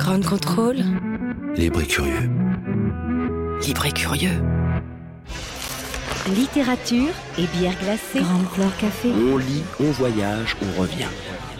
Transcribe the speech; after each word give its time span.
Grand 0.00 0.26
contrôle. 0.26 0.78
Libre 1.56 1.82
et 1.82 1.86
curieux. 1.86 2.30
Libre 3.60 3.84
et 3.84 3.92
curieux. 3.92 4.42
Littérature 6.34 7.12
et 7.36 7.46
bière 7.58 7.78
glacée. 7.82 8.20
Grande 8.20 8.46
Flore 8.46 8.74
Café. 8.78 9.10
On 9.12 9.36
lit, 9.36 9.62
on 9.78 9.90
voyage, 9.90 10.56
on 10.62 10.80
revient. 10.80 11.04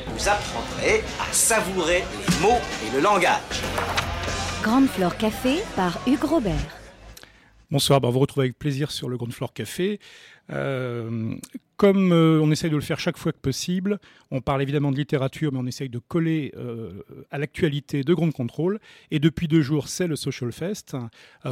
Vous 0.07 0.27
apprendrez 0.27 1.05
à 1.21 1.31
savourer 1.33 2.03
les 2.03 2.41
mots 2.41 2.61
et 2.89 2.97
le 2.97 3.03
langage. 3.03 3.61
Grande 4.63 4.87
Flore 4.88 5.19
Café 5.19 5.59
par 5.77 6.01
Hugues 6.07 6.25
Robert. 6.25 6.81
Bonsoir, 7.71 8.01
ben, 8.01 8.09
on 8.09 8.11
vous 8.11 8.21
retrouve 8.21 8.41
avec 8.41 8.59
plaisir 8.59 8.91
sur 8.91 9.11
le 9.11 9.19
Grand 9.19 9.31
Floor 9.31 9.53
Café. 9.53 10.01
Euh, 10.53 11.35
comme 11.76 12.12
euh, 12.12 12.40
on 12.42 12.50
essaye 12.50 12.69
de 12.69 12.74
le 12.74 12.82
faire 12.82 13.00
chaque 13.00 13.17
fois 13.17 13.32
que 13.32 13.38
possible, 13.38 13.99
on 14.30 14.42
parle 14.42 14.60
évidemment 14.60 14.92
de 14.92 14.96
littérature, 14.96 15.50
mais 15.50 15.58
on 15.58 15.67
essaye 15.67 15.88
de 15.88 15.99
coller 15.99 16.52
euh, 16.56 17.02
à 17.30 17.38
l'actualité 17.38 18.05
de 18.05 18.12
Grand 18.12 18.30
Contrôle. 18.32 18.80
Et 19.10 19.18
depuis 19.18 19.48
deux 19.48 19.62
jours, 19.62 19.88
c'est 19.88 20.06
le 20.06 20.14
Social 20.14 20.52
Fest, 20.52 20.94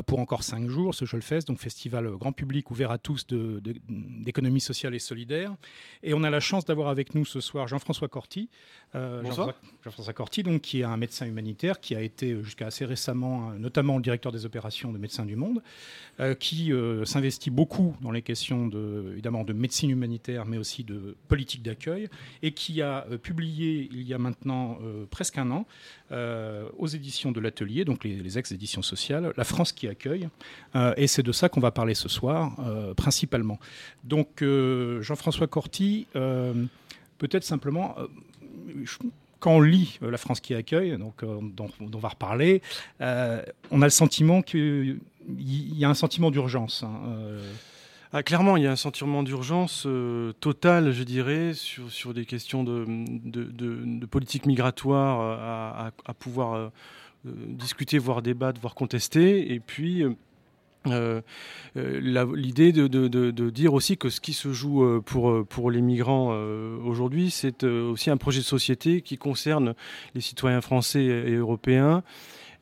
pour 0.06 0.19
encore 0.19 0.42
cinq 0.42 0.69
jours, 0.69 0.95
Social 0.95 1.23
Fest, 1.23 1.48
donc 1.48 1.59
festival 1.59 2.11
grand 2.11 2.33
public 2.33 2.70
ouvert 2.70 2.91
à 2.91 2.98
tous 2.98 3.27
d'économie 3.27 4.61
sociale 4.61 4.95
et 4.95 4.98
solidaire. 4.98 5.55
Et 6.03 6.12
on 6.12 6.23
a 6.25 6.30
la 6.30 6.41
chance 6.41 6.67
d'avoir 6.67 6.89
avec 6.89 7.15
nous 7.15 7.25
ce 7.25 7.41
soir 7.41 7.67
Jean-François 7.67 8.09
Corti. 8.09 8.51
Bonsoir. 8.92 9.23
Jean-François- 9.25 9.55
Jean-François 9.83 10.12
Corti, 10.12 10.42
donc, 10.42 10.61
qui 10.61 10.80
est 10.80 10.84
un 10.84 10.98
médecin 10.98 11.25
humanitaire, 11.25 11.80
qui 11.80 11.95
a 11.95 12.03
été 12.03 12.37
jusqu'à 12.42 12.67
assez 12.67 12.84
récemment, 12.84 13.53
notamment 13.59 13.97
le 13.97 14.03
directeur 14.03 14.30
des 14.30 14.45
opérations 14.45 14.92
de 14.92 14.98
Médecins 14.98 15.25
du 15.25 15.37
Monde, 15.37 15.62
qui 16.39 16.70
s'investit 17.05 17.51
beaucoup 17.51 17.97
dans 18.03 18.11
les 18.11 18.23
questions 18.23 18.67
de, 18.67 18.88
évidemment 19.12 19.45
de 19.45 19.52
médecine 19.52 19.91
humanitaire, 19.91 20.45
mais 20.47 20.59
aussi 20.59 20.84
de 20.84 21.16
politique 21.28 21.62
d'accueil, 21.62 22.09
et 22.42 22.52
qui 22.52 22.83
a 22.83 23.06
euh, 23.11 23.19
publié 23.19 23.88
il 23.92 24.02
y 24.02 24.14
a 24.14 24.19
maintenant 24.19 24.78
euh, 24.83 25.05
presque 25.11 25.38
un 25.38 25.51
an 25.51 25.66
euh, 26.12 26.69
aux 26.78 26.87
éditions 26.87 27.33
de 27.33 27.41
l'Atelier, 27.41 27.84
donc 27.84 28.05
les, 28.05 28.38
ex-éditions 28.38 28.83
sociales, 28.83 29.33
La 29.37 29.45
France 29.45 29.73
qui 29.73 29.87
accueille, 29.88 30.28
Euh, 30.75 30.92
et 30.97 31.06
c'est 31.06 31.22
de 31.22 31.33
ça 31.33 31.48
qu'on 31.48 31.61
va 31.61 31.70
parler 31.70 31.95
ce 31.95 32.08
soir 32.08 32.41
euh, 32.58 32.95
principalement. 32.95 33.58
Donc 34.05 34.42
euh, 34.42 35.00
Jean-François 35.02 35.47
Corti, 35.47 36.06
euh, 36.14 36.67
peut-être 37.19 37.45
simplement. 37.45 37.95
euh, 37.98 38.06
quand 39.41 39.52
on 39.52 39.61
lit 39.61 39.98
euh, 40.02 40.11
La 40.11 40.19
France 40.19 40.41
qui 40.41 40.55
accueille, 40.55 40.97
donc, 40.98 41.23
euh, 41.23 41.39
dont, 41.58 41.70
on 41.80 41.98
va 41.98 42.08
reparler, 42.08 42.61
euh, 43.00 43.42
on 43.70 43.83
a 43.83 43.86
le 43.86 43.91
sentiment 43.91 44.42
qu'il 44.42 44.98
y 45.39 45.84
a 45.84 45.89
un 45.89 45.95
sentiment 45.95 46.30
d'urgence. 46.30 46.83
hein, 46.83 47.00
euh, 47.06 47.52
Ah, 48.11 48.23
clairement, 48.23 48.56
il 48.56 48.62
y 48.62 48.67
a 48.67 48.70
un 48.70 48.77
sentiment 48.77 49.23
d'urgence 49.23 49.84
euh, 49.87 50.33
total, 50.41 50.92
je 50.92 51.03
dirais, 51.03 51.53
sur, 51.53 52.14
des 52.14 52.25
questions 52.25 52.64
de, 52.64 54.06
politique 54.06 54.47
migratoire 54.47 55.20
euh, 55.20 55.91
à, 56.06 56.14
pouvoir 56.14 56.55
euh, 56.55 56.70
discuter, 57.25 57.98
voire 57.98 58.23
débattre, 58.23 58.62
voire 58.62 58.75
contester. 58.75 59.53
Et 59.53 59.61
puis, 59.61 60.05
l'idée 60.86 62.73
de, 62.73 63.51
dire 63.51 63.75
aussi 63.75 63.98
que 63.98 64.09
ce 64.09 64.23
qui 64.23 64.33
se 64.33 64.55
joue 64.55 65.03
pour, 65.03 65.70
les 65.70 65.83
migrants 65.83 66.31
aujourd'hui, 66.86 67.31
c'est 67.31 67.62
aussi 67.62 68.09
un 68.09 68.17
projet 68.17 68.41
de 68.41 68.47
société 68.47 69.03
qui 69.03 69.19
concerne 69.19 69.75
les 70.14 70.23
citoyens 70.23 70.62
français 70.62 71.05
et 71.05 71.34
européens 71.34 72.03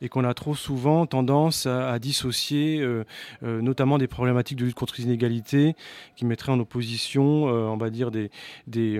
et 0.01 0.09
qu'on 0.09 0.23
a 0.23 0.33
trop 0.33 0.55
souvent 0.55 1.05
tendance 1.05 1.65
à, 1.65 1.97
dissocier 1.99 2.79
euh, 2.81 3.03
euh, 3.43 3.61
notamment 3.61 3.97
des 3.97 4.07
problématiques 4.07 4.57
de 4.57 4.65
lutte 4.65 4.75
contre 4.75 4.95
les 4.97 5.05
inégalités 5.05 5.75
qui 6.15 6.25
mettraient 6.25 6.51
en 6.51 6.59
opposition, 6.59 7.47
euh, 7.47 7.67
on 7.67 7.77
va 7.77 7.89
dire, 7.89 8.11
des, 8.11 8.29
des, 8.67 8.99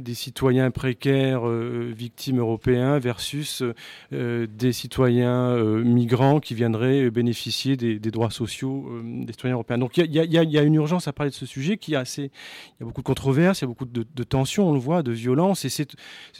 des 0.00 0.14
citoyens 0.14 0.70
précaires 0.70 1.46
euh, 1.46 1.92
victimes 1.94 2.38
européens 2.38 2.98
versus 2.98 3.62
des 4.10 4.72
citoyens 4.72 5.56
migrants 5.82 6.40
qui 6.40 6.54
viendraient 6.54 7.10
bénéficier 7.10 7.76
des, 7.76 7.98
droits 7.98 8.30
sociaux 8.30 8.90
des 9.04 9.32
citoyens 9.32 9.54
européens. 9.54 9.78
Donc 9.78 9.96
il 9.96 10.12
y 10.12 10.18
a, 10.18 10.40
a- 10.40 10.60
a 10.60 10.64
une 10.64 10.74
urgence 10.74 11.08
à 11.08 11.12
parler 11.12 11.30
de 11.30 11.34
ce 11.36 11.46
sujet 11.46 11.76
qui 11.76 11.94
est 11.94 11.96
assez... 11.96 12.24
Il 12.24 12.80
y 12.80 12.82
a 12.82 12.86
beaucoup 12.86 13.02
de 13.02 13.06
controverses, 13.06 13.60
il 13.60 13.62
y 13.62 13.64
a 13.64 13.68
beaucoup 13.68 13.84
de, 13.84 14.24
tensions, 14.24 14.68
on 14.68 14.72
le 14.72 14.78
voit, 14.78 15.02
de 15.02 15.12
violence, 15.12 15.64
et 15.64 15.68
c'est 15.68 15.96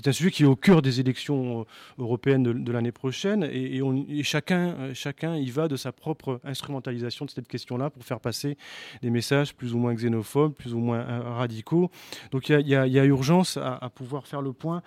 un 0.06 0.12
sujet 0.12 0.30
qui 0.30 0.42
est 0.42 0.46
au 0.46 0.56
cœur 0.56 0.82
des 0.82 1.00
élections 1.00 1.66
européennes 1.98 2.42
de, 2.42 2.72
l'année 2.72 2.92
prochaine, 2.92 3.48
et, 3.50 3.82
chacun, 4.22 4.74
euh, 4.78 4.94
chacun 4.94 5.36
y 5.36 5.50
va 5.50 5.68
de 5.68 5.76
sa 5.76 5.92
propre 5.92 6.40
instrumentalisation 6.44 7.24
de 7.24 7.30
cette 7.30 7.48
question-là 7.48 7.90
pour 7.90 8.04
faire 8.04 8.20
passer 8.20 8.56
des 9.02 9.10
messages 9.10 9.54
plus 9.54 9.74
ou 9.74 9.78
moins 9.78 9.94
xénophobes, 9.94 10.54
plus 10.54 10.74
ou 10.74 10.78
moins 10.78 11.00
euh, 11.00 11.22
radicaux. 11.34 11.90
Donc 12.30 12.48
il 12.48 12.68
y 12.68 12.74
a, 12.76 13.04
urgence 13.04 13.56
à, 13.56 13.90
pouvoir 13.94 14.26
faire 14.26 14.42
le 14.42 14.52
point 14.52 14.82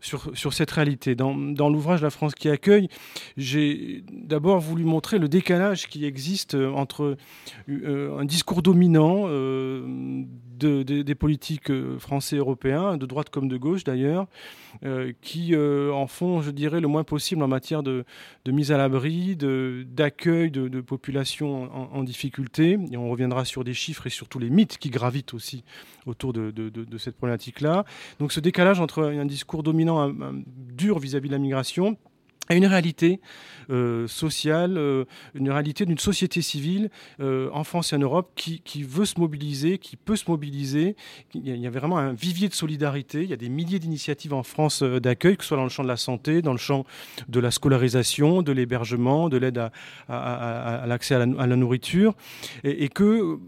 sur, 0.00 0.36
sur 0.36 0.52
cette 0.52 0.70
réalité. 0.70 1.14
Dans, 1.14 1.34
l'ouvrage 1.34 2.02
La 2.02 2.10
France 2.10 2.34
qui 2.34 2.48
accueille, 2.48 2.88
j'ai 3.36 4.04
d'abord 4.10 4.60
voulu 4.60 4.84
montrer 4.84 5.18
le 5.18 5.28
décalage 5.28 5.88
qui 5.88 6.04
existe 6.04 6.54
euh, 6.54 6.70
entre 6.72 7.16
un 7.68 8.24
discours 8.24 8.62
dominant 8.62 9.26
de- 10.58 10.82
de- 10.82 11.02
des 11.02 11.14
politiques 11.14 11.70
euh, 11.70 11.98
français 11.98 12.36
et 12.36 12.38
européens, 12.38 12.96
de 12.96 13.06
droite 13.06 13.30
comme 13.30 13.48
de 13.48 13.56
gauche 13.56 13.84
d'ailleurs, 13.84 14.26
euh, 14.84 15.12
qui 15.20 15.54
euh, 15.54 15.92
en 15.92 16.06
font, 16.06 16.42
je 16.42 16.50
dirais, 16.50 16.80
le 16.80 16.88
moins 16.88 17.04
possible 17.04 17.42
en 17.42 17.48
matière 17.48 17.82
de, 17.82 18.04
de 18.44 18.52
mise 18.52 18.72
à 18.72 18.76
l'abri, 18.76 19.36
d'accueil 19.36 20.50
de, 20.50 20.80
populations 20.80 21.70
en, 21.94 22.02
difficulté. 22.02 22.78
Et 22.90 22.96
on 22.96 23.08
reviendra 23.10 23.44
sur 23.44 23.64
des 23.64 23.74
chiffres 23.74 24.06
et 24.06 24.10
sur 24.10 24.28
tous 24.28 24.38
les 24.38 24.50
mythes 24.50 24.78
qui 24.78 24.90
gravitent 24.90 25.34
aussi 25.34 25.64
autour 26.06 26.32
de, 26.32 26.52
cette 26.98 27.16
problématique-là. 27.16 27.84
Donc 28.18 28.32
ce 28.32 28.40
décalage 28.40 28.80
entre 28.80 29.04
un 29.04 29.24
discours 29.24 29.62
dominant 29.62 30.12
dur 30.46 30.98
vis-à-vis 30.98 31.28
de 31.28 31.34
la 31.34 31.38
migration 31.38 31.96
et 32.50 32.56
une 32.56 32.66
réalité 32.66 33.20
euh, 33.70 34.06
sociale, 34.06 34.76
euh, 34.76 35.04
une 35.34 35.50
réalité 35.50 35.86
d'une 35.86 35.98
société 35.98 36.42
civile 36.42 36.90
euh, 37.20 37.48
en 37.52 37.64
France 37.64 37.92
et 37.92 37.96
en 37.96 38.00
Europe 38.00 38.32
qui, 38.36 38.60
veut 38.82 39.06
se 39.06 39.18
mobiliser, 39.18 39.78
qui 39.78 39.96
peut 39.96 40.16
se 40.16 40.30
mobiliser. 40.30 40.96
Il 41.34 41.48
y 41.48 41.66
a- 41.66 41.70
vraiment 41.70 41.96
un 41.98 42.12
vivier 42.12 42.48
de 42.48 42.54
solidarité. 42.54 43.22
Il 43.22 43.30
y 43.30 43.32
a 43.32 43.36
des 43.36 43.48
milliers 43.48 43.78
d'initiatives 43.78 44.34
en 44.34 44.42
France 44.42 44.82
d'accueil, 44.82 45.36
que 45.36 45.42
ce 45.42 45.48
soit 45.48 45.56
dans 45.56 45.64
le 45.64 45.70
champ 45.70 45.82
de 45.82 45.88
la 45.88 45.96
santé, 45.96 46.42
dans 46.42 46.52
le 46.52 46.58
champ 46.58 46.84
de 47.28 47.40
la 47.40 47.50
scolarisation, 47.50 48.42
de 48.42 48.52
l'hébergement, 48.52 49.28
de 49.30 49.38
l'aide 49.38 49.58
à, 49.58 49.72
à- 50.08 50.16
à- 50.18 50.82
à 50.82 50.86
l'accès 50.86 51.14
à 51.14 51.24
la, 51.24 51.42
à 51.42 51.46
nourriture, 51.46 52.14
et 52.64 52.88
que 52.90 53.38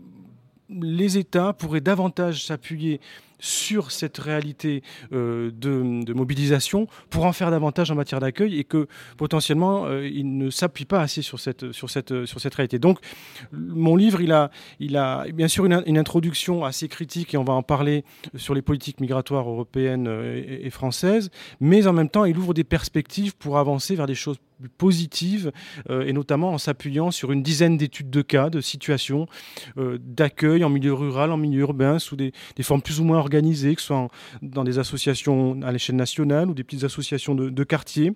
les 0.70 1.18
États 1.18 1.52
pourraient 1.52 1.80
davantage 1.80 2.44
s'appuyer 2.44 3.00
sur 3.38 3.90
cette 3.90 4.18
réalité 4.18 4.82
euh, 5.12 5.50
de, 5.52 6.12
mobilisation 6.12 6.86
pour 7.10 7.24
en 7.24 7.32
faire 7.32 7.50
davantage 7.50 7.90
en 7.90 7.94
matière 7.94 8.20
d'accueil 8.20 8.58
et 8.58 8.64
que 8.64 8.88
potentiellement 9.16 9.86
euh, 9.86 10.08
ils 10.08 10.36
ne 10.36 10.50
s'appuient 10.50 10.84
pas 10.84 11.00
assez 11.00 11.22
sur 11.22 11.38
cette, 11.40 11.72
sur, 11.72 11.90
cette, 11.90 12.24
sur 12.24 12.40
cette 12.40 12.54
réalité. 12.54 12.78
Donc 12.78 12.98
mon 13.52 13.96
livre, 13.96 14.20
il 14.20 14.32
a, 14.32 14.50
il 14.80 14.96
a 14.96 15.24
bien 15.32 15.48
sûr 15.48 15.66
une, 15.66 15.96
introduction 15.96 16.64
assez 16.64 16.88
critique 16.88 17.32
et 17.34 17.38
on 17.38 17.44
va 17.44 17.54
en 17.54 17.62
parler 17.62 18.04
sur 18.34 18.54
les 18.54 18.62
politiques 18.62 19.00
migratoires 19.00 19.48
européennes 19.48 20.08
euh, 20.08 20.36
et, 20.36 20.66
et 20.66 20.70
françaises, 20.70 21.30
mais 21.60 21.86
en 21.86 21.92
même 21.92 22.08
temps 22.08 22.24
il 22.24 22.36
ouvre 22.38 22.54
des 22.54 22.64
perspectives 22.64 23.36
pour 23.36 23.58
avancer 23.58 23.94
vers 23.94 24.06
des 24.06 24.14
choses 24.14 24.36
plus 24.60 24.68
positives 24.68 25.52
euh, 25.90 26.06
et 26.06 26.12
notamment 26.12 26.50
en 26.50 26.58
s'appuyant 26.58 27.10
sur 27.10 27.32
une 27.32 27.42
dizaine 27.42 27.76
d'études 27.76 28.10
de 28.10 28.22
cas, 28.22 28.50
de 28.50 28.60
situations 28.60 29.26
euh, 29.78 29.98
d'accueil 30.00 30.64
en 30.64 30.70
milieu 30.70 30.94
rural, 30.94 31.32
en 31.32 31.36
milieu 31.36 31.60
urbain, 31.60 31.98
sous 31.98 32.16
des, 32.16 32.32
formes 32.62 32.82
plus 32.82 33.00
ou 33.00 33.04
moins 33.04 33.18
organisées, 33.18 33.74
que 33.74 33.80
ce 33.80 33.88
soit 33.88 34.08
dans 34.42 34.64
des 34.64 34.78
associations 34.78 35.60
à 35.62 35.72
l'échelle 35.72 35.96
nationale 35.96 36.48
ou 36.48 36.54
des 36.54 36.64
petites 36.64 36.84
associations 36.84 37.34
de, 37.34 37.50
de 37.50 37.64
quartier. 37.64 38.12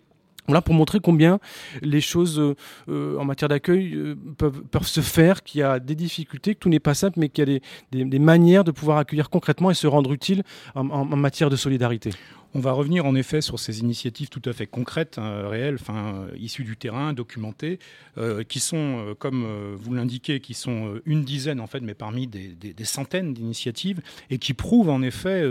Voilà 0.47 0.62
pour 0.62 0.75
montrer 0.75 0.99
combien 1.00 1.39
les 1.83 2.00
choses 2.00 2.41
euh, 2.89 3.19
en 3.19 3.25
matière 3.25 3.49
d'accueil 3.49 4.17
peuvent, 4.39 4.62
se 4.83 5.00
faire, 5.00 5.43
qu'il 5.43 5.61
y 5.61 5.62
a 5.62 5.79
des 5.79 5.95
difficultés, 5.95 6.55
que 6.55 6.61
tout 6.61 6.71
n'est 6.71 6.81
pas 6.81 6.95
simple, 6.95 7.21
mais 7.21 7.29
qu'il 7.29 7.49
y 7.49 7.56
a 7.56 8.05
des, 8.05 8.19
manières 8.19 8.65
de 8.65 8.71
pouvoir 8.73 8.99
accueillir 8.99 9.31
concrètement 9.31 9.71
et 9.71 9.75
se 9.75 9.87
rendre 9.87 10.12
utile 10.12 10.43
en 10.75 11.05
matière 11.05 11.50
de 11.50 11.56
solidarité. 11.56 12.11
On 12.53 12.59
va 12.59 12.72
revenir 12.72 13.06
en 13.06 13.15
effet 13.15 13.43
sur 13.43 13.61
ces 13.61 13.78
initiatives 13.78 14.28
tout 14.28 14.43
à 14.44 14.53
fait 14.53 14.66
concrètes, 14.66 15.19
hein, 15.19 15.49
réelles, 15.49 15.78
euh, 15.88 16.28
issues 16.37 16.64
du 16.64 16.76
terrain, 16.76 17.12
documentées, 17.12 17.79
euh, 18.19 18.43
qui 18.43 18.58
sont, 18.58 18.76
euh, 18.76 19.14
comme 19.14 19.76
vous 19.76 19.94
l'indiquez, 19.94 20.41
qui 20.41 20.55
sont 20.55 21.00
une 21.06 21.23
dizaine 21.23 21.61
en 21.61 21.69
fait, 21.69 21.79
mais 21.79 21.94
parmi 21.94 22.26
des, 22.26 22.75
centaines 22.85 23.35
d'initiatives, 23.35 24.00
et 24.31 24.38
qui 24.38 24.52
prouvent 24.52 24.91
en 24.91 25.00
effet, 25.00 25.44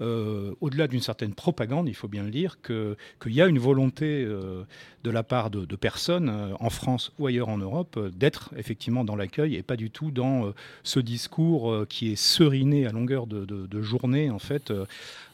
au-delà 0.00 0.86
d'une 0.86 1.00
certaine 1.00 1.34
propagande, 1.34 1.88
il 1.88 1.94
faut 1.94 2.06
bien 2.06 2.22
le 2.22 2.30
dire, 2.30 2.58
qu'il 2.62 3.32
y 3.32 3.42
a 3.42 3.46
une 3.46 3.58
volonté 3.58 4.24
de 4.24 5.10
la 5.10 5.22
part 5.22 5.50
de, 5.50 5.76
personnes, 5.76 6.54
en 6.60 6.70
France 6.70 7.12
ou 7.18 7.26
ailleurs 7.26 7.48
en 7.48 7.58
Europe, 7.58 7.98
d'être 8.14 8.52
effectivement 8.56 9.04
dans 9.04 9.16
l'accueil 9.16 9.56
et 9.56 9.62
pas 9.62 9.76
du 9.76 9.90
tout 9.90 10.10
dans 10.10 10.52
ce 10.84 11.00
discours 11.00 11.86
qui 11.88 12.12
est 12.12 12.16
seriné 12.16 12.86
à 12.86 12.92
longueur 12.92 13.26
de, 13.26 13.44
de- 13.44 13.82
journée, 13.82 14.30
en 14.30 14.38
fait, 14.38 14.72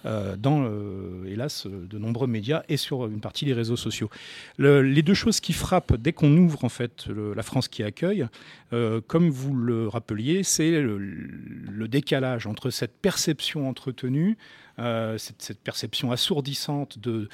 dans, 0.04 0.70
hélas, 1.26 1.66
euh, 1.66 1.86
de 1.88 1.98
nombreux 1.98 2.26
médias 2.26 2.62
et 2.68 2.76
sur 2.76 3.06
une 3.06 3.20
partie 3.20 3.44
des 3.44 3.52
réseaux 3.52 3.76
sociaux. 3.76 4.10
Le- 4.58 4.82
les 4.82 5.02
deux 5.02 5.14
choses 5.14 5.40
qui 5.40 5.52
frappent 5.52 5.96
dès 5.96 6.12
qu'on 6.12 6.36
ouvre 6.36 6.64
en 6.64 6.68
fait 6.68 7.06
la 7.08 7.42
France 7.42 7.68
qui 7.68 7.82
accueille, 7.82 8.26
euh, 8.72 9.00
comme 9.06 9.28
vous 9.30 9.54
le 9.54 9.88
rappeliez, 9.88 10.42
c'est 10.42 10.80
le, 10.80 11.88
décalage 11.88 12.46
entre 12.46 12.70
cette 12.70 12.96
perception 13.00 13.68
entretenue, 13.68 14.38
euh, 14.78 15.18
cette, 15.18 15.58
perception 15.60 16.10
assourdissante 16.12 16.98
de- 16.98 17.28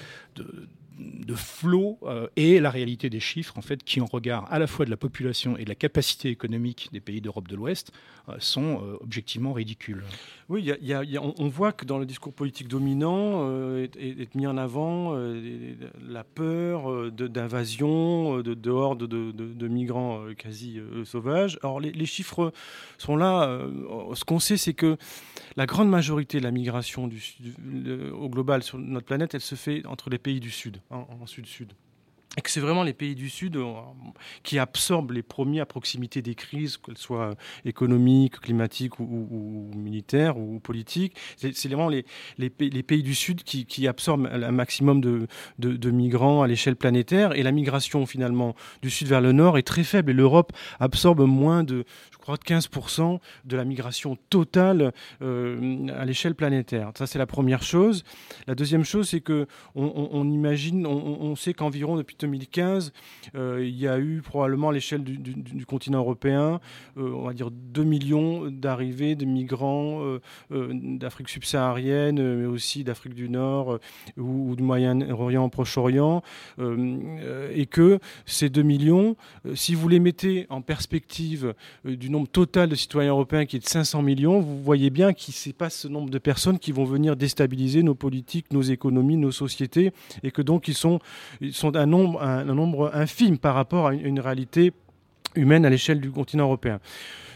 de 0.99 1.35
flot 1.35 1.99
et 2.37 2.61
la 2.61 2.71
réalité 2.71 3.11
des 3.11 3.21
chiffres, 3.21 3.57
en 3.57 3.63
fait, 3.63 3.83
qui 3.85 4.01
en 4.01 4.07
regard 4.07 4.51
à 4.53 4.59
la 4.59 4.67
fois 4.67 4.85
de 4.85 4.91
la 4.91 4.97
population 4.97 5.57
et 5.57 5.65
de 5.65 5.69
la 5.69 5.75
capacité 5.75 6.29
économique 6.29 6.89
des 6.93 7.01
pays 7.01 7.21
d'Europe 7.21 7.49
de 7.49 7.57
l'Ouest, 7.57 7.93
sont 8.39 8.83
objectivement 9.01 9.53
ridicules. 9.53 10.03
Oui, 10.51 10.63
y 10.63 10.93
a, 10.93 11.03
on, 11.23 11.49
voit 11.49 11.73
que 11.73 11.85
dans 11.85 11.99
le 11.99 12.05
discours 12.05 12.33
politique 12.33 12.69
dominant 12.69 13.49
est, 13.77 13.97
est, 13.97 14.35
mis 14.35 14.47
en 14.47 14.57
avant 14.59 15.15
la 16.07 16.25
peur 16.25 17.11
d'invasion, 17.13 18.39
de, 18.39 18.55
de, 18.55 18.71
hordes 18.71 19.07
de, 19.07 19.33
de, 19.33 19.69
migrants 19.69 20.25
quasi 20.37 20.81
sauvages. 21.05 21.59
Alors 21.63 21.81
les, 21.81 22.07
chiffres 22.07 22.53
sont 22.99 23.17
là. 23.17 23.61
ce 24.15 24.25
qu'on 24.25 24.39
sait, 24.39 24.57
c'est 24.57 24.75
que 24.75 24.97
la 25.57 25.67
grande 25.67 25.91
majorité 25.91 26.39
de 26.39 26.45
la 26.45 26.51
migration 26.51 27.11
au 28.13 28.29
global 28.29 28.63
sur 28.63 28.79
notre 28.79 29.07
planète, 29.07 29.35
elle 29.35 29.41
se 29.41 29.55
fait 29.55 29.85
entre 29.87 30.09
les 30.11 30.19
pays 30.19 30.41
du 30.41 30.51
Sud, 30.51 30.81
en 30.91 31.27
Sud-Sud 31.27 31.75
et 32.39 32.41
que 32.41 32.51
c'est 32.51 32.61
vraiment 32.61 32.85
les 32.85 32.93
pays 32.93 33.17
du 33.17 33.31
Sud 33.31 33.57
euh, 33.57 33.73
qui 34.45 34.61
absorbent 34.61 35.13
les 35.13 35.23
premiers 35.25 35.61
à 35.61 35.67
proximité 35.67 36.23
des 36.23 36.37
crises, 36.37 36.77
qu'elles 36.77 36.97
soient 36.97 37.35
économiques, 37.65 38.39
climatiques 38.41 39.01
ou, 39.01 39.71
militaires 39.75 40.39
ou 40.39 40.61
politiques. 40.61 41.17
C'est 41.37 41.67
vraiment 41.67 41.89
les, 41.89 42.05
pays 42.51 43.03
du 43.03 43.15
Sud 43.17 43.43
qui, 43.43 43.89
absorbent 43.89 44.29
un 44.31 44.53
maximum 44.53 45.01
de 45.01 45.91
migrants 45.91 46.43
à 46.43 46.47
l'échelle 46.47 46.77
planétaire. 46.77 47.33
Et 47.33 47.43
la 47.43 47.51
migration 47.51 48.07
finalement 48.07 48.55
du 48.83 48.91
Sud 48.91 49.09
vers 49.09 49.21
le 49.21 49.33
Nord 49.33 49.59
est 49.59 49.67
très 49.67 49.85
faible. 49.85 50.13
Et 50.13 50.15
l'Europe 50.15 50.53
absorbe 50.79 51.23
moins 51.23 51.65
de, 51.65 51.85
de 52.37 52.43
15% 52.43 53.19
de 53.45 53.57
la 53.57 53.65
migration 53.65 54.17
totale 54.31 54.93
euh, 55.23 55.87
à 55.97 56.05
l'échelle 56.05 56.35
planétaire. 56.35 56.93
Ça, 56.97 57.07
c'est 57.07 57.19
la 57.19 57.27
première 57.27 57.63
chose. 57.63 58.05
La 58.47 58.55
deuxième 58.55 58.85
chose, 58.85 59.09
c'est 59.09 59.21
que 59.21 59.47
on, 59.75 60.29
imagine, 60.29 60.87
on, 60.87 61.37
sait 61.37 61.55
qu'environ 61.55 61.97
depuis 61.97 62.17
2015, 62.19 62.93
euh, 63.35 63.65
il 63.65 63.77
y 63.79 63.87
a 63.87 63.99
eu 63.99 64.23
probablement 64.23 64.71
à 64.71 64.73
l'échelle 64.73 65.03
du, 65.05 65.67
continent 65.67 65.99
européen, 65.99 66.61
euh, 66.97 67.13
on 67.13 67.23
va 67.23 67.33
dire 67.33 67.51
2 67.51 67.85
millions 67.85 68.51
d'arrivées 68.51 69.15
de 69.15 69.25
migrants 69.25 70.19
d'Afrique 70.51 71.29
subsaharienne, 71.29 72.37
mais 72.37 72.47
aussi 72.47 72.85
d'Afrique 72.85 73.15
du 73.15 73.29
Nord 73.29 73.79
ou, 74.17 74.57
du 74.57 74.63
Moyen-Orient, 74.63 75.49
Proche-Orient, 75.49 76.23
et 76.59 77.67
que 77.67 77.99
ces 78.27 78.49
2 78.49 78.63
millions, 78.63 79.17
si 79.55 79.75
vous 79.75 79.89
les 79.89 80.01
mettez 80.01 80.47
en 80.51 80.63
perspective 80.63 81.55
du 81.85 82.11
nombre 82.11 82.18
total 82.27 82.69
de 82.69 82.75
citoyens 82.75 83.11
européens 83.11 83.47
qui 83.47 83.57
est 83.57 83.61
de 83.61 83.67
500 83.67 84.03
millions, 84.03 84.41
vous 84.41 84.63
voyez 84.63 84.91
bien 84.91 85.13
qu'il 85.13 85.35
n'est 85.47 85.53
pas 85.53 85.71
ce 85.71 85.89
nombre 85.89 86.11
de 86.11 86.19
personnes 86.19 86.59
qui 86.59 86.73
vont 86.73 86.85
venir 86.85 87.17
déstabiliser 87.17 87.83
nos 87.83 87.95
politiques, 87.95 88.53
nos 88.53 88.63
économies, 88.63 89.17
nos 89.17 89.33
sociétés, 89.33 89.93
et 90.23 90.31
que 90.31 90.43
donc 90.43 90.69
ils 90.69 90.75
sont, 90.75 91.01
ils 91.41 91.55
sont 91.55 91.77
un, 91.77 91.87
nombre, 91.87 92.23
un, 92.23 92.45
nombre 92.45 92.91
infime 92.95 93.39
par 93.39 93.55
rapport 93.55 93.89
à 93.89 93.95
une, 93.95 94.21
réalité 94.21 94.73
humaine 95.35 95.65
à 95.65 95.71
l'échelle 95.71 96.01
du 96.01 96.11
continent 96.11 96.45
européen. 96.45 96.81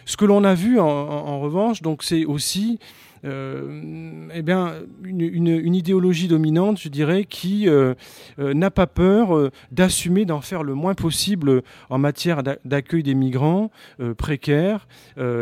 Ce 0.05 0.17
que 0.17 0.25
l'on 0.25 0.43
a 0.43 0.55
vu 0.55 0.81
en, 0.81 0.87
en 0.87 1.41
revanche, 1.41 1.81
donc, 1.83 2.03
c'est 2.03 2.25
aussi 2.25 2.79
eh 3.25 4.43
bien, 4.43 4.75
une, 5.05 5.75
idéologie 5.75 6.27
dominante, 6.27 6.81
je 6.81 6.89
dirais, 6.89 7.25
qui 7.25 7.69
euh, 7.69 7.95
euh, 8.39 8.53
n'a 8.53 8.71
pas 8.71 8.87
peur 8.87 9.51
d'assumer 9.71 10.25
d'en 10.25 10.41
faire 10.41 10.63
le 10.63 10.75
moins 10.75 10.95
possible 10.95 11.63
en 11.89 11.99
matière 11.99 12.43
d'accueil 12.65 13.03
des 13.03 13.15
migrants 13.15 13.71
précaires, 14.17 14.89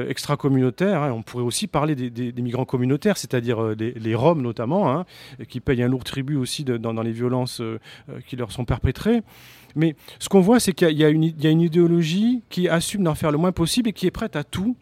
extra-communautaires. 0.08 1.02
Hein. 1.02 1.12
On 1.12 1.22
pourrait 1.22 1.44
aussi 1.44 1.66
parler 1.66 1.94
des, 1.94 2.42
migrants 2.42 2.64
communautaires, 2.64 3.16
c'est-à-dire 3.16 3.74
les, 3.78 4.14
Roms 4.14 4.42
notamment, 4.42 4.90
hein, 4.90 5.06
qui 5.48 5.60
payent 5.60 5.82
un 5.82 5.88
lourd 5.88 6.04
tribut 6.04 6.36
aussi 6.36 6.64
dans, 6.64 7.02
les 7.02 7.12
violences 7.12 7.62
qui 8.26 8.36
leur 8.36 8.52
sont 8.52 8.64
perpétrées. 8.64 9.22
Mais 9.76 9.94
ce 10.18 10.28
qu'on 10.28 10.40
voit, 10.40 10.60
c'est 10.60 10.72
qu'il 10.72 10.98
y, 10.98 11.04
a 11.04 11.08
une 11.08 11.60
idéologie 11.60 12.42
qui 12.50 12.68
assume 12.68 13.04
d'en 13.04 13.14
faire 13.14 13.30
le 13.30 13.38
moins 13.38 13.52
possible 13.52 13.88
et 13.88 13.92
qui 13.92 14.06
est 14.06 14.10
prête 14.10 14.36
à 14.36 14.44
tout 14.44 14.76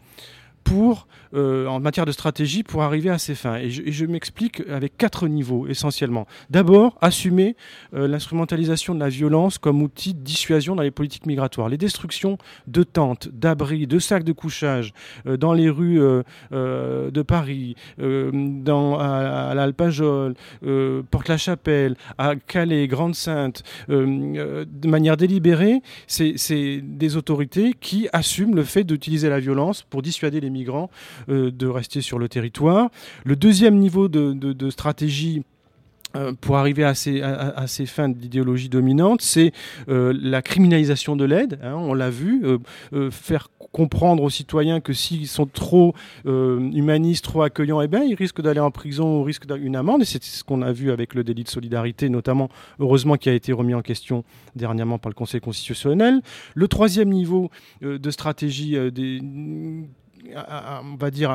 pour, 0.64 1.06
euh, 1.34 1.66
en 1.66 1.80
matière 1.80 2.06
de 2.06 2.12
stratégie 2.12 2.62
pour 2.62 2.82
arriver 2.82 3.10
à 3.10 3.18
ces 3.18 3.34
fins. 3.34 3.56
Et 3.56 3.70
je, 3.70 4.06
m'explique 4.06 4.62
avec 4.70 4.96
quatre 4.96 5.28
niveaux 5.28 5.66
essentiellement. 5.66 6.26
D'abord, 6.48 6.96
assumer 7.00 7.56
euh, 7.94 8.08
l'instrumentalisation 8.08 8.94
de 8.94 9.00
la 9.00 9.08
violence 9.08 9.58
comme 9.58 9.82
outil 9.82 10.14
de 10.14 10.20
dissuasion 10.20 10.74
dans 10.74 10.82
les 10.82 10.90
politiques 10.90 11.26
migratoires. 11.26 11.68
Les 11.68 11.76
destructions 11.76 12.38
de 12.66 12.82
tentes, 12.82 13.28
d'abris, 13.28 13.86
de 13.86 13.98
sacs 13.98 14.24
de 14.24 14.32
couchage 14.32 14.94
euh, 15.26 15.36
dans 15.36 15.52
les 15.52 15.68
rues 15.68 16.00
de 16.50 17.22
Paris, 17.22 17.74
dans, 17.98 18.98
à, 18.98 19.54
l'Alpajol, 19.54 20.34
Porte-la-Chapelle, 21.10 21.96
à 22.16 22.36
Calais, 22.36 22.86
Grande-Sainte, 22.86 23.62
de 23.88 24.88
manière 24.88 25.16
délibérée, 25.16 25.82
c'est 26.06 26.80
des 26.82 27.16
autorités 27.16 27.74
qui 27.78 28.08
assument 28.12 28.54
le 28.54 28.64
fait 28.64 28.84
d'utiliser 28.84 29.28
la 29.28 29.40
violence 29.40 29.82
pour 29.82 30.02
dissuader 30.02 30.40
les 30.40 30.50
migrants 30.50 30.90
de 31.28 31.66
rester 31.66 32.00
sur 32.00 32.18
le 32.18 32.28
territoire. 32.28 32.90
Le 33.24 33.36
deuxième 33.36 33.76
niveau 33.76 34.08
de, 34.08 34.70
stratégie 34.70 35.42
euh, 36.16 36.32
pour 36.40 36.56
arriver 36.56 36.84
à 36.84 36.94
ces, 36.94 37.86
fins 37.86 38.08
d'idéologie 38.08 38.70
dominante, 38.70 39.20
c'est 39.20 39.52
euh, 39.88 40.14
la 40.18 40.40
criminalisation 40.40 41.16
de 41.16 41.24
l'aide. 41.24 41.58
Hein, 41.62 41.74
on 41.74 41.92
l'a 41.92 42.10
vu, 42.10 42.42
faire 43.10 43.48
comprendre 43.72 44.22
aux 44.22 44.30
citoyens 44.30 44.80
que 44.80 44.94
s'ils 44.94 45.28
sont 45.28 45.46
trop 45.46 45.94
humanistes, 46.24 47.24
trop 47.24 47.42
accueillants, 47.42 47.80
eh 47.82 47.88
bien, 47.88 48.02
ils 48.02 48.14
risquent 48.14 48.40
d'aller 48.40 48.60
en 48.60 48.70
prison 48.70 49.20
ou 49.20 49.22
risquent 49.22 49.46
d'une 49.46 49.76
amende. 49.76 50.02
Et 50.02 50.04
c'est 50.06 50.22
ce 50.22 50.44
qu'on 50.44 50.62
a 50.62 50.72
vu 50.72 50.90
avec 50.90 51.14
le 51.14 51.24
délit 51.24 51.44
de 51.44 51.48
solidarité, 51.48 52.08
notamment, 52.08 52.48
heureusement, 52.78 53.16
qui 53.16 53.28
a 53.28 53.34
été 53.34 53.52
remis 53.52 53.74
en 53.74 53.82
question 53.82 54.24
dernièrement 54.56 54.98
par 54.98 55.10
le 55.10 55.14
Conseil 55.14 55.40
constitutionnel. 55.40 56.22
Le 56.54 56.68
troisième 56.68 57.10
niveau 57.10 57.50
de 57.82 58.10
stratégie 58.10 58.76
des 58.90 59.20
on 60.34 60.96
va 60.96 61.10
dire, 61.10 61.30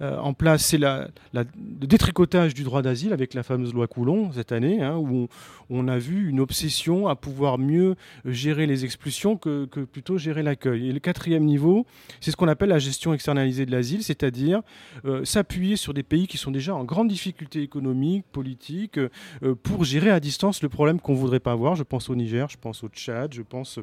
euh, 0.00 0.18
en 0.18 0.34
place, 0.34 0.64
c'est 0.64 0.78
le 0.78 1.08
détricotage 1.56 2.54
du 2.54 2.64
droit 2.64 2.82
d'asile 2.82 3.12
avec 3.12 3.34
la 3.34 3.42
fameuse 3.42 3.72
loi 3.72 3.86
Coulon 3.86 4.32
cette 4.32 4.52
année, 4.52 4.82
hein, 4.82 4.96
où 4.96 5.28
on, 5.70 5.88
a 5.88 5.98
vu 5.98 6.28
une 6.28 6.40
obsession 6.40 7.08
à 7.08 7.16
pouvoir 7.16 7.58
mieux 7.58 7.96
gérer 8.24 8.66
les 8.66 8.84
expulsions 8.84 9.36
que, 9.36 9.66
plutôt 9.66 10.18
gérer 10.18 10.42
l'accueil. 10.42 10.88
Et 10.88 10.92
le 10.92 11.00
quatrième 11.00 11.44
niveau, 11.44 11.86
c'est 12.20 12.30
ce 12.30 12.36
qu'on 12.36 12.48
appelle 12.48 12.70
la 12.70 12.78
gestion 12.78 13.14
externalisée 13.14 13.66
de 13.66 13.70
l'asile, 13.70 14.02
c'est-à-dire 14.02 14.62
euh, 15.04 15.24
s'appuyer 15.24 15.76
sur 15.76 15.94
des 15.94 16.02
pays 16.02 16.26
qui 16.26 16.38
sont 16.38 16.50
déjà 16.50 16.74
en 16.74 16.84
grande 16.84 17.08
difficulté 17.08 17.62
économique, 17.62 18.24
politique, 18.32 18.98
euh, 18.98 19.54
pour 19.62 19.84
gérer 19.84 20.10
à 20.10 20.20
distance 20.20 20.62
le 20.62 20.68
problème 20.68 21.00
qu'on 21.00 21.12
ne 21.12 21.18
voudrait 21.18 21.40
pas 21.40 21.54
voir. 21.54 21.74
Je 21.76 21.82
pense 21.82 22.10
au 22.10 22.14
Niger, 22.14 22.48
je 22.48 22.56
pense 22.58 22.82
au 22.82 22.88
Tchad, 22.88 23.32
je 23.32 23.42
pense 23.42 23.78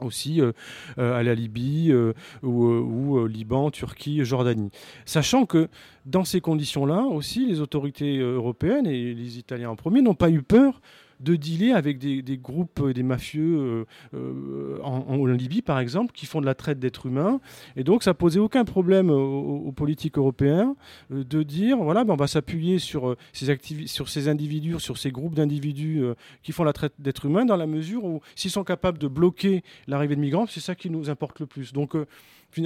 aussi 0.00 0.40
euh, 0.40 0.52
euh, 0.98 1.18
à 1.18 1.22
la 1.22 1.34
Libye 1.34 1.90
euh, 1.90 2.12
ou, 2.42 2.64
ou 2.64 3.26
Liban, 3.26 3.70
Turquie, 3.70 4.24
Jordanie. 4.24 4.70
Sachant 5.04 5.46
que 5.46 5.68
dans 6.04 6.24
ces 6.24 6.40
conditions-là 6.40 7.02
aussi, 7.02 7.46
les 7.46 7.60
autorités 7.60 8.18
européennes 8.18 8.86
et 8.86 9.14
les 9.14 9.38
Italiens 9.38 9.70
en 9.70 9.76
premier 9.76 10.02
n'ont 10.02 10.14
pas 10.14 10.30
eu 10.30 10.42
peur 10.42 10.80
de 11.20 11.36
dealer 11.36 11.72
avec 11.72 11.98
des, 11.98 12.38
groupes, 12.38 12.80
euh, 12.80 12.92
des 12.92 13.02
mafieux 13.02 13.58
euh, 13.58 13.84
euh, 14.14 14.78
en, 14.82 15.24
Libye, 15.26 15.62
par 15.62 15.78
exemple, 15.78 16.12
qui 16.14 16.26
font 16.26 16.40
de 16.40 16.46
la 16.46 16.54
traite 16.54 16.78
d'êtres 16.78 17.06
humains. 17.06 17.40
Et 17.76 17.84
donc, 17.84 18.02
ça 18.02 18.14
posait 18.14 18.38
aucun 18.38 18.64
problème 18.64 19.10
aux, 19.10 19.72
politiques 19.72 20.18
européens 20.18 20.76
de 21.10 21.42
dire, 21.42 21.78
voilà, 21.78 22.04
ben, 22.04 22.14
on 22.14 22.16
va 22.16 22.26
s'appuyer 22.26 22.78
sur, 22.78 23.16
ces 23.32 23.56
sur 23.86 24.08
ces 24.08 24.28
individus, 24.28 24.78
sur 24.78 24.98
ces 24.98 25.10
groupes 25.10 25.34
d'individus 25.34 26.02
qui 26.42 26.52
font 26.52 26.64
la 26.64 26.72
traite 26.72 26.94
d'êtres 26.98 27.26
humains, 27.26 27.44
dans 27.44 27.56
la 27.56 27.66
mesure 27.66 28.04
où, 28.04 28.20
s'ils 28.34 28.50
sont 28.50 28.64
capables 28.64 28.98
de 28.98 29.08
bloquer 29.08 29.62
l'arrivée 29.86 30.16
de 30.16 30.20
migrants, 30.20 30.46
c'est 30.46 30.60
ça 30.60 30.74
qui 30.74 30.90
nous 30.90 31.10
importe 31.10 31.40
le 31.40 31.46
plus. 31.46 31.72
Donc, 31.72 31.96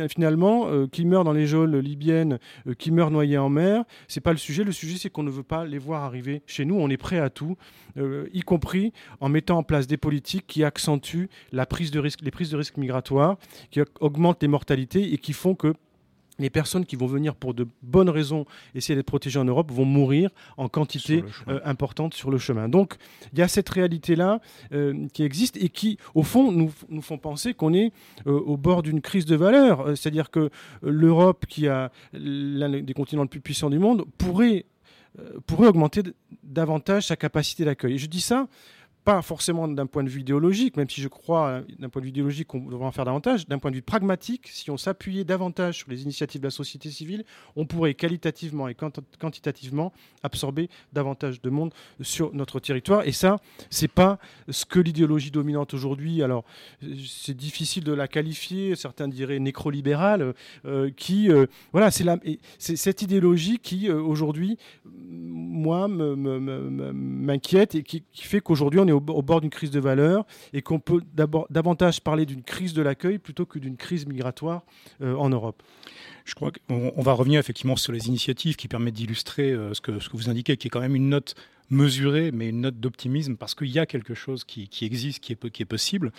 finalement, 0.09 0.69
euh, 0.69 0.87
qui 0.87 1.05
meurent 1.05 1.25
dans 1.25 1.33
les 1.33 1.47
geôles 1.47 1.77
libyennes, 1.77 2.39
euh, 2.67 2.75
qui 2.75 2.91
meurent 2.91 3.11
noyés 3.11 3.39
en 3.39 3.49
mer, 3.49 3.85
c'est 4.09 4.21
pas 4.21 4.33
le 4.33 4.39
sujet. 4.39 4.65
Le 4.65 4.73
sujet, 4.73 4.97
c'est 4.99 5.11
qu'on 5.11 5.23
ne 5.23 5.31
veut 5.31 5.43
pas 5.43 5.65
les 5.65 5.79
voir 5.79 6.05
arriver 6.05 6.43
chez 6.47 6.65
nous. 6.65 6.77
On 6.77 6.89
est 6.89 6.97
prêt 6.97 7.19
à 7.19 7.31
tout, 7.31 7.57
compris 8.43 8.93
en 9.21 9.29
mettant 9.29 9.59
en 9.59 9.63
place 9.63 9.87
des 9.87 9.97
politiques 9.97 10.47
qui 10.47 10.65
accentuent 10.65 11.29
la 11.53 11.67
prise 11.67 11.91
de 11.91 11.99
risque, 11.99 12.21
les 12.23 12.31
prises 12.31 12.51
de 12.51 12.57
risques 12.57 12.77
migratoires, 12.77 13.37
qui 13.71 13.81
augmentent 14.01 14.43
les 14.43 14.49
mortalités 14.49 15.13
et 15.13 15.19
qui 15.19 15.33
font 15.33 15.55
que 15.55 15.75
les 16.41 16.51
personnes 16.51 16.87
qui 16.87 16.97
vont 16.97 17.07
venir 17.07 17.37
pour 17.37 17.55
de 17.55 17.69
bonnes 17.83 18.09
raisons 18.09 18.47
essayer 18.75 18.97
d'être 18.97 19.07
protégées 19.07 19.39
en 19.39 19.45
Europe 19.45 19.71
vont 19.71 19.85
mourir 19.85 20.31
en 20.57 20.69
quantité 20.69 21.23
euh, 21.49 21.61
importante 21.65 22.15
sur 22.15 22.31
le 22.31 22.39
chemin. 22.39 22.69
Donc 22.69 22.97
il 23.33 23.39
y 23.39 23.43
a 23.43 23.49
cette 23.49 23.69
réalité-là 23.69 24.41
euh, 24.73 25.07
qui 25.13 25.23
existe 25.23 25.57
et 25.59 25.69
qui, 25.69 25.99
au 26.15 26.23
fond, 26.23 26.51
nous, 26.51 26.73
nous 26.89 27.03
font 27.03 27.19
penser 27.19 27.55
qu'on 27.55 27.75
est 27.75 27.93
euh, 28.27 28.33
au 28.33 28.57
bord 28.57 28.83
d'une 28.83 29.01
crise 29.01 29.27
de 29.27 29.37
valeur. 29.37 29.97
C'est-à-dire 29.97 30.31
que 30.31 30.51
l'Europe, 30.83 31.47
qui 31.47 31.69
a 31.69 31.93
l'un 32.13 32.81
des 32.81 32.95
continents 32.95 33.23
les 33.23 33.29
plus 33.29 33.41
puissants 33.41 33.71
du 33.71 33.79
monde, 33.79 34.05
pourrait, 34.19 34.65
pourrait 35.47 35.69
augmenter 35.69 36.03
davantage 36.43 37.07
sa 37.07 37.17
capacité 37.17 37.65
d'accueil. 37.65 37.99
Je 37.99 38.07
dis 38.07 38.21
ça 38.21 38.47
pas 39.05 39.23
forcément 39.23 39.67
d'un 39.69 39.87
point 39.87 40.05
de 40.05 40.09
vue 40.09 40.21
idéologique, 40.21 40.77
même 40.77 40.89
si 40.89 41.01
je 41.01 41.09
crois 41.09 41.63
d'un 41.79 41.89
point 41.89 42.01
de 42.01 42.07
vue 42.07 42.11
idéologique 42.11 42.49
qu'on 42.49 42.61
devrait 42.61 42.87
en 42.87 42.93
faire 42.93 43.05
davantage, 43.05 43.47
d'un 43.49 43.59
point 43.59 43.71
de 43.71 43.77
vue 43.77 43.83
pragmatique, 43.83 44.49
si 44.49 44.71
on 44.71 44.77
s'appuyait 44.77 45.25
davantage 45.25 45.79
sur 45.79 45.91
les 45.91 46.03
initiatives 46.03 46.41
de 46.41 46.47
la 46.47 46.51
société 46.51 46.91
civile, 46.91 47.25
on 47.57 47.67
pourrait 47.67 47.95
qualitativement 47.95 48.69
et 48.69 48.77
quantitativement 49.19 49.93
absorber 50.23 50.69
davantage 50.93 51.41
de 51.41 51.51
monde 51.51 51.73
sur 52.03 52.35
notre 52.35 52.61
territoire. 52.61 53.07
Et 53.07 53.13
ça, 53.13 53.39
c'est 53.71 53.89
pas 53.89 54.19
ce 54.49 54.65
que 54.65 54.79
l'idéologie 54.79 55.31
dominante 55.31 55.75
aujourd'hui. 55.75 56.23
Alors, 56.23 56.45
c'est 57.07 57.37
difficile 57.37 57.85
de 57.85 57.93
la 57.93 58.09
qualifier. 58.09 58.77
Certains 58.77 59.09
diraient 59.09 59.39
nécrolibérale, 59.39 60.35
euh, 60.65 60.91
qui, 60.97 61.31
euh, 61.31 61.47
voilà, 61.73 61.91
c'est 61.91 62.77
cette 62.77 63.03
idéologie 63.03 63.59
qui 63.59 63.89
euh, 63.89 64.01
aujourd'hui, 64.01 64.59
moi, 64.85 65.89
m'inquiète 65.89 67.75
et 67.75 67.83
qui, 67.83 68.05
qui 68.13 68.25
fait 68.25 68.41
qu'aujourd'hui 68.41 68.81
on 68.81 68.89
au, 68.93 69.01
bord 69.01 69.41
d'une 69.41 69.51
crise 69.51 69.71
de 69.71 69.81
valeur 69.81 70.27
et 70.53 70.63
qu'on 70.63 70.81
peut 70.81 71.03
davantage 71.51 72.01
parler 72.01 72.27
d'une 72.27 72.43
crise 72.43 72.75
de 72.75 72.83
l'accueil 72.83 73.19
plutôt 73.19 73.47
que 73.47 73.59
d'une 73.59 73.77
crise 73.77 74.07
migratoire 74.07 74.63
euh, 75.01 75.15
en 75.15 75.29
Europe. 75.29 75.63
Je 76.31 76.37
crois 76.37 76.53
qu'on 76.53 77.03
va 77.03 77.13
revenir 77.13 77.41
effectivement 77.41 77.75
sur 77.75 77.93
les 77.93 78.07
initiatives 78.07 78.55
qui 78.55 78.69
permettent 78.69 78.95
d'illustrer 78.95 79.51
euh, 79.51 79.75
ce, 79.75 79.81
que, 79.81 79.99
ce 79.99 80.09
que 80.09 80.17
vous 80.17 80.31
indiquez, 80.31 80.57
qui 80.57 80.69
est 80.69 80.71
quand 80.71 80.79
même 80.79 80.95
une 80.95 81.09
note 81.09 81.35
mesurée, 81.71 82.31
mais 82.31 82.49
une 82.51 82.61
note 82.61 82.79
d'optimisme, 82.79 83.37
parce 83.37 83.57
qu'il 83.57 83.67
y 83.67 83.81
a 83.81 83.87
quelque 83.87 84.15
chose 84.15 84.45
qui, 84.45 84.69
existe, 84.83 85.19
qui 85.19 85.33
est, 85.33 85.51
qui 85.51 85.63
est 85.63 85.67
possible. 85.67 86.13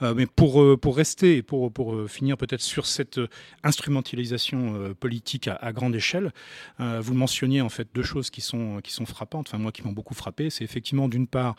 Euh, 0.00 0.14
mais 0.14 0.24
pour, 0.24 0.80
pour 0.80 0.96
rester, 0.96 1.42
pour, 1.42 1.70
pour 1.70 2.08
finir 2.08 2.38
peut-être 2.38 2.62
sur 2.62 2.86
cette 2.86 3.20
instrumentalisation 3.62 4.94
politique 4.98 5.48
à, 5.48 5.72
grande 5.72 5.94
échelle, 5.94 6.32
vous 6.78 7.14
mentionniez 7.14 7.60
en 7.60 7.68
fait 7.68 7.88
deux 7.94 8.02
choses 8.02 8.30
qui 8.30 8.40
sont, 8.40 8.80
qui 8.82 8.92
sont 8.92 9.04
frappantes, 9.06 9.48
enfin 9.48 9.58
moi 9.58 9.72
qui 9.72 9.82
m'ont 9.82 9.92
beaucoup 9.92 10.14
frappé, 10.14 10.48
c'est 10.48 10.64
effectivement 10.64 11.08
d'une 11.08 11.26
part 11.26 11.56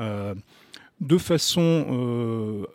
euh, 0.00 0.34
de 1.00 1.18
façon 1.18 2.66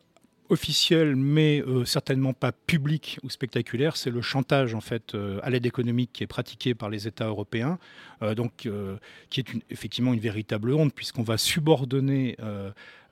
euh, 0.49 0.53
officielle, 0.53 1.15
mais 1.15 1.61
euh, 1.61 1.85
certainement 1.85 2.33
pas 2.33 2.51
publique 2.51 3.19
ou 3.23 3.29
spectaculaire, 3.29 3.97
c'est 3.97 4.09
le 4.09 4.21
chantage 4.21 4.73
en 4.73 4.81
fait 4.81 5.15
à 5.43 5.49
l'aide 5.49 5.65
économique 5.65 6.11
qui 6.13 6.23
est 6.23 6.27
pratiqué 6.27 6.73
par 6.73 6.89
les 6.89 7.07
États 7.07 7.27
européens, 7.27 7.77
donc 8.35 8.67
qui 9.29 9.39
est 9.39 9.45
effectivement 9.69 10.13
une 10.13 10.19
véritable 10.19 10.73
honte 10.73 10.93
puisqu'on 10.93 11.23
va 11.23 11.37
subordonner 11.37 12.35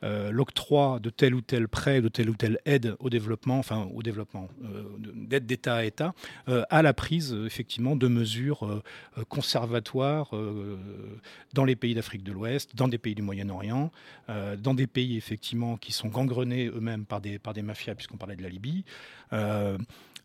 euh, 0.05 0.31
l'octroi 0.31 1.00
de 1.01 1.09
tel 1.09 1.33
ou 1.33 1.41
tel 1.41 1.67
prêt, 1.67 2.00
de 2.01 2.09
telle 2.09 2.29
ou 2.29 2.35
telle 2.35 2.59
aide 2.65 2.95
au 3.00 3.09
développement, 3.09 3.57
enfin 3.57 3.88
au 3.93 4.03
développement, 4.03 4.50
euh, 4.63 4.83
d'aide 5.00 5.47
d'État 5.47 5.75
à 5.75 5.83
État, 5.83 6.13
euh, 6.47 6.63
à 6.69 6.83
la 6.83 6.93
prise 6.93 7.35
effectivement 7.45 7.95
de 7.95 8.07
mesures 8.07 8.83
conservatoires 9.29 10.31
dans 11.53 11.65
les 11.65 11.75
pays 11.75 11.95
d'Afrique 11.95 12.24
de 12.24 12.31
l'Ouest, 12.31 12.75
dans 12.75 12.88
des 12.88 12.97
pays 12.97 13.15
du 13.15 13.21
Moyen-Orient, 13.21 13.91
dans 14.27 14.74
des 14.74 14.88
pays 14.88 15.17
effectivement 15.17 15.77
qui 15.77 15.91
sont 15.91 16.07
gangrenés 16.07 16.67
eux-mêmes 16.67 17.05
par 17.05 17.21
des, 17.21 17.39
par 17.39 17.53
des 17.53 17.62
mafias, 17.62 17.95
puisqu'on 17.95 18.17
parlait 18.17 18.35
de 18.35 18.43
la 18.43 18.50
Libye 18.50 18.83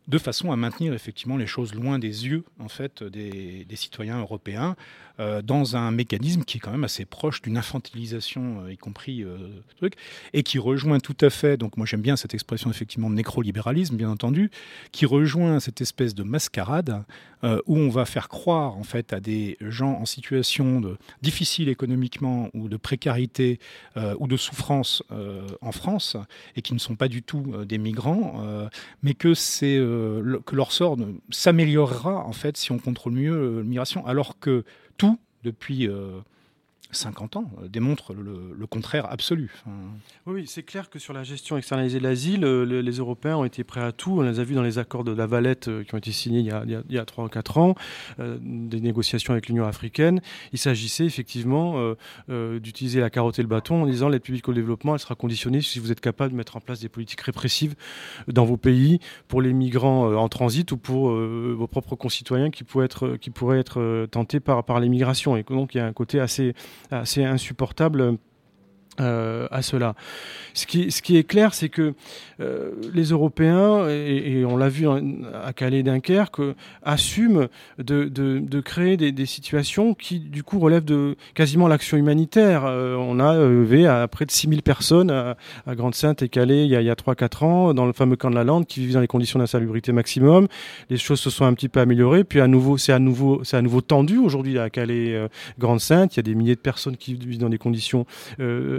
de 0.09 0.19
façon 0.19 0.51
à 0.51 0.57
maintenir 0.57 0.93
effectivement 0.93 1.37
les 1.37 1.47
choses 1.47 1.75
loin 1.75 1.99
des 1.99 2.27
yeux 2.27 2.45
en 2.59 2.69
fait 2.69 3.03
des, 3.05 3.67
citoyens 3.75 4.19
européens 4.19 4.77
euh, 5.21 5.43
dans 5.43 5.77
un 5.77 5.91
mécanisme 5.91 6.45
qui 6.45 6.57
est 6.57 6.61
quand 6.61 6.71
même 6.71 6.85
assez 6.85 7.05
proche 7.05 7.43
d'une 7.43 7.59
infantilisation, 7.59 8.63
euh, 8.65 8.73
y 8.73 8.79
compris 8.79 9.23
euh, 9.23 9.37
truc, 9.77 9.95
et 10.33 10.43
qui 10.43 10.59
rejoint 10.59 10.99
tout 10.99 11.17
à 11.21 11.29
fait. 11.29 11.59
Donc 11.59 11.77
moi 11.77 11.85
j'aime 11.85 12.01
bien 12.01 12.17
cette 12.17 12.33
expression 12.33 12.71
effectivement 12.71 13.11
de 13.11 13.17
nécrolibéralisme, 13.17 13.97
bien 13.97 14.09
entendu, 14.09 14.51
qui 14.93 15.05
rejoint 15.05 15.61
cette 15.61 15.83
espèce 15.83 16.15
de 16.15 16.23
mascarade 16.23 17.05
où 17.67 17.79
on 17.79 17.89
va 17.89 18.05
faire 18.05 18.29
croire 18.29 18.77
en 18.77 18.83
fait 18.83 19.15
à 19.15 19.21
des 19.21 19.57
gens 19.63 19.93
en 19.93 20.05
situation 20.05 20.83
difficile 21.23 21.71
économiquement 21.71 22.51
ou 22.53 22.69
de 22.69 22.77
précarité 22.77 23.59
ou 24.19 24.27
de 24.27 24.37
souffrance 24.37 25.03
en 25.63 25.73
France 25.73 26.19
et 26.55 26.61
qui 26.61 26.75
ne 26.75 26.79
sont 26.79 26.97
pas 26.97 27.09
du 27.09 27.23
tout 27.23 27.65
des 27.65 27.79
migrants, 27.79 28.69
mais 29.03 29.15
que 29.15 29.33
c'est 29.33 29.77
que 29.77 30.55
leur 30.55 30.71
sort 30.71 30.99
s'améliorera 31.31 32.27
en 32.27 32.33
fait 32.33 32.59
si 32.59 32.73
on 32.73 32.79
contrôle 32.79 33.15
mieux 33.15 33.61
la 33.61 33.65
migration, 33.65 34.07
alors 34.07 34.39
que 34.39 34.65
tout, 35.01 35.19
depuis 35.45 35.89
euh, 35.89 36.21
50 36.93 37.37
ans 37.37 37.51
euh, 37.63 37.69
démontre 37.69 38.15
le, 38.15 38.67
contraire 38.67 39.11
absolu. 39.11 39.53
Oui, 40.27 40.45
c'est 40.47 40.63
clair 40.63 40.91
que 40.91 41.01
sur 41.01 41.13
la 41.13 41.25
gestion 41.25 41.57
externalisée 41.57 41.99
de 41.99 42.05
l'asile, 42.05 42.45
euh, 42.45 42.83
les 42.83 42.93
Européens 42.99 43.37
ont 43.37 43.45
été 43.45 43.65
prêts 43.65 43.83
à 43.83 43.91
tout. 43.91 44.19
On 44.19 44.23
les 44.23 44.39
a 44.39 44.45
vus 44.45 44.55
dans 44.55 44.63
les 44.63 44.79
accords 44.79 45.03
de 45.03 45.11
la 45.11 45.27
Valette 45.27 45.67
euh, 45.67 45.83
qui 45.83 45.95
ont 45.95 45.99
été 45.99 46.13
signés 46.13 46.39
il 46.39 46.47
y 46.47 46.53
a, 46.53 46.63
il 46.65 46.95
y 46.95 46.99
a, 46.99 47.05
3 47.05 47.25
ou 47.25 47.29
4 47.29 47.59
ans, 47.59 47.75
des 48.19 48.81
négociations 48.81 49.33
avec 49.33 49.49
l'Union 49.49 49.67
africaine. 49.67 50.21
Il 50.53 50.59
s'agissait 50.59 51.05
effectivement 51.05 51.95
d'utiliser 52.29 53.01
la 53.01 53.11
carotte 53.11 53.39
et 53.39 53.43
le 53.43 53.49
bâton 53.49 53.83
en 53.83 53.87
disant 53.87 54.09
l'aide 54.09 54.23
publique 54.23 54.49
au 54.49 54.53
développement, 54.53 54.95
elle 54.95 55.01
sera 55.01 55.15
conditionnée 55.15 55.61
si 55.61 55.79
vous 55.79 55.91
êtes 55.91 56.01
capable 56.01 56.33
de 56.33 56.37
mettre 56.37 56.57
en 56.57 56.61
place 56.61 56.81
des 56.81 56.89
politiques 56.89 57.21
répressives 57.23 57.75
dans 58.29 58.45
vos 58.45 58.57
pays 58.57 59.01
pour 59.29 59.43
les 59.43 59.53
migrants 59.53 60.15
en 60.15 60.29
transit 60.29 60.71
ou 60.73 60.77
pour 60.77 61.11
vos 61.11 61.67
propres 61.67 61.97
concitoyens 61.97 62.51
qui 62.51 62.65
pourraient 62.65 62.87
être, 62.87 63.17
qui 63.17 63.31
pourraient 63.31 63.59
être 63.59 64.07
tentés 64.11 64.41
par, 64.41 64.65
par 64.65 64.81
l'immigration. 64.81 65.37
Et 65.37 65.43
donc 65.43 65.75
il 65.75 65.79
y 65.79 65.81
a 65.81 65.87
un 65.87 65.93
côté 65.93 66.21
assez 66.21 66.55
c'est 67.05 67.25
insupportable 67.25 68.19
euh, 68.99 69.47
à 69.51 69.63
cela. 69.63 69.95
Ce 70.53 70.67
qui, 70.67 71.17
est 71.17 71.23
clair, 71.23 71.55
c'est 71.55 71.69
que 71.69 71.95
euh, 72.41 72.73
les 72.93 73.05
Européens, 73.05 73.89
et, 73.89 74.45
on 74.45 74.57
l'a 74.57 74.69
vu 74.69 74.87
à 74.89 75.53
Calais 75.53 75.79
et 75.79 75.83
Dunkerque, 75.85 76.41
assument 76.83 77.47
de, 77.79 78.61
créer 78.61 78.97
des, 78.97 79.27
situations 79.27 79.95
qui, 79.95 80.19
du 80.19 80.43
coup, 80.43 80.59
relèvent 80.59 80.85
de 80.85 81.17
quasiment 81.35 81.69
l'action 81.69 81.97
humanitaire. 81.97 82.65
Euh, 82.67 82.97
on 82.97 83.21
a 83.21 83.37
élevé 83.37 83.87
à 83.87 84.07
près 84.09 84.27
de 84.27 84.33
6000 84.33 84.63
personnes 84.63 85.11
à, 85.11 85.37
Grande-Sainte 85.69 86.23
et 86.23 86.29
Calais 86.29 86.65
il 86.67 86.71
y 86.71 86.77
a, 86.77 86.93
a 86.93 86.95
3-4 86.95 87.45
ans, 87.45 87.75
dans 87.75 87.87
le 87.87 87.93
fameux 87.93 88.17
camp 88.17 88.31
de 88.31 88.35
la 88.35 88.45
Lande, 88.45 88.67
qui 88.67 88.81
vivent 88.81 88.95
dans 88.95 89.01
les 89.01 89.07
conditions 89.07 89.39
d'insalubrité 89.39 89.93
maximum. 89.93 90.49
Les 90.91 90.99
choses 90.99 91.21
se 91.21 91.31
sont 91.31 91.45
un 91.45 91.55
petit 91.55 91.69
peu 91.69 91.81
améliorées, 91.81 92.25
puis 92.25 92.41
à 92.41 92.49
nouveau, 92.49 92.77
c'est 92.77 92.93
à 92.93 92.99
nouveau, 92.99 93.45
c'est 93.45 93.57
à 93.57 93.63
nouveau 93.63 93.81
tendu 93.83 94.19
aujourd'hui 94.19 94.59
à 94.59 94.69
Calais, 94.69 95.29
Grande-Sainte. 95.59 96.17
Il 96.17 96.19
y 96.19 96.21
a 96.21 96.25
des 96.25 96.35
milliers 96.35 96.57
de 96.57 96.61
personnes 96.61 96.97
qui 96.97 97.15
vivent 97.15 97.39
dans 97.39 97.49
des 97.49 97.59
conditions 97.59 98.05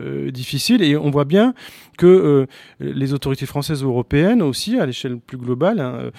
euh, 0.01 0.31
difficile. 0.31 0.81
Et 0.81 0.95
on 0.97 1.09
voit 1.09 1.25
bien 1.25 1.53
que 1.97 2.07
euh, 2.07 2.45
les 2.79 3.13
autorités 3.13 3.45
françaises 3.45 3.83
ou 3.83 3.89
européennes 3.89 4.41
aussi, 4.41 4.79
à 4.79 4.85
l'échelle 4.85 5.19
plus 5.19 5.37
globale, 5.37 5.79
hein, 5.79 5.93
euh, 5.95 6.11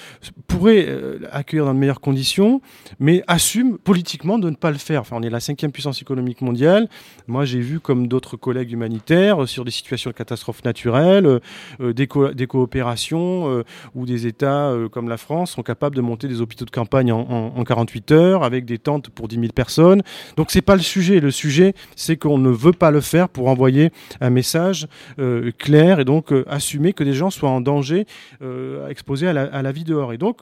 pourraient 0.46 0.88
accueillir 1.32 1.64
dans 1.64 1.74
de 1.74 1.78
meilleures 1.78 2.00
conditions, 2.00 2.60
mais 3.00 3.22
assument 3.26 3.78
politiquement 3.78 4.38
de 4.38 4.50
ne 4.50 4.54
pas 4.54 4.70
le 4.70 4.78
faire. 4.78 5.00
Enfin, 5.00 5.16
on 5.18 5.22
est 5.22 5.30
la 5.30 5.40
cinquième 5.40 5.72
puissance 5.72 6.00
économique 6.02 6.40
mondiale. 6.40 6.88
Moi, 7.26 7.44
j'ai 7.44 7.60
vu, 7.60 7.80
comme 7.80 8.06
d'autres 8.06 8.36
collègues 8.36 8.72
humanitaires, 8.72 9.48
sur 9.48 9.64
des 9.64 9.70
situations 9.70 10.10
de 10.10 10.14
catastrophes 10.14 10.64
naturelles, 10.64 11.40
des, 11.80 12.06
coopérations 12.06 13.64
où 13.94 14.06
des 14.06 14.26
États 14.26 14.72
comme 14.92 15.08
la 15.08 15.16
France 15.16 15.52
sont 15.52 15.62
capables 15.62 15.96
de 15.96 16.00
monter 16.00 16.28
des 16.28 16.40
hôpitaux 16.40 16.64
de 16.64 16.70
campagne 16.70 17.12
en, 17.12 17.20
en 17.56 17.64
48 17.64 18.12
heures 18.12 18.44
avec 18.44 18.64
des 18.64 18.78
tentes 18.78 19.08
pour 19.10 19.28
10 19.28 19.36
000 19.36 19.48
personnes. 19.52 20.02
Donc, 20.36 20.50
c'est 20.50 20.62
pas 20.62 20.76
le 20.76 20.82
sujet. 20.82 21.20
Le 21.20 21.30
sujet, 21.30 21.74
c'est 21.96 22.16
qu'on 22.16 22.38
ne 22.38 22.50
veut 22.50 22.72
pas 22.72 22.90
le 22.90 23.00
faire 23.00 23.28
pour 23.28 23.48
envoyer 23.48 23.71
un 24.20 24.30
message 24.30 24.86
euh, 25.18 25.50
clair 25.58 26.00
et 26.00 26.04
donc 26.04 26.32
euh, 26.32 26.44
assumer 26.48 26.92
que 26.92 27.04
des 27.04 27.14
gens 27.14 27.30
soient 27.30 27.50
en 27.50 27.60
danger, 27.60 28.06
euh, 28.42 28.88
exposés 28.88 29.28
à 29.28 29.32
la, 29.32 29.42
à 29.42 29.62
la 29.62 29.72
vie 29.72 29.84
dehors. 29.84 30.12
Et 30.12 30.18
donc, 30.18 30.38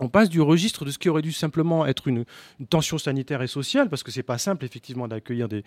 on 0.00 0.08
passe 0.08 0.28
du 0.28 0.40
registre 0.40 0.84
de 0.84 0.90
ce 0.90 0.98
qui 0.98 1.08
aurait 1.08 1.22
dû 1.22 1.32
simplement 1.32 1.86
être 1.86 2.08
une, 2.08 2.24
tension 2.70 2.98
sanitaire 2.98 3.42
et 3.42 3.46
sociale, 3.46 3.88
parce 3.88 4.02
que 4.02 4.10
c'est 4.10 4.22
pas 4.22 4.38
simple 4.38 4.64
effectivement 4.64 5.08
d'accueillir 5.08 5.48
des, 5.48 5.62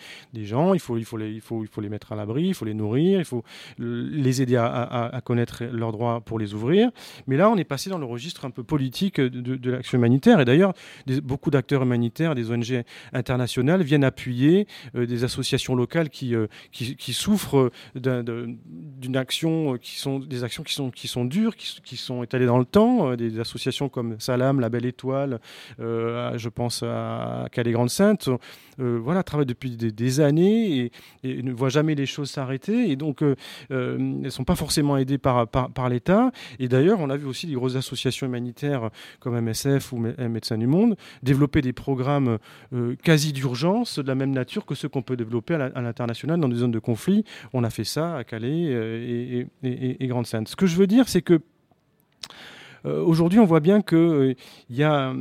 gens. 0.46 0.74
Il 0.74 0.80
faut, 0.80 0.96
les, 0.96 1.90
mettre 1.90 2.12
à 2.12 2.16
l'abri, 2.16 2.48
il 2.48 2.54
faut 2.54 2.66
les 2.66 2.74
nourrir, 2.74 3.20
il 3.20 3.26
faut 3.26 3.44
les 3.78 4.42
aider 4.42 4.56
à, 4.58 5.22
connaître 5.24 5.64
leurs 5.64 5.92
droits 5.92 6.22
pour 6.22 6.40
les 6.40 6.54
ouvrir. 6.54 6.92
Mais 7.28 7.38
là, 7.38 7.50
on 7.50 7.58
est 7.58 7.64
passé 7.64 7.90
dans 7.90 7.98
le 7.98 8.06
registre 8.06 8.46
un 8.46 8.52
peu 8.52 8.64
politique 8.64 9.20
de, 9.20 9.72
l'action 9.72 9.98
humanitaire. 9.98 10.40
Et 10.40 10.46
d'ailleurs, 10.46 10.74
beaucoup 11.24 11.50
d'acteurs 11.50 11.84
humanitaires, 11.84 12.36
des 12.36 12.52
ONG 12.52 12.84
internationales 13.14 13.84
viennent 13.84 14.04
appuyer 14.04 14.68
euh, 14.96 15.06
des 15.06 15.24
associations 15.24 15.76
locales 15.76 16.10
qui, 16.10 16.36
euh, 16.36 16.48
souffrent 17.12 17.72
d'une 17.96 19.18
action, 19.18 19.78
qui 19.78 20.00
sont 20.00 20.20
des 20.20 20.44
actions 20.44 20.64
qui 20.64 21.08
sont, 21.08 21.26
dures, 21.26 21.56
qui, 21.56 21.82
qui 21.84 21.98
sont 21.98 22.24
étalées 22.24 22.46
dans 22.46 22.58
le 22.58 22.66
temps, 22.66 23.12
euh, 23.12 23.16
des 23.16 23.40
associations 23.40 23.90
comme 23.90 24.20
Salam, 24.22 24.60
La 24.60 24.70
Belle 24.70 24.86
Étoile, 24.86 25.40
euh, 25.80 26.38
je 26.38 26.50
pense 26.50 26.84
à 26.84 27.48
Calais 27.52 27.72
Grande 27.72 27.90
Sainte, 27.90 28.30
euh, 28.80 29.00
voilà, 29.02 29.24
travaillent 29.24 29.46
depuis 29.46 29.76
des, 29.76 30.20
années 30.20 30.92
et, 31.24 31.44
ne 31.44 31.52
voient 31.52 31.70
jamais 31.70 31.96
les 31.96 32.06
choses 32.06 32.30
s'arrêter 32.30 32.90
et 32.92 32.96
donc 32.96 33.22
euh, 33.22 33.36
elles 33.70 34.22
ne 34.22 34.30
sont 34.30 34.44
pas 34.44 34.56
forcément 34.56 34.98
aidées 34.98 35.18
par, 35.18 35.48
l'État. 35.90 36.32
Et 36.60 36.68
d'ailleurs, 36.68 37.00
on 37.00 37.10
a 37.10 37.18
vu 37.18 37.26
aussi 37.26 37.48
des 37.48 37.54
grosses 37.54 37.76
associations 37.76 38.28
humanitaires 38.28 38.90
comme 39.20 39.40
MSF 39.40 39.94
ou 39.94 39.98
Médecins 39.98 40.58
du 40.58 40.68
Monde 40.68 40.96
développer 41.24 41.62
des 41.62 41.74
programmes 41.74 42.38
quasi 43.04 43.34
d'urgence 43.34 44.00
de 44.00 44.08
la 44.08 44.16
même 44.16 44.32
nature 44.32 44.66
que 44.66 44.76
ceux 44.76 44.90
qu'on 44.90 45.02
peut 45.02 45.18
développer 45.18 45.56
à 45.56 45.82
l'international 45.82 46.40
dans 46.40 46.50
des 46.50 46.58
zones 46.58 46.72
de 46.72 46.80
conflit. 46.80 47.24
On 47.54 47.64
a 47.64 47.70
fait 47.70 47.84
ça 47.84 48.18
à 48.18 48.24
Calais 48.24 48.64
et, 48.64 49.48
et 49.64 50.08
Grande 50.08 50.28
Sainte. 50.28 50.48
Ce 50.48 50.56
que 50.56 50.68
je 50.68 50.76
veux 50.76 50.88
dire, 50.88 51.08
c'est 51.08 51.22
que 51.22 51.42
aujourd'hui, 52.84 53.40
on 53.40 53.46
voit 53.46 53.60
bien 53.60 53.82
qu'il 53.82 54.36
y 54.70 54.84
a 54.84 55.14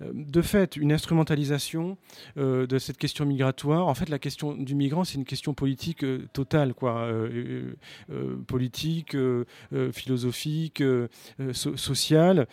de 0.00 0.42
fait 0.42 0.76
une 0.76 0.92
instrumentalisation 0.92 1.96
de 2.36 2.78
cette 2.78 2.98
question 2.98 3.24
migratoire. 3.24 3.86
En 3.86 3.94
fait, 3.94 4.08
la 4.08 4.18
question 4.18 4.54
du 4.54 4.74
migrant, 4.74 5.04
c'est 5.04 5.16
une 5.16 5.24
question 5.24 5.54
politique 5.54 6.04
totale, 6.32 6.74
quoi, 6.74 7.08
politique, 8.46 9.16
philosophique, 9.92 10.82
sociale, 11.52 12.46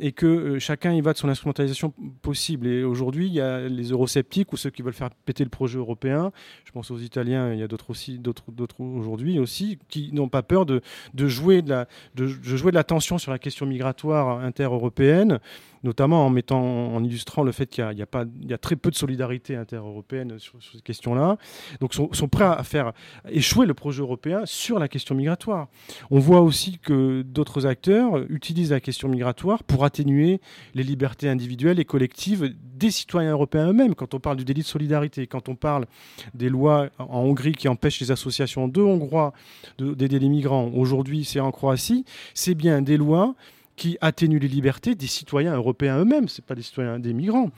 et 0.00 0.12
que 0.12 0.58
chacun 0.58 0.92
y 0.92 1.00
va 1.00 1.12
de 1.12 1.18
son 1.18 1.28
instrumentalisation 1.28 1.92
possible. 2.22 2.66
Et 2.66 2.84
aujourd'hui, 2.84 3.26
il 3.26 3.34
y 3.34 3.40
a 3.40 3.68
les 3.68 3.90
eurosceptiques 3.90 4.52
ou 4.52 4.56
ceux 4.56 4.70
qui 4.70 4.82
veulent 4.82 4.94
faire 4.94 5.10
péter 5.10 5.44
le 5.44 5.50
projet 5.50 5.78
européen. 5.78 6.32
Je 6.64 6.72
pense 6.72 6.90
aux 6.90 6.98
Italiens, 6.98 7.52
il 7.52 7.60
y 7.60 7.62
a 7.62 7.68
d'autres 7.68 7.90
aussi, 7.90 8.18
d'autres, 8.18 8.44
aujourd'hui 8.80 9.38
aussi, 9.38 9.78
qui 9.88 10.10
n'ont 10.12 10.28
pas 10.28 10.42
peur 10.42 10.66
de, 10.66 10.80
jouer 11.14 11.62
de 11.62 11.70
la, 11.70 11.88
de 12.14 12.26
jouer 12.26 12.70
de 12.70 12.76
la 12.76 12.84
tension 12.84 13.18
sur 13.18 13.30
la 13.30 13.38
question 13.38 13.66
migratoire 13.66 13.89
inter-européenne 13.94 15.40
notamment 15.82 16.26
en, 16.26 16.30
mettant, 16.30 16.60
en 16.60 17.02
illustrant 17.02 17.42
le 17.42 17.52
fait 17.52 17.66
qu'il 17.66 17.84
y, 17.96 18.52
a, 18.52 18.58
très 18.58 18.76
peu 18.76 18.90
de 18.90 18.96
solidarité 18.96 19.56
inter-européenne 19.56 20.38
sur, 20.38 20.58
ces 20.62 20.80
questions-là. 20.80 21.38
Donc, 21.80 21.94
sont 21.94 22.28
prêts 22.28 22.44
à 22.44 22.62
faire 22.62 22.92
échouer 23.30 23.66
le 23.66 23.74
projet 23.74 24.02
européen 24.02 24.42
sur 24.44 24.78
la 24.78 24.88
question 24.88 25.14
migratoire. 25.14 25.68
On 26.10 26.18
voit 26.18 26.40
aussi 26.40 26.78
que 26.78 27.22
d'autres 27.22 27.66
acteurs 27.66 28.18
utilisent 28.30 28.72
la 28.72 28.80
question 28.80 29.08
migratoire 29.08 29.62
pour 29.64 29.84
atténuer 29.84 30.40
les 30.74 30.82
libertés 30.82 31.28
individuelles 31.28 31.80
et 31.80 31.84
collectives 31.84 32.54
des 32.74 32.90
citoyens 32.90 33.32
européens 33.32 33.68
eux-mêmes. 33.68 33.94
Quand 33.94 34.14
on 34.14 34.20
parle 34.20 34.36
du 34.36 34.44
délit 34.44 34.62
de 34.62 34.66
solidarité, 34.66 35.26
quand 35.26 35.48
on 35.48 35.54
parle 35.54 35.86
des 36.34 36.48
lois 36.48 36.88
en 36.98 37.20
Hongrie 37.20 37.52
qui 37.52 37.68
empêchent 37.68 38.00
les 38.00 38.10
associations 38.10 38.68
de 38.68 38.80
Hongrois 38.80 39.32
d'aider 39.78 40.18
les 40.18 40.28
migrants, 40.28 40.70
aujourd'hui 40.74 41.24
c'est 41.24 41.40
en 41.40 41.50
Croatie, 41.50 42.04
c'est 42.34 42.54
bien 42.54 42.82
des 42.82 42.96
lois 42.96 43.34
qui 43.80 43.96
atténue 44.02 44.38
les 44.38 44.46
libertés 44.46 44.94
des 44.94 45.06
citoyens 45.06 45.56
européens 45.56 46.00
eux-mêmes, 46.00 46.28
ce 46.28 46.42
pas 46.42 46.54
des 46.54 46.60
citoyens 46.60 46.98
des 46.98 47.14
migrants. 47.14 47.48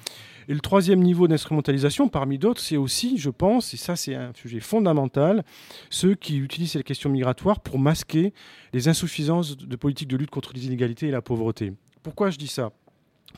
Et 0.46 0.54
le 0.54 0.60
troisième 0.60 1.00
niveau 1.00 1.26
d'instrumentalisation, 1.26 2.08
parmi 2.08 2.38
d'autres, 2.38 2.60
c'est 2.60 2.76
aussi, 2.76 3.18
je 3.18 3.28
pense, 3.28 3.74
et 3.74 3.76
ça 3.76 3.96
c'est 3.96 4.14
un 4.14 4.30
sujet 4.32 4.60
fondamental, 4.60 5.42
ceux 5.90 6.14
qui 6.14 6.38
utilisent 6.38 6.76
les 6.76 6.84
questions 6.84 7.10
migratoires 7.10 7.58
pour 7.58 7.80
masquer 7.80 8.32
les 8.72 8.86
insuffisances 8.86 9.56
de 9.56 9.76
politique 9.76 10.06
de 10.06 10.16
lutte 10.16 10.30
contre 10.30 10.52
les 10.54 10.64
inégalités 10.64 11.08
et 11.08 11.10
la 11.10 11.22
pauvreté. 11.22 11.72
Pourquoi 12.04 12.30
je 12.30 12.38
dis 12.38 12.46
ça? 12.46 12.70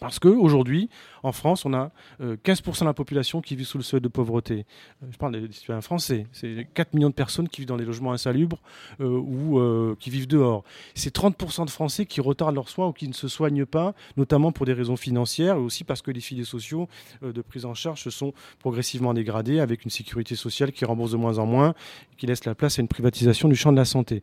Parce 0.01 0.19
qu'aujourd'hui, 0.19 0.89
en 1.23 1.33
France, 1.33 1.65
on 1.65 1.73
a 1.73 1.91
15% 2.21 2.21
euh, 2.21 2.81
de 2.81 2.85
la 2.85 2.95
population 2.95 3.41
qui 3.41 3.57
vit 3.57 3.65
sous 3.65 3.79
le 3.79 3.85
seuil 3.85 4.01
de 4.01 4.09
pauvreté. 4.09 4.67
Euh, 5.03 5.07
je 5.11 5.17
parle 5.17 5.41
des 5.41 5.53
citoyens 5.53 5.81
français. 5.81 6.27
C'est 6.33 6.67
4 6.75 6.95
millions 6.95 7.09
de 7.09 7.15
personnes 7.15 7.49
qui 7.49 7.63
vivent 7.63 7.69
dans 7.69 7.77
des 7.77 7.85
logements 7.85 8.13
insalubres 8.13 8.61
euh, 9.01 9.07
ou 9.07 9.97
qui 9.97 10.11
vivent 10.11 10.27
dehors. 10.27 10.65
C'est 10.95 11.15
30% 11.15 11.65
de 11.65 11.71
Français 11.71 12.07
qui 12.07 12.21
retardent 12.21 12.55
leurs 12.55 12.69
soins 12.69 12.89
ou 12.89 12.93
qui 12.93 13.09
ne 13.09 13.15
se 13.15 13.29
soignent 13.29 13.65
pas, 13.65 13.95
notamment 14.17 14.53
pour 14.53 14.67
des 14.67 14.73
raisons 14.73 14.97
financières 14.97 15.57
et 15.57 15.61
aussi 15.61 15.85
parce 15.85 16.03
que 16.03 16.11
les 16.11 16.21
filets 16.21 16.45
sociaux 16.45 16.89
de 17.23 17.41
prise 17.41 17.65
en 17.65 17.75
charge 17.75 18.03
se 18.03 18.11
sont 18.11 18.33
progressivement 18.59 19.15
dégradés 19.15 19.61
avec 19.61 19.85
une 19.85 19.91
sécurité 19.91 20.37
sociale 20.37 20.73
qui 20.73 20.85
rembourse 20.85 21.13
de 21.13 21.17
moins 21.17 21.39
en 21.39 21.47
moins 21.47 21.75
qui 22.17 22.27
laisse 22.27 22.45
la 22.45 22.55
place 22.55 22.79
à 22.79 22.83
une 22.83 22.89
privatisation 22.89 23.49
du 23.49 23.57
champ 23.57 23.73
de 23.73 23.77
la 23.77 23.85
santé. 23.85 24.23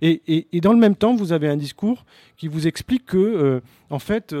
Et 0.00 0.60
dans 0.60 0.72
le 0.72 0.78
même 0.78 0.96
temps, 0.96 1.14
vous 1.14 1.32
avez 1.32 1.48
un 1.48 1.56
discours 1.56 2.04
qui 2.36 2.48
vous 2.48 2.66
explique 2.66 3.06
que, 3.06 3.62
en 3.90 3.98
fait, 3.98 4.34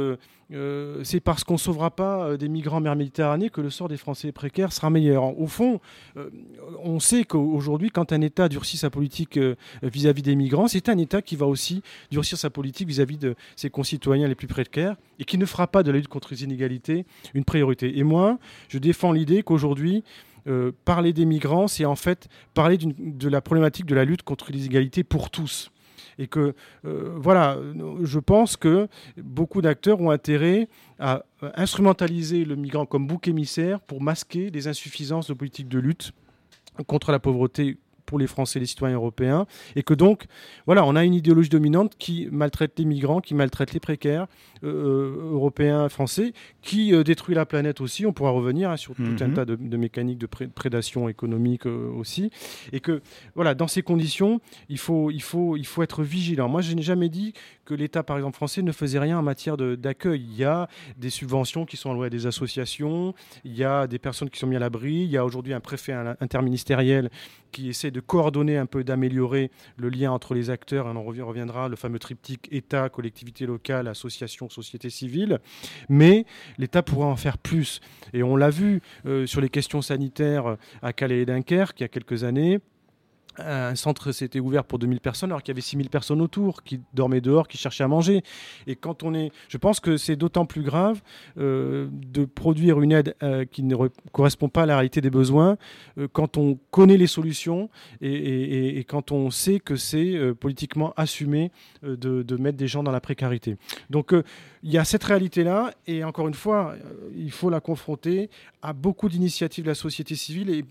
euh, 0.52 1.00
c'est 1.04 1.20
parce 1.20 1.44
qu'on 1.44 1.54
ne 1.54 1.58
sauvera 1.58 1.90
pas 1.90 2.24
euh, 2.24 2.36
des 2.36 2.48
migrants 2.48 2.76
en 2.76 2.80
mer 2.80 2.96
Méditerranée 2.96 3.50
que 3.50 3.60
le 3.60 3.70
sort 3.70 3.88
des 3.88 3.96
Français 3.96 4.32
précaires 4.32 4.72
sera 4.72 4.90
meilleur. 4.90 5.38
Au 5.38 5.46
fond, 5.46 5.80
euh, 6.16 6.30
on 6.82 7.00
sait 7.00 7.24
qu'aujourd'hui, 7.24 7.90
quand 7.90 8.12
un 8.12 8.20
État 8.20 8.48
durcit 8.48 8.76
sa 8.76 8.90
politique 8.90 9.38
vis-à-vis 9.82 10.22
des 10.22 10.36
migrants, 10.36 10.68
c'est 10.68 10.88
un 10.88 10.98
État 10.98 11.22
qui 11.22 11.36
va 11.36 11.46
aussi 11.46 11.82
durcir 12.10 12.38
sa 12.38 12.50
politique 12.50 12.88
vis-à-vis 12.88 13.18
de 13.18 13.34
ses 13.56 13.70
concitoyens 13.70 14.28
les 14.28 14.34
plus 14.34 14.46
précaires 14.46 14.96
et 15.18 15.24
qui 15.24 15.38
ne 15.38 15.46
fera 15.46 15.66
pas 15.66 15.82
de 15.82 15.90
la 15.90 15.98
lutte 15.98 16.08
contre 16.08 16.28
les 16.32 16.44
inégalités 16.44 17.06
une 17.34 17.44
priorité. 17.44 17.98
Et 17.98 18.04
moi, 18.04 18.38
je 18.68 18.78
défends 18.78 19.12
l'idée 19.12 19.42
qu'aujourd'hui, 19.42 20.04
parler 20.84 21.12
des 21.12 21.24
migrants, 21.24 21.68
c'est 21.68 21.84
en 21.84 21.96
fait 21.96 22.28
parler 22.54 22.78
de 22.78 23.28
la 23.28 23.40
problématique 23.40 23.86
de 23.86 23.94
la 23.94 24.04
lutte 24.04 24.22
contre 24.22 24.52
les 24.52 24.66
inégalités 24.66 25.04
pour 25.04 25.30
tous. 25.30 25.71
Et 26.18 26.26
que, 26.26 26.54
euh, 26.84 27.14
voilà, 27.16 27.58
je 28.02 28.18
pense 28.18 28.56
que 28.56 28.88
beaucoup 29.16 29.62
d'acteurs 29.62 30.00
ont 30.00 30.10
intérêt 30.10 30.68
à 30.98 31.24
instrumentaliser 31.56 32.44
le 32.44 32.56
migrant 32.56 32.86
comme 32.86 33.06
bouc 33.06 33.28
émissaire 33.28 33.80
pour 33.80 34.02
masquer 34.02 34.50
les 34.50 34.68
insuffisances 34.68 35.28
de 35.28 35.34
politique 35.34 35.68
de 35.68 35.78
lutte 35.78 36.12
contre 36.86 37.12
la 37.12 37.18
pauvreté 37.18 37.78
pour 38.12 38.18
les 38.18 38.26
Français 38.26 38.58
et 38.58 38.60
les 38.60 38.66
citoyens 38.66 38.96
européens, 38.96 39.46
et 39.74 39.82
que 39.82 39.94
donc, 39.94 40.26
voilà, 40.66 40.84
on 40.84 40.96
a 40.96 41.02
une 41.02 41.14
idéologie 41.14 41.48
dominante 41.48 41.94
qui 41.98 42.28
maltraite 42.30 42.72
les 42.76 42.84
migrants, 42.84 43.22
qui 43.22 43.34
maltraite 43.34 43.72
les 43.72 43.80
précaires 43.80 44.26
euh, 44.64 44.68
euh, 44.68 45.32
européens, 45.32 45.88
français, 45.88 46.34
qui 46.60 46.94
euh, 46.94 47.04
détruit 47.04 47.34
la 47.34 47.46
planète 47.46 47.80
aussi. 47.80 48.04
On 48.04 48.12
pourra 48.12 48.32
revenir 48.32 48.68
hein, 48.68 48.76
sur 48.76 48.94
tout 48.94 49.02
un 49.02 49.28
mhm. 49.28 49.32
tas 49.34 49.44
de, 49.46 49.76
mécaniques 49.78 50.18
de 50.18 50.26
prédation 50.26 51.08
économique 51.08 51.64
aussi, 51.64 52.30
et 52.70 52.80
que, 52.80 53.00
voilà, 53.34 53.54
dans 53.54 53.66
ces 53.66 53.80
conditions, 53.80 54.42
il 54.68 54.76
faut, 54.76 55.10
il 55.10 55.22
faut, 55.22 55.56
il 55.56 55.64
faut 55.64 55.82
être 55.82 56.02
vigilant. 56.02 56.50
Moi, 56.50 56.60
je 56.60 56.74
n'ai 56.74 56.82
jamais 56.82 57.08
dit 57.08 57.32
que 57.64 57.72
l'État, 57.72 58.02
par 58.02 58.18
exemple, 58.18 58.36
français 58.36 58.60
ne 58.60 58.72
faisait 58.72 58.98
rien 58.98 59.18
en 59.18 59.22
matière 59.22 59.56
d'accueil. 59.56 60.20
Il 60.20 60.36
y 60.36 60.44
a 60.44 60.68
des 60.98 61.08
subventions 61.08 61.64
qui 61.64 61.78
sont 61.78 61.90
allouées 61.90 62.08
à 62.08 62.10
des 62.10 62.26
associations, 62.26 63.14
il 63.44 63.56
y 63.56 63.64
a 63.64 63.86
des 63.86 63.98
personnes 63.98 64.28
qui 64.28 64.38
sont 64.38 64.46
mises 64.46 64.58
à 64.58 64.60
l'abri, 64.60 64.92
il 64.92 65.10
y 65.10 65.16
a 65.16 65.24
aujourd'hui 65.24 65.54
un 65.54 65.60
préfet 65.60 65.94
interministériel 66.20 67.08
qui 67.52 67.68
essaie 67.68 67.90
de 67.90 68.00
coordonner 68.06 68.56
un 68.56 68.66
peu, 68.66 68.84
d'améliorer 68.84 69.50
le 69.76 69.88
lien 69.88 70.12
entre 70.12 70.34
les 70.34 70.50
acteurs. 70.50 70.86
on 70.86 70.96
en 70.96 71.02
reviendra, 71.02 71.68
le 71.68 71.76
fameux 71.76 71.98
triptyque 71.98 72.48
État, 72.50 72.88
collectivité 72.88 73.46
locale, 73.46 73.88
association, 73.88 74.48
société 74.48 74.90
civile. 74.90 75.38
Mais 75.88 76.26
l'État 76.58 76.82
pourrait 76.82 77.06
en 77.06 77.16
faire 77.16 77.38
plus. 77.38 77.80
Et 78.12 78.22
on 78.22 78.36
l'a 78.36 78.50
vu 78.50 78.80
euh, 79.06 79.26
sur 79.26 79.40
les 79.40 79.48
questions 79.48 79.82
sanitaires 79.82 80.56
à 80.82 80.92
Calais 80.92 81.20
et 81.20 81.26
Dunkerque 81.26 81.80
il 81.80 81.82
y 81.82 81.84
a 81.84 81.88
quelques 81.88 82.24
années 82.24 82.60
un 83.38 83.74
centre 83.74 84.12
s'était 84.12 84.40
ouvert 84.40 84.64
pour 84.64 84.78
2000 84.78 85.00
personnes 85.00 85.30
alors 85.30 85.42
qu'il 85.42 85.52
y 85.52 85.54
avait 85.54 85.60
6000 85.60 85.88
personnes 85.90 86.20
autour 86.20 86.62
qui 86.62 86.80
dormaient 86.94 87.20
dehors, 87.20 87.48
qui 87.48 87.58
cherchaient 87.58 87.84
à 87.84 87.88
manger. 87.88 88.22
Et 88.66 88.76
quand 88.76 89.02
on 89.02 89.14
est, 89.14 89.30
je 89.48 89.58
pense 89.58 89.80
que 89.80 89.96
c'est 89.96 90.16
d'autant 90.16 90.46
plus 90.46 90.62
grave 90.62 91.00
euh, 91.38 91.88
de 91.90 92.24
produire 92.24 92.80
une 92.80 92.92
aide 92.92 93.14
euh, 93.22 93.44
qui 93.44 93.62
ne 93.62 93.76
correspond 94.12 94.48
pas 94.48 94.62
à 94.62 94.66
la 94.66 94.76
réalité 94.76 95.00
des 95.00 95.10
besoins 95.10 95.56
euh, 95.98 96.08
quand 96.12 96.36
on 96.36 96.58
connaît 96.70 96.96
les 96.96 97.06
solutions 97.06 97.70
et, 98.00 98.84
quand 98.88 99.12
on 99.12 99.30
sait 99.30 99.60
que 99.60 99.76
c'est 99.76 100.18
politiquement 100.38 100.92
assumé 100.96 101.50
de, 101.82 102.36
mettre 102.36 102.58
des 102.58 102.66
gens 102.66 102.82
dans 102.82 102.90
la 102.90 103.00
précarité. 103.00 103.56
Donc 103.90 104.12
il 104.62 104.70
y 104.70 104.78
a 104.78 104.84
cette 104.84 105.04
réalité-là, 105.04 105.72
et 105.86 106.04
encore 106.04 106.28
une 106.28 106.34
fois, 106.34 106.74
il 107.14 107.30
faut 107.30 107.50
la 107.50 107.60
confronter 107.60 108.30
à 108.62 108.72
beaucoup 108.72 109.08
d'initiatives 109.08 109.64
de 109.64 109.70
la 109.70 109.74
société 109.74 110.14
civile. 110.14 110.64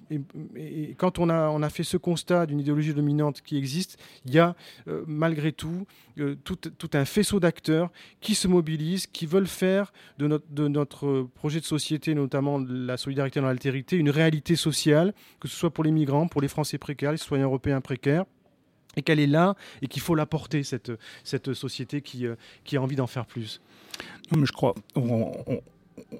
Et, 0.55 0.95
quand 0.97 1.19
on 1.19 1.29
a, 1.29 1.49
on 1.49 1.61
a 1.61 1.69
fait 1.69 1.83
ce 1.83 1.97
constat 1.97 2.45
d'une 2.51 2.59
idéologie 2.59 2.93
dominante 2.93 3.41
qui 3.41 3.57
existe, 3.57 3.97
il 4.25 4.33
y 4.33 4.39
a 4.39 4.55
euh, 4.87 5.03
malgré 5.07 5.51
tout, 5.51 5.87
euh, 6.19 6.35
tout, 6.43 6.55
tout 6.55 6.89
un 6.93 7.05
faisceau 7.05 7.39
d'acteurs 7.39 7.89
qui 8.19 8.35
se 8.35 8.47
mobilisent, 8.47 9.07
qui 9.07 9.25
veulent 9.25 9.47
faire 9.47 9.91
de 10.17 10.27
notre, 10.67 11.27
projet 11.35 11.59
de 11.59 11.65
société, 11.65 12.13
notamment 12.13 12.59
la 12.59 12.97
solidarité 12.97 13.39
dans 13.39 13.47
l'altérité, 13.47 13.95
une 13.95 14.09
réalité 14.09 14.55
sociale, 14.55 15.13
que 15.39 15.47
ce 15.47 15.55
soit 15.55 15.71
pour 15.71 15.83
les 15.83 15.91
migrants, 15.91 16.27
pour 16.27 16.41
les 16.41 16.47
Français 16.47 16.77
précaires, 16.77 17.11
les 17.11 17.17
citoyens 17.17 17.45
européens 17.45 17.81
précaires 17.81 18.25
et 18.97 19.01
qu'elle 19.01 19.19
est 19.19 19.27
là 19.27 19.55
et 19.81 19.87
qu'il 19.87 20.01
faut 20.01 20.15
la 20.15 20.25
porter, 20.25 20.63
cette, 20.63 21.53
société 21.53 22.01
qui, 22.01 22.25
qui 22.65 22.77
a 22.77 22.81
envie 22.81 22.97
d'en 22.97 23.07
faire 23.07 23.25
plus. 23.25 23.61
Non, 24.31 24.39
mais 24.39 24.45
je 24.45 24.51
crois. 24.51 24.75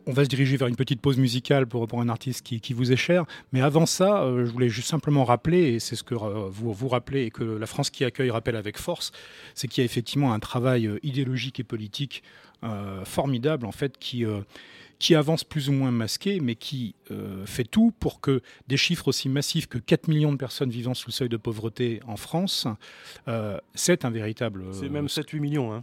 Va 0.08 0.24
se 0.24 0.30
diriger 0.30 0.58
vers 0.58 0.67
une 0.67 0.76
petite 0.76 1.02
pause 1.02 1.17
musicale 1.17 1.67
pour, 1.67 1.88
pour 1.88 2.02
un 2.02 2.10
artiste 2.10 2.44
qui, 2.44 2.74
vous 2.74 2.91
est 2.91 2.98
cher. 2.98 3.26
Mais 3.52 3.62
avant 3.62 3.86
ça, 3.86 4.24
euh, 4.24 4.46
je 4.46 4.52
voulais 4.52 4.70
juste 4.70 4.88
simplement 4.88 5.24
rappeler, 5.24 5.74
et 5.74 5.80
c'est 5.80 5.96
ce 5.96 6.04
que 6.04 6.15
euh, 6.15 6.48
vous 6.50 6.74
vous 6.74 6.88
rappelez 6.88 7.24
et 7.24 7.32
que 7.32 7.44
la 7.44 7.65
France 7.65 7.89
qui 7.89 8.06
accueille 8.06 8.32
rappelle 8.32 8.56
avec 8.56 8.78
force, 8.78 9.12
c'est 9.56 9.67
qu'il 9.67 9.82
y 9.82 9.84
a 9.84 9.86
effectivement 9.86 10.34
un 10.34 10.39
travail 10.39 10.88
euh, 10.88 11.00
idéologique 11.04 11.60
et 11.60 11.63
politique 11.63 12.24
formidable, 13.06 13.65
en 13.65 13.72
fait, 13.72 13.98
qui 13.98 14.24
qui 15.00 15.15
avance 15.15 15.44
plus 15.44 15.67
ou 15.67 15.72
moins 15.72 15.89
masqué, 15.89 16.39
mais 16.39 16.54
qui 16.54 16.94
fait 17.46 17.63
tout 17.63 17.91
pour 18.00 18.22
que 18.22 18.44
des 18.67 18.78
chiffres 18.78 19.08
aussi 19.08 19.30
massifs 19.30 19.65
que 19.65 19.80
4 19.80 20.08
millions 20.08 20.32
de 20.32 20.38
personnes 20.38 20.70
vivant 20.70 20.94
sous 20.94 21.08
le 21.08 21.13
seuil 21.13 21.28
de 21.28 21.38
pauvreté 21.38 22.02
en 22.06 22.17
France, 22.17 22.67
c'est 23.74 24.06
un 24.06 24.12
véritable... 24.12 24.65
c'est 24.74 24.89
même 24.89 25.08
7-8 25.08 25.39
millions. 25.39 25.74
Hein. 25.74 25.82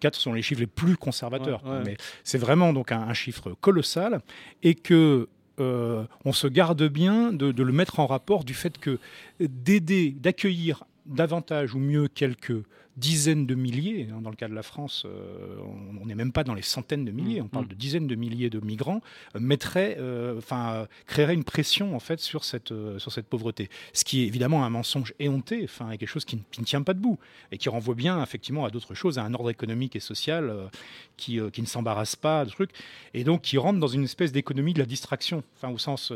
4 0.00 0.14
sont 0.14 0.32
les 0.32 0.42
chiffres 0.42 0.60
les 0.60 0.66
plus 0.66 0.96
conservateurs. 0.96 1.62
Mais 1.84 1.96
c'est 2.24 2.38
vraiment 2.38 2.72
donc 2.72 2.92
un, 2.92 3.14
chiffre 3.14 3.54
colossal 3.60 4.20
et 4.62 4.74
que 4.74 5.28
euh, 5.58 6.04
on 6.24 6.32
se 6.32 6.46
garde 6.46 6.82
bien 6.88 7.32
de, 7.32 7.62
le 7.62 7.72
mettre 7.72 8.00
en 8.00 8.06
rapport 8.06 8.44
du 8.44 8.54
fait 8.54 8.78
que 8.78 8.98
d'aider, 9.40 10.10
d'accueillir 10.10 10.84
davantage 11.06 11.74
ou 11.74 11.78
mieux 11.78 12.08
quelques 12.08 12.62
dizaines 12.96 13.46
de 13.46 13.54
milliers, 13.54 14.08
hein, 14.10 14.20
dans 14.22 14.30
le 14.30 14.36
cas 14.36 14.48
de 14.48 14.54
la 14.54 14.62
France, 14.62 15.04
euh, 15.04 15.58
on 16.00 16.06
n'est 16.06 16.14
même 16.14 16.32
pas 16.32 16.44
dans 16.44 16.54
les 16.54 16.62
centaines 16.62 17.04
de 17.04 17.10
milliers, 17.10 17.42
on 17.42 17.48
parle 17.48 17.66
mm. 17.66 17.68
de 17.68 17.74
dizaines 17.74 18.06
de 18.06 18.14
milliers 18.14 18.48
de 18.48 18.58
migrants, 18.60 19.02
euh, 19.34 19.40
mettrait, 19.40 19.96
euh, 19.98 20.38
enfin, 20.38 20.86
créerait 21.06 21.34
une 21.34 21.44
pression 21.44 21.94
en 21.94 22.00
fait 22.00 22.20
sur 22.20 22.44
cette, 22.44 22.72
sur 22.98 23.12
cette 23.12 23.26
pauvreté. 23.26 23.68
Ce 23.92 24.04
qui 24.04 24.22
est 24.22 24.26
évidemment 24.26 24.64
un 24.64 24.70
mensonge 24.70 25.12
éhonté, 25.18 25.60
enfin, 25.64 25.96
quelque 25.96 26.08
chose 26.08 26.24
qui, 26.24 26.36
ne 26.58 26.64
tient 26.64 26.82
pas 26.82 26.94
debout 26.94 27.18
et 27.52 27.58
qui 27.58 27.68
renvoie 27.68 27.94
bien 27.94 28.22
effectivement 28.22 28.64
à 28.64 28.70
d'autres 28.70 28.94
choses, 28.94 29.18
à 29.18 29.22
un 29.24 29.34
ordre 29.34 29.50
économique 29.50 29.94
et 29.94 30.00
social 30.00 30.70
qui, 31.16 31.38
qui, 31.52 31.60
ne 31.60 31.66
s'embarrasse 31.66 32.16
pas 32.16 32.44
de 32.44 32.50
trucs, 32.50 32.70
et 33.14 33.24
donc 33.24 33.42
qui 33.42 33.58
rentre 33.58 33.78
dans 33.78 33.86
une 33.88 34.04
espèce 34.04 34.32
d'économie 34.32 34.72
de 34.72 34.78
la 34.78 34.86
distraction, 34.86 35.42
enfin, 35.56 35.68
au 35.68 35.78
sens 35.78 36.12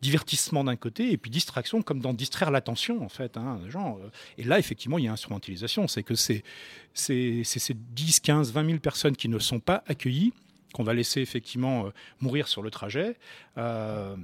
divertissement 0.00 0.64
d'un 0.64 0.74
côté 0.74 1.12
et 1.12 1.16
puis 1.16 1.30
distraction 1.30 1.80
comme 1.82 2.00
dans 2.00 2.12
distraire 2.12 2.50
l'attention 2.50 3.04
en 3.04 3.08
fait. 3.08 3.36
Hein, 3.36 3.60
genre, 3.68 4.00
et 4.38 4.44
là 4.44 4.58
effectivement 4.58 4.98
il 4.98 5.04
y 5.04 5.08
a 5.08 5.12
instrumentalisation, 5.12 5.86
c'est 5.86 6.02
que 6.02 6.16
c'est 6.22 7.44
ces 7.44 7.74
10, 7.74 8.20
15, 8.20 8.52
20 8.52 8.66
000 8.66 8.78
personnes 8.78 9.16
qui 9.16 9.28
ne 9.28 9.38
sont 9.38 9.60
pas 9.60 9.82
accueillies, 9.86 10.32
qu'on 10.72 10.84
va 10.84 10.94
laisser 10.94 11.20
effectivement 11.20 11.86
euh, 11.86 11.90
mourir 12.20 12.48
sur 12.48 12.62
le 12.62 12.70
trajet, 12.70 13.16
euh, 13.58 14.16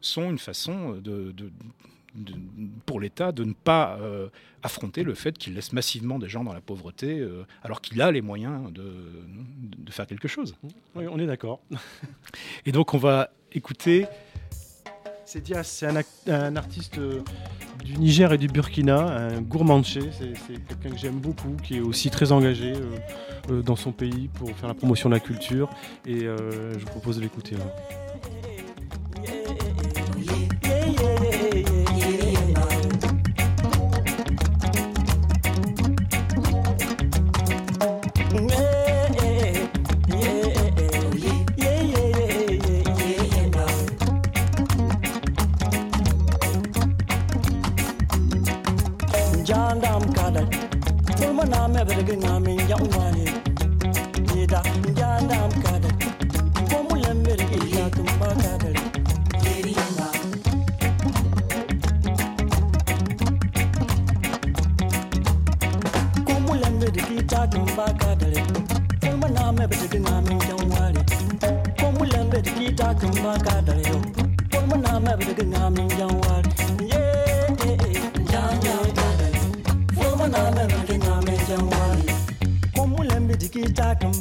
sont 0.00 0.30
une 0.30 0.38
façon 0.38 0.92
de, 0.92 1.34
pour 2.84 3.00
l'État 3.00 3.32
de 3.32 3.44
ne 3.44 3.52
pas 3.52 3.98
euh, 4.00 4.28
affronter 4.62 5.02
le 5.02 5.14
fait 5.14 5.36
qu'il 5.36 5.54
laisse 5.54 5.72
massivement 5.72 6.18
des 6.18 6.28
gens 6.28 6.44
dans 6.44 6.52
la 6.52 6.60
pauvreté, 6.60 7.26
alors 7.62 7.80
qu'il 7.80 8.00
a 8.02 8.10
les 8.10 8.22
moyens 8.22 8.72
de, 8.72 8.92
de, 9.78 9.90
faire 9.90 10.06
quelque 10.06 10.28
chose. 10.28 10.54
Oui, 10.94 11.06
on 11.08 11.18
est 11.18 11.26
d'accord. 11.26 11.60
Et 12.66 12.72
donc 12.72 12.94
on 12.94 12.98
va 12.98 13.30
écouter 13.52 14.06
c'est 15.26 15.40
Dias, 15.40 15.64
c'est 15.64 15.88
un, 16.30 16.54
artiste 16.54 16.98
euh, 16.98 17.20
du 17.86 17.98
Niger 17.98 18.32
et 18.32 18.38
du 18.38 18.48
Burkina, 18.48 18.98
un 18.98 19.40
gourmanché. 19.40 20.00
C'est 20.12 20.66
quelqu'un 20.66 20.90
que 20.90 20.98
j'aime 20.98 21.18
beaucoup, 21.20 21.56
qui 21.62 21.76
est 21.76 21.80
aussi 21.80 22.10
très 22.10 22.32
engagé 22.32 22.72
euh, 22.72 22.98
euh, 23.50 23.62
dans 23.62 23.76
son 23.76 23.92
pays 23.92 24.28
pour 24.34 24.50
faire 24.56 24.68
la 24.68 24.74
promotion 24.74 25.08
de 25.08 25.14
la 25.14 25.20
culture. 25.20 25.70
Et 26.04 26.20
je 26.20 26.78
vous 26.78 26.86
propose 26.86 27.16
de 27.16 27.22
l'écouter. 27.22 27.56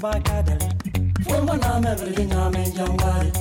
ba 0.06 0.20
kadal 0.22 0.62
furma 1.26 1.56
na 1.58 1.72
me 1.82 1.92
virginia 2.00 2.50
me 2.54 2.64
jangwari 2.76 3.32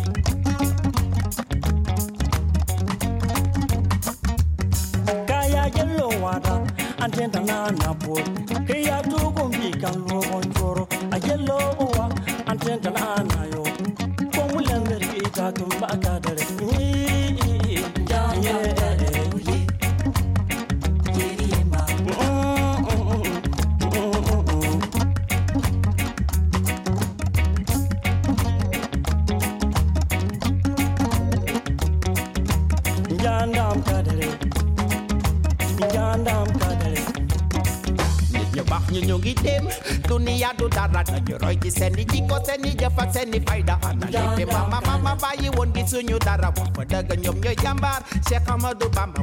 suñu 45.95 46.19
dara 46.19 46.51
wax 46.57 46.69
fa 46.77 46.83
dëgg 46.91 47.21
ñoom 47.23 47.37
ñooy 47.43 47.57
jàmbaar 47.63 48.03
Cheikh 48.27 48.49
Amadou 48.51 48.89
Bamba 48.97 49.21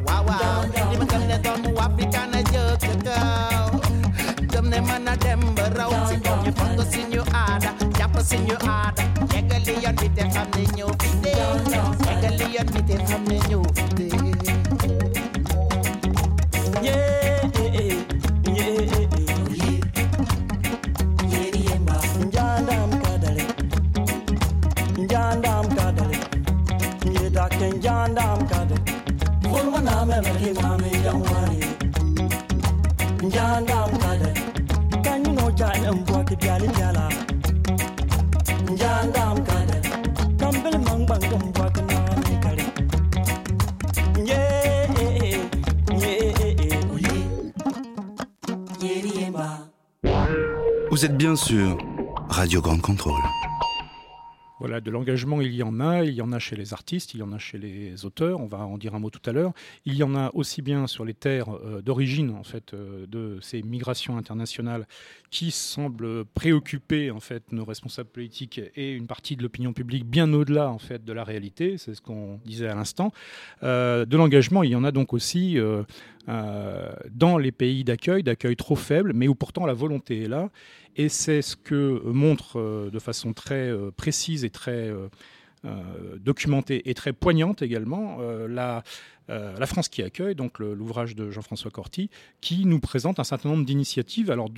bien 51.32 51.38
sûr 51.38 51.78
Radio 52.28 52.60
Grande 52.60 52.82
Contrôle. 52.82 53.24
Voilà, 54.60 54.80
de 54.80 54.92
l'engagement, 54.92 55.42
il 55.42 55.56
y 55.56 55.64
en 55.64 55.80
a. 55.80 56.04
Il 56.04 56.14
y 56.14 56.22
en 56.22 56.32
a 56.32 56.38
chez 56.38 56.56
les 56.56 56.72
artistes, 56.72 57.16
il 57.16 57.22
y 57.22 57.24
en 57.24 57.32
a 57.32 57.40
chez 57.40 57.58
les 57.58 58.06
auteurs. 58.06 58.40
On 58.42 58.46
va 58.46 58.60
en 58.60 58.78
dire 58.78 58.94
un 58.94 59.00
mot 59.00 59.10
tout 59.10 59.28
à 59.28 59.32
l'heure. 59.34 59.54
Il 59.86 59.96
y 59.96 60.04
en 60.04 60.14
a 60.14 60.30
aussi 60.36 60.62
bien 60.62 60.86
sur 60.86 61.04
les 61.04 61.16
terres 61.16 61.50
euh, 61.50 61.82
d'origine, 61.82 62.30
en 62.30 62.44
fait, 62.44 62.76
euh, 62.76 63.08
de 63.08 63.40
ces 63.42 63.64
migrations 63.64 64.18
internationales 64.18 64.86
qui 65.32 65.50
semblent 65.50 66.26
préoccuper, 66.26 67.10
en 67.10 67.20
fait, 67.20 67.52
nos 67.52 67.66
responsables 67.66 68.10
politiques 68.10 68.62
et 68.76 68.92
une 68.92 69.08
partie 69.08 69.36
de 69.36 69.42
l'opinion 69.42 69.74
publique 69.74 70.06
bien 70.06 70.32
au-delà, 70.32 70.70
en 70.70 70.80
fait, 70.80 71.04
de 71.04 71.14
la 71.14 71.24
réalité. 71.24 71.80
C'est 71.80 71.96
ce 71.96 72.02
qu'on 72.02 72.40
disait 72.46 72.68
à 72.68 72.76
l'instant. 72.76 73.12
Euh, 73.64 74.06
de 74.06 74.16
l'engagement, 74.16 74.62
il 74.62 74.72
y 74.72 74.76
en 74.76 74.84
a 74.84 74.92
donc 74.92 75.14
aussi 75.14 75.58
dans 76.28 77.38
les 77.40 77.52
pays 77.52 77.84
d'accueil, 77.84 78.22
d'accueil 78.22 78.56
trop 78.56 78.76
faible, 78.76 79.14
mais 79.16 79.28
où 79.28 79.34
pourtant 79.34 79.66
la 79.66 79.74
volonté 79.74 80.22
est 80.22 80.28
là. 80.28 80.52
Et 80.96 81.10
c'est 81.10 81.42
ce 81.42 81.56
que 81.56 82.02
montre 82.06 82.60
euh, 82.60 82.90
de 82.90 83.00
façon 83.00 83.34
très 83.34 83.70
euh, 83.70 83.92
précise 83.92 84.44
et 84.44 84.50
très 84.50 84.92
euh, 84.92 85.08
documentée 86.20 86.90
et 86.90 86.94
très 86.94 87.14
poignante 87.14 87.62
également 87.62 88.18
la, 88.48 88.84
France 89.68 89.90
qui 89.90 90.02
accueille, 90.02 90.34
donc 90.34 90.58
l'ouvrage 90.58 91.16
de 91.16 91.30
Jean-François 91.30 91.70
Corti, 91.70 92.10
qui 92.42 92.66
nous 92.66 92.80
présente 92.80 93.20
un 93.20 93.24
certain 93.24 93.50
nombre 93.50 93.64
d'initiatives, 93.64 94.32
alors 94.32 94.50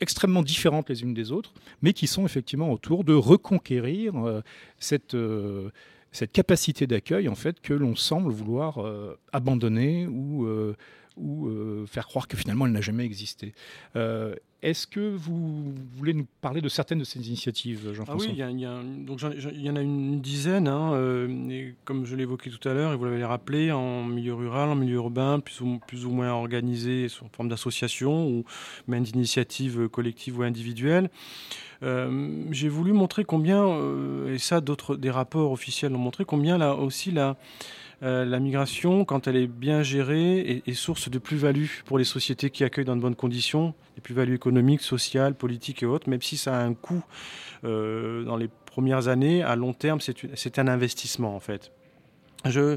extrêmement 0.00 0.42
différentes 0.42 0.88
les 0.88 1.02
unes 1.02 1.12
des 1.12 1.30
autres, 1.30 1.52
mais 1.82 1.92
qui 1.92 2.06
sont 2.06 2.24
effectivement 2.24 2.72
autour 2.72 3.04
de 3.04 3.12
reconquérir 3.12 4.14
cette, 4.78 5.14
cette 6.10 6.32
capacité 6.32 6.86
d'accueil 6.86 7.28
en 7.28 7.34
fait 7.34 7.60
que 7.60 7.74
l'on 7.74 7.94
semble 7.94 8.32
vouloir 8.32 8.80
abandonner 9.32 10.06
ou 10.06 10.48
ou 11.16 11.48
faire 11.86 12.06
croire 12.06 12.28
que 12.28 12.36
finalement 12.36 12.66
elle 12.66 12.72
n'a 12.72 12.80
jamais 12.80 13.04
existé. 13.04 13.54
Est-ce 14.64 14.86
que 14.86 15.14
vous 15.14 15.74
voulez 15.92 16.14
nous 16.14 16.26
parler 16.40 16.62
de 16.62 16.70
certaines 16.70 17.00
de 17.00 17.04
ces 17.04 17.18
initiatives, 17.28 17.92
Jean-François 17.92 18.30
Ah 18.30 18.48
oui, 18.48 18.54
il 18.56 18.60
y, 19.62 19.70
en 19.70 19.76
a 19.76 19.82
une 19.82 20.22
dizaine, 20.22 20.68
hein, 20.68 20.98
et 21.50 21.74
comme 21.84 22.06
je 22.06 22.16
l'évoquais 22.16 22.48
tout 22.48 22.66
à 22.66 22.72
l'heure, 22.72 22.94
et 22.94 22.96
vous 22.96 23.04
l'avez 23.04 23.22
rappelé, 23.26 23.72
en 23.72 24.04
milieu 24.04 24.32
rural, 24.32 24.70
en 24.70 24.74
milieu 24.74 24.94
urbain, 24.94 25.38
plus 25.40 25.60
ou, 25.60 26.10
moins 26.10 26.32
organisé 26.32 27.10
sous 27.10 27.26
forme 27.36 27.50
d'association 27.50 28.26
ou 28.26 28.44
même 28.88 29.02
d'initiatives 29.02 29.88
collectives 29.88 30.38
ou 30.38 30.42
individuelles. 30.44 31.10
Euh, 31.82 32.44
j'ai 32.50 32.70
voulu 32.70 32.94
montrer 32.94 33.24
combien, 33.24 33.66
euh, 33.66 34.34
et 34.34 34.38
ça 34.38 34.62
d'autres 34.62 34.96
des 34.96 35.10
rapports 35.10 35.52
officiels 35.52 35.94
ont 35.94 35.98
montré, 35.98 36.24
combien 36.24 36.56
là 36.56 36.74
aussi 36.74 37.10
la, 37.10 37.36
euh, 38.02 38.24
la 38.24 38.40
migration, 38.40 39.04
quand 39.04 39.26
elle 39.26 39.36
est 39.36 39.46
bien 39.46 39.82
gérée, 39.82 40.62
est, 40.66 40.74
source 40.74 41.08
de 41.08 41.18
plus-value 41.18 41.66
pour 41.84 41.98
les 41.98 42.04
sociétés 42.04 42.50
qui 42.50 42.64
accueillent 42.64 42.84
dans 42.84 42.96
de 42.96 43.00
bonnes 43.00 43.14
conditions, 43.14 43.74
des 43.94 44.00
plus-values 44.00 44.34
économiques, 44.34 44.82
sociales, 44.82 45.34
politiques 45.34 45.82
et 45.82 45.86
autres, 45.86 46.08
même 46.08 46.22
si 46.22 46.36
ça 46.36 46.58
a 46.58 46.62
un 46.62 46.74
coût 46.74 47.04
dans 47.62 48.36
les 48.36 48.50
premières 48.66 49.08
années, 49.08 49.42
à 49.42 49.56
long 49.56 49.72
terme, 49.72 50.00
c'est 50.00 50.58
un 50.58 50.68
investissement 50.68 51.34
en 51.34 51.40
fait. 51.40 51.72
Je, 52.44 52.76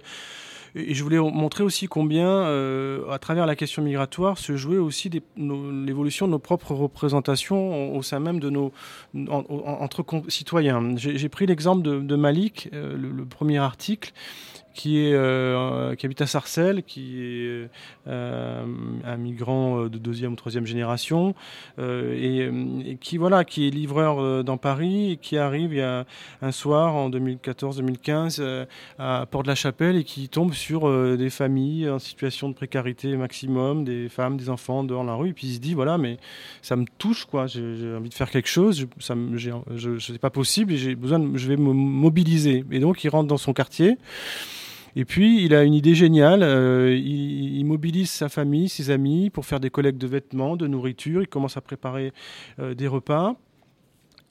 et 0.75 0.93
je 0.93 1.03
voulais 1.03 1.17
montrer 1.17 1.63
aussi 1.63 1.87
combien, 1.87 2.27
euh, 2.27 3.09
à 3.09 3.19
travers 3.19 3.45
la 3.45 3.55
question 3.55 3.81
migratoire, 3.81 4.37
se 4.37 4.55
jouait 4.55 4.77
aussi 4.77 5.09
l'évolution 5.37 6.27
de 6.27 6.31
nos 6.31 6.39
propres 6.39 6.73
représentations 6.73 7.95
au, 7.95 8.01
sein 8.03 8.19
même 8.19 8.39
de 8.39 8.49
nos 8.49 8.71
entre 9.27 10.05
citoyens. 10.27 10.95
J'ai 10.97 11.29
pris 11.29 11.45
l'exemple 11.45 11.81
de, 11.81 12.15
Malik, 12.15 12.69
euh, 12.73 12.95
le, 12.95 13.25
premier 13.25 13.57
article, 13.57 14.11
qui, 14.77 14.99
est, 14.99 15.13
euh, 15.13 15.95
qui 15.95 16.05
habite 16.05 16.21
à 16.21 16.27
Sarcelles, 16.27 16.83
qui 16.83 17.19
est 17.19 17.67
euh, 18.07 18.65
un 19.03 19.17
migrant 19.17 19.79
euh, 19.79 19.89
de 19.89 19.97
deuxième 19.97 20.33
ou 20.33 20.35
troisième 20.35 20.67
génération, 20.67 21.33
et, 21.79 22.49
qui, 23.01 23.17
voilà, 23.17 23.43
qui 23.43 23.67
est 23.67 23.71
livreur 23.71 24.43
dans 24.43 24.57
Paris, 24.57 25.13
et 25.13 25.17
qui 25.17 25.37
arrive 25.37 25.81
un 26.41 26.51
soir 26.51 26.95
en 26.95 27.09
2014-2015 27.09 28.67
à 28.99 29.25
Port-de-la-Chapelle 29.29 29.95
et 29.95 30.03
qui 30.03 30.29
tombe 30.29 30.53
sur 30.53 31.17
des 31.17 31.29
familles 31.29 31.89
en 31.89 31.99
situation 31.99 32.49
de 32.49 32.53
précarité 32.53 33.17
maximum, 33.17 33.83
des 33.83 34.09
femmes, 34.09 34.37
des 34.37 34.49
enfants 34.49 34.83
dehors 34.83 35.03
la 35.03 35.15
rue, 35.15 35.29
et 35.29 35.33
puis 35.33 35.47
il 35.47 35.55
se 35.55 35.59
dit, 35.59 35.73
voilà, 35.73 35.97
mais 35.97 36.17
ça 36.61 36.75
me 36.75 36.85
touche, 36.99 37.25
quoi, 37.25 37.47
j'ai 37.47 37.95
envie 37.97 38.09
de 38.09 38.13
faire 38.13 38.29
quelque 38.29 38.49
chose, 38.49 38.85
ça 38.99 39.15
je, 39.35 39.97
c'est 39.99 40.19
pas 40.19 40.29
possible, 40.29 40.73
et 40.73 40.95
besoin, 40.95 41.31
je 41.33 41.47
vais 41.47 41.57
me 41.57 41.73
mobiliser. 41.73 42.63
Et 42.71 42.79
donc 42.79 43.03
il 43.03 43.09
rentre 43.09 43.27
dans 43.27 43.37
son 43.37 43.53
quartier. 43.53 43.97
Et 44.99 45.05
puis, 45.05 45.45
il 45.45 45.53
a 45.53 45.63
une 45.63 45.75
idée 45.75 45.93
géniale. 45.93 46.41
Euh, 46.41 46.97
il, 46.97 47.63
mobilise 47.65 48.09
sa 48.09 48.29
famille, 48.29 48.67
ses 48.67 48.89
amis 48.89 49.29
pour 49.29 49.45
faire 49.45 49.59
des 49.59 49.69
collectes 49.69 49.99
de 49.99 50.07
vêtements, 50.07 50.57
de 50.57 50.65
nourriture. 50.65 51.21
Il 51.21 51.27
commence 51.27 51.55
à 51.55 51.61
préparer 51.61 52.13
euh, 52.57 52.73
des 52.73 52.87
repas 52.87 53.35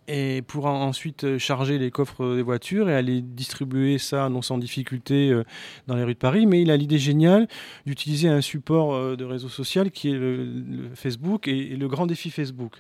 et 0.09 0.43
pour 0.43 0.67
ensuite 0.67 1.25
euh, 1.25 1.39
charger 1.39 1.79
les 1.79 1.91
coffres 1.91 2.37
des 2.37 2.43
voitures 2.43 2.89
et 2.89 2.95
aller 2.95 3.23
distribuer 3.23 3.99
ça 3.99 4.29
non 4.29 4.41
sans 4.41 4.59
difficulté 4.59 5.31
euh, 5.31 5.43
dans 5.87 5.97
les 5.97 6.05
rues 6.05 6.15
de 6.15 6.19
Paris. 6.19 6.47
Mais 6.47 6.63
il 6.63 6.71
a 6.71 6.77
l'idée 6.77 6.99
géniale 6.99 7.49
d'utiliser 7.87 8.29
un 8.29 8.41
support 8.41 8.95
euh, 8.95 9.17
de 9.17 9.25
réseau 9.25 9.49
social 9.49 9.91
qui 9.91 10.11
est 10.11 10.15
le, 10.15 10.91
Facebook 10.95 11.49
et, 11.49 11.77
le 11.77 11.89
grand 11.89 12.07
défi 12.07 12.31
Facebook. 12.31 12.75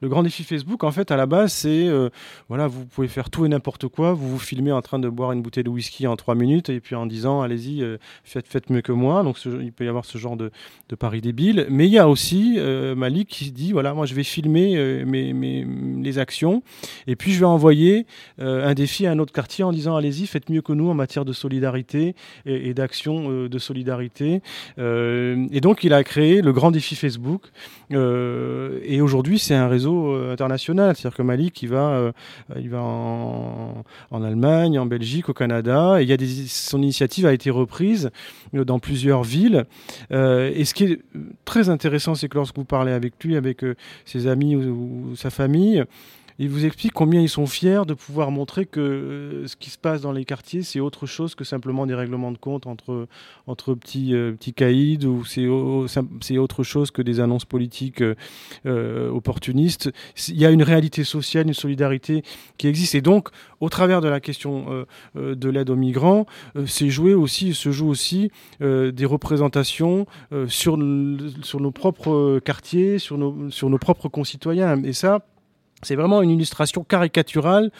Le 0.00 0.08
grand 0.08 0.22
défi 0.22 0.44
Facebook, 0.44 0.84
en 0.84 0.90
fait, 0.90 1.10
à 1.10 1.16
la 1.16 1.26
base, 1.26 1.52
c'est 1.52 1.88
voilà, 2.48 2.66
vous 2.66 2.84
pouvez 2.86 3.08
faire 3.08 3.30
tout 3.30 3.44
et 3.44 3.48
n'importe 3.48 3.88
quoi. 3.88 4.14
Vous 4.14 4.28
vous 4.28 4.38
filmez 4.38 4.72
en 4.72 4.82
train 4.82 4.98
de 4.98 5.08
boire 5.08 5.32
une 5.32 5.42
bouteille 5.42 5.64
de 5.64 5.68
whisky 5.68 6.06
en 6.06 6.16
trois 6.16 6.34
minutes 6.34 6.70
et 6.70 6.80
puis 6.80 6.94
en 6.94 7.06
disant 7.06 7.42
allez-y, 7.42 7.84
faites, 8.24 8.46
faites 8.46 8.70
mieux 8.70 8.82
que 8.82 8.92
moi. 8.92 9.22
Donc 9.22 9.38
il 9.44 9.72
peut 9.72 9.84
y 9.84 9.88
avoir 9.88 10.04
ce 10.04 10.18
genre 10.18 10.36
de, 10.36 10.50
de 10.88 10.96
pari 10.96 11.20
débile. 11.20 11.66
Mais 11.70 11.86
il 11.86 11.92
y 11.92 11.98
a 11.98 12.08
aussi 12.08 12.58
Malik 12.96 13.28
qui 13.28 13.52
dit 13.52 13.72
voilà, 13.72 13.94
moi 13.94 14.06
je 14.06 14.14
vais 14.14 14.24
filmer 14.24 15.04
mes, 15.04 15.32
mes, 15.32 15.66
les 16.02 16.18
actions 16.18 16.61
et 17.06 17.16
puis 17.16 17.32
je 17.32 17.40
vais 17.40 17.46
envoyer 17.46 18.06
euh, 18.40 18.68
un 18.68 18.74
défi 18.74 19.06
à 19.06 19.10
un 19.10 19.18
autre 19.18 19.32
quartier 19.32 19.64
en 19.64 19.72
disant 19.72 19.96
allez-y, 19.96 20.26
faites 20.26 20.48
mieux 20.50 20.62
que 20.62 20.72
nous 20.72 20.88
en 20.88 20.94
matière 20.94 21.24
de 21.24 21.32
solidarité 21.32 22.14
et, 22.46 22.74
d'action 22.74 23.30
euh, 23.30 23.48
de 23.48 23.58
solidarité. 23.58 24.42
Euh, 24.78 25.46
et 25.50 25.60
donc 25.60 25.84
il 25.84 25.92
a 25.92 26.02
créé 26.04 26.42
le 26.42 26.52
grand 26.52 26.70
défi 26.70 26.94
Facebook. 26.94 27.42
et 27.90 29.00
aujourd'hui 29.00 29.38
c'est 29.38 29.54
un 29.54 29.68
réseau 29.68 30.14
international, 30.30 30.96
c'est-à-dire 30.96 31.16
que 31.16 31.22
Malik 31.22 31.62
il 31.62 31.68
va, 31.68 32.12
il 32.56 32.70
va 32.70 32.80
en, 32.80 34.22
Allemagne, 34.22 34.78
en 34.78 34.86
Belgique, 34.86 35.28
au 35.28 35.34
Canada. 35.34 36.00
Et 36.00 36.16
son 36.46 36.82
initiative 36.82 37.26
a 37.26 37.32
été 37.32 37.50
reprise 37.50 38.10
dans 38.52 38.78
plusieurs 38.78 39.22
villes. 39.22 39.64
et 40.10 40.64
ce 40.64 40.74
qui 40.74 40.84
est 40.84 41.00
très 41.44 41.68
intéressant, 41.68 42.14
c'est 42.14 42.28
que 42.28 42.36
lorsque 42.36 42.56
vous 42.56 42.64
parlez 42.64 42.92
avec 42.92 43.22
lui, 43.22 43.36
avec 43.36 43.64
ses 44.04 44.26
amis 44.26 44.56
ou 44.56 45.14
sa 45.16 45.30
famille, 45.30 45.84
il 46.38 46.48
vous 46.48 46.64
explique 46.64 46.92
combien 46.92 47.20
ils 47.20 47.28
sont 47.28 47.46
fiers 47.46 47.82
de 47.86 47.94
pouvoir 47.94 48.30
montrer 48.30 48.66
que 48.66 48.80
euh, 48.80 49.46
ce 49.46 49.56
qui 49.56 49.70
se 49.70 49.78
passe 49.78 50.00
dans 50.00 50.12
les 50.12 50.24
quartiers, 50.24 50.62
c'est 50.62 50.80
autre 50.80 51.06
chose 51.06 51.34
que 51.34 51.44
simplement 51.44 51.86
des 51.86 51.94
règlements 51.94 52.32
de 52.32 52.38
compte 52.38 52.66
entre, 52.66 53.06
entre 53.46 53.74
petits, 53.74 54.14
euh, 54.14 54.32
petits 54.32 54.54
caïds 54.54 55.06
ou 55.06 55.24
c'est 55.24 56.38
autre 56.38 56.62
chose 56.62 56.90
que 56.90 57.02
des 57.02 57.20
annonces 57.20 57.44
politiques 57.44 58.02
euh, 58.66 59.10
opportunistes. 59.10 59.90
Il 60.28 60.38
y 60.38 60.46
a 60.46 60.50
une 60.50 60.62
réalité 60.62 61.04
sociale, 61.04 61.46
une 61.46 61.54
solidarité 61.54 62.22
qui 62.58 62.66
existe. 62.66 62.94
Et 62.94 63.02
donc, 63.02 63.28
au 63.60 63.68
travers 63.68 64.00
de 64.00 64.08
la 64.08 64.20
question 64.20 64.84
de 65.14 65.48
l'aide 65.48 65.70
aux 65.70 65.76
migrants, 65.76 66.26
c'est 66.66 66.88
joué 66.88 67.14
aussi, 67.14 67.54
se 67.54 67.70
joue 67.70 67.88
aussi 67.88 68.30
des 68.60 69.04
représentations 69.04 70.06
sur, 70.48 70.78
sur 71.42 71.60
nos 71.60 71.70
propres 71.70 72.40
quartiers, 72.44 72.98
sur 72.98 73.18
nos, 73.18 73.50
sur 73.50 73.70
nos 73.70 73.78
propres 73.78 74.08
concitoyens. 74.08 74.82
Et 74.82 74.92
ça, 74.92 75.24
c'est 75.82 75.96
vraiment 75.96 76.22
une 76.22 76.30
illustration 76.30 76.84
caricaturale 76.84 77.70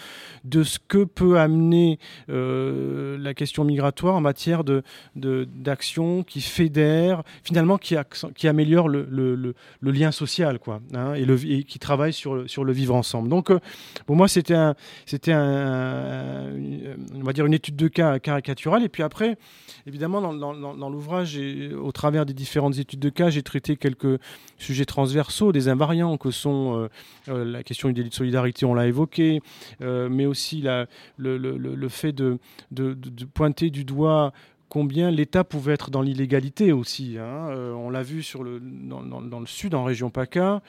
de 0.45 0.65
ce 0.65 0.79
que 0.87 1.05
peut 1.05 1.39
amener 1.39 1.99
euh, 2.29 3.17
la 3.19 3.33
question 3.35 3.65
migratoire 3.65 4.17
en 4.17 4.21
matière 4.21 4.65
de, 4.65 4.83
d'action 5.15 6.25
qui 6.25 6.41
fédère, 6.41 7.23
finalement 7.45 7.79
qui, 7.79 7.97
qui 8.35 8.49
améliore 8.49 8.89
le, 8.89 9.07
le, 9.11 9.55
lien 9.93 10.11
social, 10.11 10.59
quoi, 10.59 10.81
hein, 10.95 11.15
et, 11.15 11.65
qui 11.65 11.79
travaille 11.79 12.13
sur 12.13 12.49
sur 12.49 12.65
le 12.65 12.73
vivre 12.73 12.95
ensemble. 12.95 13.29
Donc, 13.29 13.51
euh, 13.51 13.61
pour 14.07 14.17
moi, 14.17 14.27
c'était 14.27 14.55
une 17.45 17.55
étude 17.55 17.77
de 17.77 17.89
cas 17.89 18.19
caricaturale. 18.19 18.83
Et 18.83 18.89
puis 18.89 19.03
après, 19.03 19.37
évidemment, 19.87 20.33
dans 20.33 20.91
l'ouvrage, 20.91 21.39
au 21.79 21.93
travers 21.93 22.27
des 22.27 22.35
différentes 22.35 22.79
études 22.79 23.01
de 23.01 23.11
cas, 23.11 23.31
j'ai 23.31 23.43
traité 23.43 23.77
quelques 23.77 24.19
sujets 24.59 24.85
transversaux, 24.85 25.53
des 25.53 25.69
invariants 25.69 26.17
que 26.17 26.31
sont 26.31 26.89
euh, 27.29 27.45
la 27.45 27.63
question 27.63 27.89
du 27.93 28.01
délit 28.01 28.11
de 28.11 28.15
solidarité, 28.15 28.67
on 28.67 28.75
l'a 28.75 28.87
évoqué, 28.87 29.41
mais 29.81 30.27
aussi 30.27 30.65
le, 31.19 31.89
fait 31.89 32.13
de, 32.13 32.39
pointer 33.35 33.71
du 33.71 33.85
doigt 33.85 34.33
combien 34.73 35.11
l'État 35.11 35.45
pouvait 35.45 35.75
être 35.75 35.91
dans 35.91 36.01
l'illégalité 36.01 36.73
aussi. 36.73 37.19
Hein. 37.19 37.51
Euh, 37.51 37.75
on 37.75 37.91
l'a 37.91 38.03
vu 38.03 38.25
dans, 38.41 39.41
le 39.41 39.45
sud, 39.45 39.75
en 39.75 39.85
région 39.85 40.09
PACA, 40.09 40.63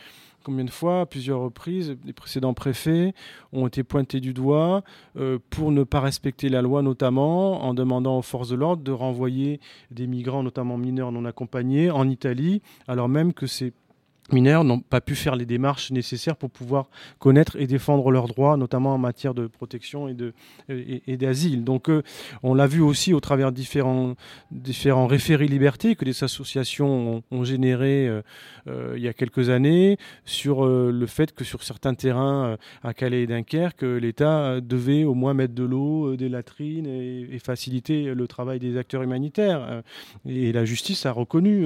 combien 0.44 0.66
de 0.66 0.70
fois, 0.70 1.00
à 1.00 1.06
plusieurs 1.06 1.40
reprises, 1.40 1.96
les 2.04 2.12
précédents 2.12 2.54
préfets 2.54 3.14
ont 3.54 3.66
été 3.66 3.82
pointés 3.84 4.20
du 4.20 4.34
doigt 4.34 4.84
euh, 5.16 5.40
pour 5.50 5.72
ne 5.72 5.86
pas 5.86 6.02
respecter 6.02 6.50
la 6.50 6.62
loi, 6.62 6.82
notamment 6.82 7.64
en 7.64 7.74
demandant 7.74 8.18
aux 8.18 8.22
forces 8.22 8.50
de 8.50 8.56
l'ordre 8.56 8.84
de 8.84 8.92
renvoyer 8.92 9.62
des 9.90 10.06
migrants, 10.06 10.44
notamment 10.44 10.78
mineurs 10.78 11.14
non 11.14 11.24
accompagnés, 11.24 11.90
en 11.90 12.10
Italie, 12.10 12.62
alors 12.90 13.08
même 13.08 13.32
que 13.32 13.48
c'est 13.48 13.72
mineurs 14.32 14.64
n'ont 14.64 14.80
pas 14.80 15.02
pu 15.02 15.16
faire 15.16 15.36
les 15.36 15.46
démarches 15.46 15.92
nécessaires 15.92 16.38
pour 16.38 16.50
pouvoir 16.50 16.88
connaître 17.20 17.58
et 17.58 17.68
défendre 17.68 18.10
leurs 18.12 18.28
droits, 18.28 18.56
notamment 18.56 18.94
en 18.94 18.98
matière 18.98 19.34
de 19.34 19.48
protection 19.48 20.08
et, 20.70 21.18
d'asile. 21.18 21.64
Donc 21.64 21.90
euh, 21.90 22.04
on 22.42 22.54
l'a 22.54 22.68
vu 22.68 22.82
aussi 22.82 23.14
au 23.14 23.20
travers 23.20 23.52
de 23.52 23.56
différents, 23.56 24.16
différents 24.52 25.08
référés 25.08 25.48
liberté 25.48 25.96
que 25.96 26.06
les 26.06 26.24
associations 26.24 27.24
ont, 27.30 27.44
généré 27.44 28.08
euh, 28.08 28.22
euh, 28.68 28.94
il 28.96 29.04
y 29.04 29.08
a 29.08 29.14
quelques 29.14 29.50
années 29.50 29.98
sur 30.24 30.66
le 30.66 31.06
fait 31.08 31.34
que 31.34 31.44
sur 31.44 31.64
certains 31.64 31.94
terrains 31.94 32.58
à 32.84 32.94
Calais 32.94 33.24
et 33.24 33.28
Dunkerque, 33.28 33.82
l'État 33.82 34.62
devait 34.62 35.04
au 35.04 35.14
moins 35.14 35.34
mettre 35.34 35.54
de 35.54 35.64
l'eau, 35.64 36.16
des 36.16 36.30
latrines 36.30 36.88
et, 36.88 37.40
faciliter 37.44 38.14
le 38.14 38.28
travail 38.28 38.60
des 38.60 38.78
acteurs 38.78 39.04
humanitaires. 39.04 39.84
Et 40.26 40.54
la 40.54 40.64
justice 40.64 41.06
a 41.06 41.12
reconnu 41.12 41.66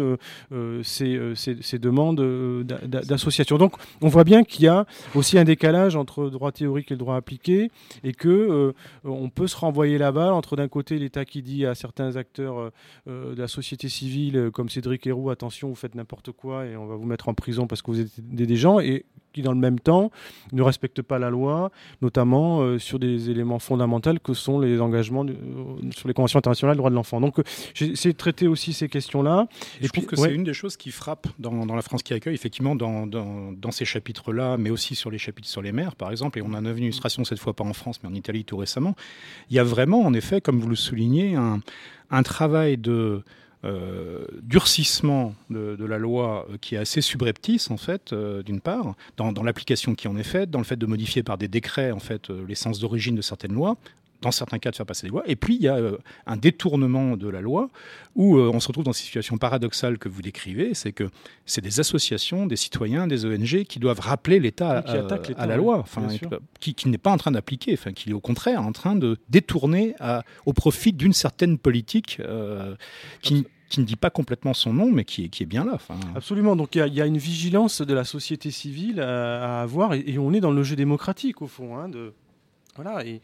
ces 0.82 1.80
demandes 1.80 2.20
d'associations. 2.64 3.58
Donc 3.58 3.76
on 4.02 4.08
voit 4.08 4.24
bien 4.24 4.44
qu'il 4.44 4.66
y 4.66 4.68
a 4.68 4.86
aussi 5.16 5.38
un 5.38 5.44
décalage 5.44 5.96
entre 5.96 6.30
droit 6.30 6.52
théorique 6.52 6.92
et 6.92 6.96
le 6.96 7.00
droit 7.00 7.16
appliqué 7.16 7.72
et 8.04 8.14
que 8.14 8.30
euh, 8.30 8.74
on 9.04 9.30
peut 9.30 9.48
se 9.48 9.58
renvoyer 9.58 9.98
balle 10.12 10.34
entre 10.34 10.56
d'un 10.56 10.68
côté 10.68 11.00
l'État 11.00 11.26
qui 11.26 11.42
dit 11.42 11.66
à 11.66 11.76
certains 11.76 12.16
acteurs 12.16 12.60
euh, 12.60 12.70
euh, 13.08 13.36
de 13.36 13.42
la 13.42 13.48
société 13.48 13.90
civile 13.90 14.50
comme 14.54 14.70
Cédric 14.70 15.06
Héroux 15.08 15.30
attention 15.30 15.70
vous 15.70 15.76
faites 15.76 15.96
n'importe 15.96 16.32
quoi 16.32 16.66
et 16.66 16.78
on 16.78 16.86
va 16.86 16.96
vous 16.96 17.06
mettre 17.06 17.30
en 17.30 17.34
prison 17.34 17.68
parce 17.68 17.82
que 17.82 17.92
vous 17.92 18.00
êtes 18.00 18.20
des, 18.20 18.56
gens 18.56 18.80
et 18.80 19.06
qui 19.38 19.44
dans 19.44 19.54
le 19.54 19.60
même 19.60 19.80
temps 19.80 20.12
ne 20.52 20.62
respectent 20.62 21.02
pas 21.02 21.20
la 21.20 21.30
loi, 21.30 21.72
notamment 22.02 22.78
sur 22.80 23.00
des 23.00 23.30
éléments 23.30 23.60
fondamentaux 23.60 24.18
que 24.24 24.34
sont 24.34 24.60
les 24.60 24.82
engagements 24.82 25.26
sur 25.92 26.08
les 26.08 26.14
conventions 26.14 26.40
internationales 26.40 26.76
des 26.76 26.80
droits 26.80 26.90
de 26.90 26.96
l'enfant. 26.96 27.22
Donc 27.22 27.42
j'ai 27.74 27.88
essayé 27.92 28.14
de 28.14 28.18
traiter 28.18 28.48
aussi 28.48 28.74
ces 28.74 28.90
questions-là. 28.90 29.48
Et, 29.82 29.88
je 29.88 29.92
trouve 29.92 30.06
que 30.06 30.16
c'est 30.16 30.34
une 30.34 30.44
des 30.44 30.54
choses 30.54 30.78
qui 30.78 30.92
frappe 30.92 31.28
dans, 31.40 31.66
la 31.66 31.82
France 31.82 32.04
qui 32.04 32.14
accueille, 32.14 32.36
effectivement, 32.36 32.76
dans, 32.76 33.06
dans, 33.08 33.72
ces 33.72 33.86
chapitres-là, 33.86 34.58
mais 34.58 34.70
aussi 34.70 34.96
sur 34.96 35.12
les 35.12 35.18
chapitres 35.18 35.48
sur 35.48 35.62
les 35.62 35.72
mers, 35.72 35.96
par 35.96 36.10
exemple, 36.10 36.40
et 36.40 36.42
on 36.42 36.48
en 36.48 36.66
a 36.66 36.70
une 36.72 36.84
illustration 36.84 37.24
cette 37.24 37.40
fois 37.40 37.54
pas 37.54 37.64
en 37.64 37.74
France, 37.74 38.00
mais 38.02 38.10
en 38.10 38.14
Italie 38.14 38.46
tout 38.46 38.58
récemment, 38.58 38.96
il 39.50 39.56
y 39.56 39.60
a 39.60 39.64
vraiment, 39.64 40.02
en 40.02 40.14
effet, 40.14 40.42
comme 40.42 40.60
vous 40.60 40.70
le 40.70 40.76
soulignez, 40.76 41.36
un, 41.36 41.60
un 42.10 42.24
travail 42.24 42.78
de 42.78 43.24
euh, 43.68 44.26
durcissement 44.42 45.36
de, 45.50 45.86
la 45.86 45.98
loi 45.98 46.48
euh, 46.50 46.58
qui 46.60 46.76
est 46.76 46.78
assez 46.78 47.02
subreptice 47.02 47.70
en 47.70 47.78
fait, 47.78 48.14
euh, 48.14 48.42
d'une 48.42 48.62
part, 48.62 48.96
dans, 49.18 49.32
dans 49.32 49.44
l'application 49.44 49.94
qui 49.94 50.08
en 50.08 50.16
est 50.18 50.24
faite, 50.24 50.50
dans 50.50 50.60
le 50.60 50.66
fait 50.66 50.78
de 50.78 50.86
modifier 50.86 51.22
par 51.22 51.38
des 51.38 51.48
décrets 51.48 51.92
en 51.92 52.00
fait 52.00 52.30
l'essence 52.30 52.80
d'origine 52.80 53.16
de 53.16 53.22
certaines 53.22 53.54
lois, 53.54 53.78
dans 54.22 54.32
certains 54.32 54.60
cas, 54.60 54.72
de 54.72 54.76
faire 54.76 54.86
passer 54.86 55.08
des 55.08 55.12
lois. 55.12 55.24
Et 55.28 55.36
puis, 55.36 55.56
il 55.56 55.62
y 55.62 55.68
a 55.68 55.76
euh, 55.76 55.98
un 56.26 56.38
détournement 56.38 57.18
de 57.18 57.28
la 57.28 57.42
loi 57.42 57.70
où 58.16 58.38
euh, 58.38 58.50
on 58.54 58.60
se 58.60 58.68
retrouve 58.68 58.84
dans 58.84 58.94
cette 58.94 59.06
situation 59.06 59.38
paradoxale 59.38 59.98
que 59.98 60.10
vous 60.10 60.22
décrivez, 60.22 60.74
c'est 60.74 60.92
que 60.92 61.10
c'est 61.46 61.62
des 61.62 61.80
associations, 61.80 62.46
des 62.48 62.56
citoyens, 62.56 63.08
des 63.08 63.26
ONG 63.26 63.64
qui 63.64 63.80
doivent 63.80 64.00
rappeler 64.00 64.40
l'État 64.40 64.80
à, 64.80 65.46
la 65.46 65.58
loi, 65.58 65.80
enfin, 65.80 66.08
qui, 66.60 66.90
n'est 66.90 66.98
pas 66.98 67.12
en 67.12 67.18
train 67.18 67.32
d'appliquer, 67.32 67.74
enfin, 67.74 67.92
qui 67.92 68.10
est 68.10 68.14
au 68.14 68.20
contraire 68.20 68.62
en 68.62 68.72
train 68.72 68.96
de 68.96 69.18
détourner 69.30 69.94
au 70.46 70.54
profit 70.54 70.94
d'une 70.94 71.14
certaine 71.14 71.58
politique 71.58 72.18
euh, 72.20 72.76
qui 73.22 73.46
qui 73.70 73.80
ne 73.82 73.86
dit 73.86 73.96
pas 73.96 74.10
complètement 74.10 74.54
son 74.54 74.74
nom, 74.74 74.90
mais 74.92 75.04
qui 75.04 75.26
est, 75.26 75.30
qui 75.30 75.44
est 75.44 75.48
bien 75.48 75.66
là. 75.66 75.78
Absolument. 76.16 76.56
Donc 76.56 76.76
il 76.76 76.94
y, 76.94 77.02
a 77.02 77.06
une 77.06 77.18
vigilance 77.18 77.82
de 77.82 77.94
la 77.94 78.04
société 78.04 78.52
civile 78.52 79.02
à, 79.02 79.62
avoir, 79.62 79.94
et, 79.94 80.18
on 80.18 80.34
est 80.34 80.40
dans 80.40 80.52
le 80.52 80.64
jeu 80.64 80.76
démocratique 80.76 81.42
au 81.42 81.48
fond, 81.48 81.78
hein, 81.78 81.90
voilà, 82.78 83.04
et 83.04 83.22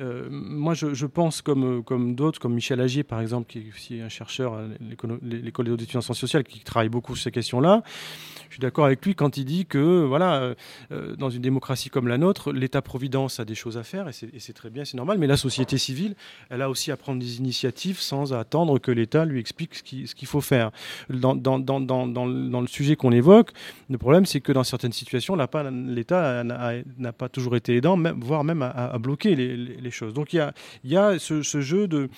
euh, 0.00 0.26
moi 0.30 0.72
je, 0.72 1.06
pense 1.06 1.42
comme, 1.42 1.84
comme 1.84 2.14
d'autres, 2.14 2.40
comme 2.40 2.54
Michel 2.54 2.80
Agier 2.80 3.04
par 3.04 3.20
exemple, 3.20 3.46
qui 3.46 3.58
est 3.58 3.68
aussi 3.68 4.00
un 4.00 4.08
chercheur 4.08 4.54
à 4.54 4.62
l'école 4.80 5.76
d'études 5.76 5.98
en 5.98 6.00
sciences 6.00 6.18
sociales, 6.18 6.42
qui 6.44 6.60
travaille 6.60 6.88
beaucoup 6.88 7.14
sur 7.14 7.24
ces 7.24 7.30
questions-là. 7.30 7.82
Je 8.48 8.54
suis 8.54 8.60
d'accord 8.60 8.86
avec 8.86 9.04
lui 9.04 9.14
quand 9.14 9.36
il 9.36 9.44
dit 9.44 9.66
que 9.66 10.04
voilà, 10.04 10.36
euh, 10.36 10.54
euh, 10.90 11.16
dans 11.16 11.28
une 11.28 11.42
démocratie 11.42 11.90
comme 11.90 12.08
la 12.08 12.16
nôtre, 12.16 12.50
l'État-providence 12.52 13.40
a 13.40 13.44
des 13.44 13.54
choses 13.54 13.76
à 13.76 13.82
faire, 13.82 14.08
et 14.08 14.12
c'est 14.12 14.52
très 14.54 14.70
bien, 14.70 14.86
c'est 14.86 14.96
normal, 14.96 15.18
mais 15.18 15.26
la 15.26 15.36
société 15.36 15.76
civile, 15.76 16.14
elle 16.48 16.62
a 16.62 16.70
aussi 16.70 16.90
à 16.90 16.96
prendre 16.96 17.20
des 17.20 17.38
initiatives 17.38 18.00
sans 18.00 18.32
attendre 18.32 18.78
que 18.78 18.90
l'État 18.90 19.26
lui 19.26 19.38
explique 19.38 19.74
ce 19.74 19.82
qu'il 20.14 20.28
faut 20.28 20.40
faire. 20.40 20.70
Dans, 21.10 21.34
le 21.34 22.66
sujet 22.68 22.96
qu'on 22.96 23.12
évoque, 23.12 23.50
le 23.90 23.98
problème 23.98 24.24
c'est 24.24 24.40
que 24.40 24.52
dans 24.52 24.64
certaines 24.64 24.92
situations, 24.92 25.36
l'État 25.36 26.42
n'a 26.42 27.12
pas 27.12 27.28
toujours 27.28 27.56
été 27.56 27.76
aidant, 27.76 27.98
voire 28.16 28.44
même 28.44 28.62
à 28.62 28.93
bloquer 28.98 29.34
les, 29.36 29.90
choses. 29.90 30.14
Donc 30.14 30.32
il 30.32 30.36
y 30.36 30.40
a, 30.40 30.54
y 30.82 30.96
a 30.96 31.18
ce, 31.18 31.42
jeu 31.42 31.86
de, 31.86 32.08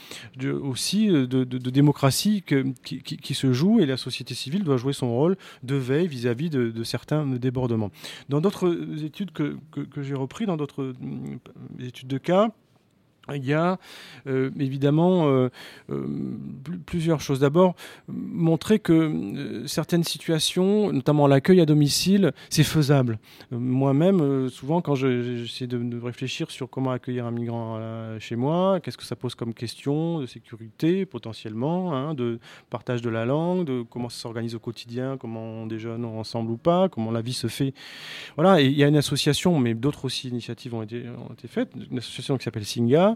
aussi 0.50 1.08
de, 1.08 1.26
de, 1.26 1.70
démocratie 1.70 2.42
qui, 2.42 3.02
qui, 3.02 3.34
se 3.34 3.52
joue 3.52 3.80
et 3.80 3.86
la 3.86 3.96
société 3.96 4.34
civile 4.34 4.64
doit 4.64 4.76
jouer 4.76 4.92
son 4.92 5.10
rôle 5.10 5.36
de 5.62 5.74
veille 5.74 6.06
vis-à-vis 6.06 6.50
de, 6.50 6.84
certains 6.84 7.26
débordements. 7.26 7.90
Dans 8.28 8.40
d'autres 8.40 8.76
études 9.02 9.32
que, 9.32 9.56
que, 9.72 9.80
que 9.80 10.02
j'ai 10.02 10.14
repris, 10.14 10.46
dans 10.46 10.56
d'autres 10.56 10.94
mm, 11.00 11.38
études 11.80 12.08
de 12.08 12.18
cas, 12.18 12.50
il 13.34 13.44
y 13.44 13.52
a 13.52 13.78
euh, 14.26 14.50
évidemment 14.58 15.28
euh, 15.28 15.48
euh, 15.90 16.06
plusieurs 16.86 17.20
choses. 17.20 17.40
D'abord, 17.40 17.74
montrer 18.08 18.78
que 18.78 19.64
certaines 19.66 20.04
situations, 20.04 20.92
notamment 20.92 21.26
l'accueil 21.26 21.60
à 21.60 21.66
domicile, 21.66 22.32
c'est 22.50 22.64
faisable. 22.64 23.18
Moi-même, 23.50 24.48
souvent, 24.48 24.80
quand 24.80 24.94
j'essaie 24.94 25.66
de, 25.66 25.78
de, 25.78 25.98
réfléchir 25.98 26.50
sur 26.50 26.70
comment 26.70 26.92
accueillir 26.92 27.26
un 27.26 27.30
migrant 27.30 27.80
chez 28.20 28.36
moi, 28.36 28.80
qu'est-ce 28.80 28.96
que 28.96 29.04
ça 29.04 29.16
pose 29.16 29.34
comme 29.34 29.54
question 29.54 30.20
de 30.20 30.26
sécurité 30.26 31.06
potentiellement, 31.06 31.94
hein, 31.94 32.14
de 32.14 32.38
partage 32.70 33.02
de 33.02 33.10
la 33.10 33.24
langue, 33.24 33.64
de 33.64 33.82
comment 33.82 34.08
ça 34.08 34.20
s'organise 34.20 34.54
au 34.54 34.58
quotidien, 34.60 35.16
comment 35.16 35.42
on 35.42 35.66
déjeune 35.66 36.04
ensemble 36.04 36.52
ou 36.52 36.56
pas, 36.56 36.88
comment 36.88 37.10
la 37.10 37.22
vie 37.22 37.32
se 37.32 37.48
fait. 37.48 37.74
Voilà, 38.36 38.60
il 38.60 38.72
y 38.72 38.84
a 38.84 38.88
une 38.88 38.96
association, 38.96 39.58
mais 39.58 39.74
d'autres 39.74 40.04
aussi 40.04 40.28
initiatives 40.28 40.74
ont 40.74 40.82
été 40.82 41.04
faites, 41.48 41.72
une 41.90 41.98
association 41.98 42.36
qui 42.36 42.44
s'appelle 42.44 42.64
Singa, 42.64 43.15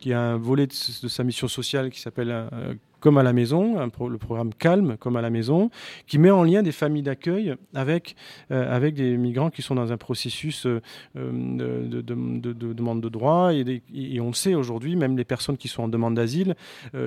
qui 0.00 0.12
a 0.12 0.20
un 0.20 0.36
volet 0.36 0.66
de, 0.66 0.72
sa 0.72 1.22
mission 1.22 1.46
sociale 1.46 1.90
qui 1.90 2.00
s'appelle 2.00 2.30
euh, 2.30 2.74
comme 3.00 3.16
à 3.16 3.22
la 3.22 3.32
maison, 3.32 3.76
le 3.78 4.18
programme 4.18 4.52
Calme 4.52 4.96
comme 4.98 5.16
à 5.16 5.22
la 5.22 5.30
maison, 5.30 5.70
qui 6.06 6.18
met 6.18 6.30
en 6.30 6.42
lien 6.42 6.62
des 6.62 6.72
familles 6.72 7.02
d'accueil 7.02 7.54
avec, 7.74 8.14
euh, 8.50 8.74
avec 8.74 8.94
des 8.94 9.16
migrants 9.16 9.48
qui 9.48 9.62
sont 9.62 9.74
dans 9.74 9.90
un 9.90 9.96
processus 9.96 10.66
euh, 10.66 10.80
de, 11.14 12.02
de, 12.02 12.72
demande 12.74 13.00
de 13.00 13.08
droit. 13.08 13.54
Et, 13.54 13.82
et 13.94 14.20
on 14.20 14.28
le 14.28 14.34
sait 14.34 14.54
aujourd'hui, 14.54 14.96
même 14.96 15.16
les 15.16 15.24
personnes 15.24 15.56
qui 15.56 15.68
sont 15.68 15.84
en 15.84 15.88
demande 15.88 16.14
d'asile, 16.14 16.54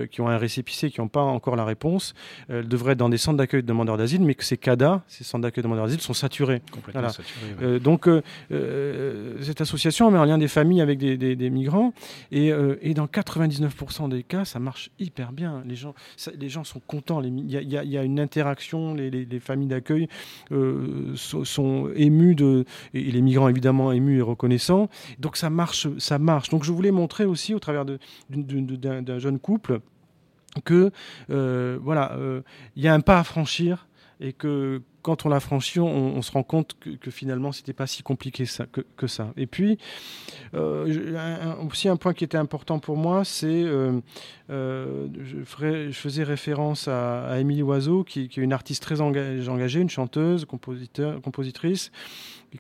qui 0.09 0.21
ont 0.21 0.29
un 0.29 0.37
récépissé, 0.37 0.89
qui 0.89 0.99
n'ont 0.99 1.07
pas 1.07 1.21
encore 1.21 1.55
la 1.55 1.65
réponse, 1.65 2.13
devraient 2.49 2.93
être 2.93 2.97
dans 2.97 3.09
des 3.09 3.17
centres 3.17 3.37
d'accueil 3.37 3.61
de 3.61 3.67
demandeurs 3.67 3.97
d'asile, 3.97 4.21
mais 4.21 4.33
que 4.33 4.43
ces 4.43 4.57
CADA, 4.57 5.03
ces 5.07 5.23
centres 5.23 5.43
d'accueil 5.43 5.61
de 5.61 5.67
demandeurs 5.67 5.85
d'asile, 5.85 6.01
sont 6.01 6.13
saturés. 6.13 6.61
Complètement 6.71 7.09
saturés. 7.09 7.79
donc, 7.79 8.09
cette 9.41 9.61
association 9.61 10.09
met 10.09 10.17
en 10.17 10.25
lien 10.25 10.37
des 10.37 10.47
familles 10.47 10.81
avec 10.81 10.97
des, 10.97 11.17
des, 11.17 11.49
migrants, 11.49 11.93
et, 12.31 12.51
et, 12.83 12.93
dans 12.93 13.05
99% 13.05 14.09
des 14.09 14.23
cas, 14.23 14.45
ça 14.45 14.59
marche 14.59 14.91
hyper 14.99 15.31
bien. 15.31 15.63
Les 15.65 15.75
les 16.37 16.49
gens 16.49 16.63
sont 16.63 16.79
contents. 16.79 17.21
Il 17.21 17.49
y, 17.49 17.97
a 17.97 18.03
une 18.03 18.19
interaction, 18.19 18.93
les, 18.93 19.39
familles 19.39 19.67
d'accueil 19.67 20.07
euh, 20.51 21.15
sont, 21.15 21.89
émues 21.95 22.35
de, 22.35 22.65
et 22.93 23.11
les 23.11 23.21
migrants 23.21 23.49
évidemment 23.49 23.91
émus 23.91 24.19
et 24.19 24.21
reconnaissants. 24.21 24.89
Donc 25.19 25.37
ça 25.37 25.49
marche, 25.49 25.87
ça 25.97 26.19
marche. 26.19 26.49
Donc 26.49 26.63
je 26.63 26.71
voulais 26.71 26.91
montrer 26.91 27.25
aussi 27.25 27.53
au 27.53 27.59
travers 27.59 27.85
d'un 27.85 29.19
jeune 29.19 29.39
couple 29.39 29.79
que 30.65 30.91
euh, 31.29 31.79
voilà, 31.81 32.13
euh, 32.13 32.41
il 32.75 32.83
y 32.83 32.87
a 32.87 32.93
un 32.93 33.01
pas 33.01 33.19
à 33.19 33.23
franchir 33.23 33.87
et 34.19 34.33
que 34.33 34.81
quand 35.03 35.25
on 35.25 35.29
l'a 35.29 35.41
franchi, 35.41 35.79
on, 35.79 36.21
se 36.21 36.31
rend 36.31 36.43
compte 36.43 36.75
que, 36.79 36.91
que 36.91 37.11
finalement, 37.11 37.51
c'était 37.51 37.73
pas 37.73 37.87
si 37.87 38.03
compliqué 38.03 38.45
que, 38.97 39.07
ça. 39.07 39.33
Et 39.35 39.47
puis, 39.47 39.77
euh, 40.55 41.55
aussi 41.67 41.89
un 41.89 41.97
point 41.97 42.13
qui 42.13 42.23
était 42.23 42.37
important 42.37 42.79
pour 42.79 42.95
moi, 42.95 43.25
c'est 43.25 43.47
euh, 43.47 43.99
euh, 44.49 45.07
je, 45.21 45.91
faisais 45.91 46.23
référence 46.23 46.87
à, 46.87 47.37
Émilie 47.39 47.63
Oiseau, 47.63 48.03
qui, 48.05 48.21
est 48.21 48.37
une 48.37 48.53
artiste 48.53 48.81
très 48.81 49.01
engagée, 49.01 49.81
une 49.81 49.89
chanteuse, 49.89 50.45
compositeur, 50.45 51.21
compositrice, 51.21 51.91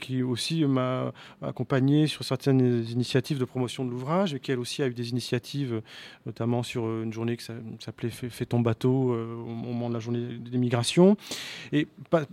qui 0.01 0.23
aussi 0.23 0.65
m'a 0.65 1.13
accompagné 1.41 2.07
sur 2.07 2.25
certaines 2.25 2.83
initiatives 2.89 3.37
de 3.37 3.45
promotion 3.45 3.85
de 3.85 3.91
l'ouvrage, 3.91 4.33
et 4.33 4.39
qui 4.39 4.51
elle 4.51 4.59
aussi 4.59 4.83
a 4.83 4.87
eu 4.87 4.93
des 4.93 5.11
initiatives, 5.11 5.81
notamment 6.25 6.61
sur 6.61 6.83
une 7.03 7.13
journée 7.13 7.37
qui 7.37 7.45
s'appelait 7.79 8.09
Fais 8.09 8.45
ton 8.45 8.59
bateau 8.59 9.13
au 9.13 9.45
moment 9.45 9.87
de 9.89 9.93
la 9.93 9.99
journée 9.99 10.37
des 10.39 10.57
migrations. 10.57 11.15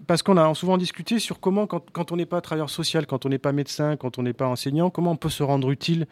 Parce 0.07 0.23
qu'on 0.23 0.37
a 0.37 0.55
souvent 0.55 0.77
discuté 0.77 1.19
sur 1.19 1.41
comment, 1.41 1.67
quand, 1.67 2.13
on 2.13 2.17
n'est 2.17 2.27
pas 2.27 2.41
travailleur 2.41 2.71
social, 2.71 3.07
quand 3.07 3.27
on 3.27 3.29
n'est 3.29 3.39
pas 3.39 3.53
médecin, 3.53 3.97
quand 3.97 4.19
on 4.19 4.23
n'est 4.23 4.33
pas 4.33 4.47
enseignant, 4.47 4.91
comment 4.91 5.13
on 5.13 5.17
peut 5.17 5.29
se 5.31 5.43
rendre 5.43 5.71
utile 5.71 6.07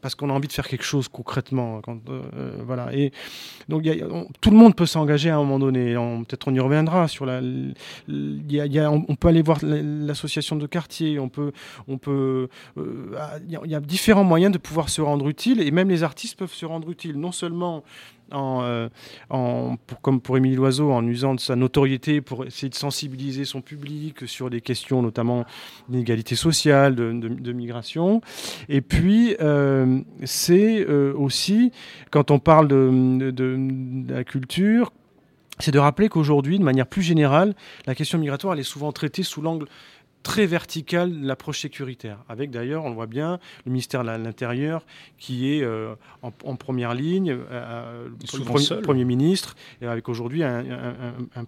parce 0.00 0.14
qu'on 0.14 0.30
a 0.30 0.32
envie 0.32 0.48
de 0.48 0.52
faire 0.52 0.68
quelque 0.68 0.84
chose 0.84 1.08
concrètement. 1.08 1.80
Quand, 1.80 1.98
euh, 2.08 2.52
voilà. 2.64 2.94
Et 2.94 3.12
donc, 3.68 3.84
tout 4.40 4.50
le 4.50 4.56
monde 4.56 4.74
peut 4.74 4.86
s'engager 4.86 5.30
à 5.30 5.36
un 5.36 5.38
moment 5.38 5.58
donné. 5.58 5.94
Peut-être 5.94 6.48
on 6.48 6.54
y 6.54 6.60
reviendra 6.60 7.08
sur 7.08 7.26
la. 7.26 7.40
on, 8.08 9.16
peut 9.16 9.28
aller 9.28 9.42
voir 9.42 9.58
l'association 9.62 10.56
de 10.56 10.66
quartier. 10.66 11.18
On 11.18 11.28
peut, 11.28 11.52
on 11.88 11.98
peut. 11.98 12.48
Euh, 12.78 13.38
il 13.48 13.70
y, 13.70 13.74
a 13.74 13.80
différents 13.80 14.24
moyens 14.24 14.52
de 14.52 14.58
pouvoir 14.58 14.88
se 14.88 15.00
rendre 15.00 15.28
utile. 15.28 15.60
Et 15.60 15.70
même 15.70 15.88
les 15.88 16.02
artistes 16.02 16.38
peuvent 16.38 16.54
se 16.54 16.66
rendre 16.66 16.90
utiles, 16.90 17.18
non 17.18 17.32
seulement 17.32 17.82
en, 18.32 18.62
euh, 18.62 18.88
comme 20.02 20.20
pour 20.20 20.36
Émilie 20.36 20.56
Loiseau, 20.56 20.92
en 20.92 21.06
usant 21.06 21.34
de 21.34 21.40
sa 21.40 21.56
notoriété 21.56 22.20
pour 22.20 22.44
essayer 22.44 22.68
de 22.68 22.74
sensibiliser 22.74 23.44
son 23.44 23.60
public 23.60 24.26
sur 24.26 24.50
des 24.50 24.60
questions 24.60 25.02
notamment 25.02 25.44
d'inégalité 25.88 26.34
sociale, 26.34 26.94
de, 26.94 27.12
de, 27.12 27.52
migration. 27.52 28.20
Et 28.68 28.80
puis, 28.80 29.36
euh, 29.40 30.00
c'est 30.24 30.86
euh, 30.88 31.12
aussi, 31.14 31.72
quand 32.10 32.30
on 32.30 32.38
parle 32.38 32.68
de, 32.68 33.30
de 33.30 34.12
la 34.12 34.24
culture, 34.24 34.92
c'est 35.58 35.70
de 35.70 35.78
rappeler 35.78 36.08
qu'aujourd'hui, 36.08 36.58
de 36.58 36.64
manière 36.64 36.86
plus 36.86 37.02
générale, 37.02 37.54
la 37.86 37.94
question 37.94 38.18
migratoire, 38.18 38.54
elle 38.54 38.60
est 38.60 38.64
souvent 38.64 38.92
traitée 38.92 39.22
sous 39.22 39.42
l'angle 39.42 39.66
très 40.22 40.46
verticale 40.46 41.12
l'approche 41.22 41.60
sécuritaire, 41.60 42.18
avec 42.28 42.50
d'ailleurs, 42.50 42.84
on 42.84 42.88
le 42.88 42.94
voit 42.94 43.06
bien, 43.06 43.38
le 43.66 43.72
ministère 43.72 44.02
de 44.02 44.08
l'Intérieur 44.08 44.84
qui 45.18 45.52
est 45.52 45.62
euh, 45.62 45.94
en, 46.22 46.56
première 46.56 46.94
ligne, 46.94 47.30
euh, 47.30 47.44
euh, 47.50 48.08
le 48.32 48.44
premier, 48.44 48.82
premier, 48.82 49.04
ministre, 49.04 49.56
et 49.80 49.86
avec 49.86 50.08
aujourd'hui 50.08 50.42
un, 50.42 50.64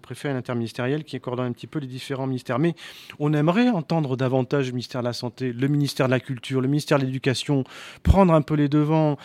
préfet 0.01 0.29
interministériel 0.29 1.03
qui 1.03 1.19
coordonne 1.19 1.47
un 1.47 1.51
petit 1.51 1.67
peu 1.67 1.79
les 1.79 1.87
différents 1.87 2.27
ministères. 2.27 2.59
Mais 2.59 2.75
on 3.19 3.33
aimerait 3.33 3.69
entendre 3.69 4.17
davantage 4.17 4.67
le 4.67 4.73
ministère 4.73 5.01
de 5.01 5.07
la 5.07 5.13
Santé, 5.13 5.53
le 5.53 5.67
ministère 5.67 6.07
de 6.07 6.11
la 6.11 6.19
Culture, 6.19 6.61
le 6.61 6.67
ministère 6.67 6.99
de 6.99 7.05
l'Éducation 7.05 7.63
prendre 8.03 8.33
un 8.33 8.41
peu 8.41 8.55
les 8.55 8.69
devants, 8.69 9.17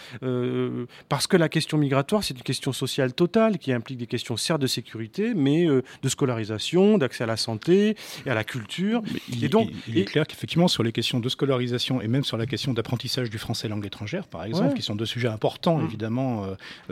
parce 1.08 1.26
que 1.26 1.36
la 1.36 1.48
question 1.48 1.78
migratoire, 1.78 2.24
c'est 2.24 2.34
une 2.34 2.42
question 2.42 2.72
sociale 2.72 3.12
totale 3.12 3.58
qui 3.58 3.72
implique 3.72 3.98
des 3.98 4.06
questions 4.06 4.36
certes 4.36 4.60
de 4.60 4.66
sécurité, 4.66 5.34
mais 5.34 5.66
de 5.66 6.08
scolarisation, 6.08 6.98
d'accès 6.98 7.24
à 7.24 7.26
la 7.26 7.36
santé 7.36 7.96
et 8.26 8.30
à 8.30 8.34
la 8.34 8.44
culture 8.44 9.02
et 9.42 9.48
donc, 9.48 9.70
il, 9.88 9.98
est 9.98 10.04
clair 10.04 10.26
qu'effectivement, 10.26 10.68
sur 10.68 10.82
les 10.82 10.92
questions 10.92 11.20
de 11.20 11.28
scolarisation 11.28 12.00
et 12.00 12.08
même 12.08 12.24
sur 12.24 12.36
la 12.36 12.46
question 12.46 12.72
d'apprentissage 12.72 13.30
du 13.30 13.38
français 13.38 13.68
langue 13.68 13.86
étrangère, 13.86 14.26
par 14.26 14.44
exemple, 14.44 14.74
qui 14.74 14.82
sont 14.82 14.96
deux 14.96 15.06
sujets 15.06 15.28
importants, 15.28 15.78
mmh. 15.78 15.84
évidemment, 15.84 16.46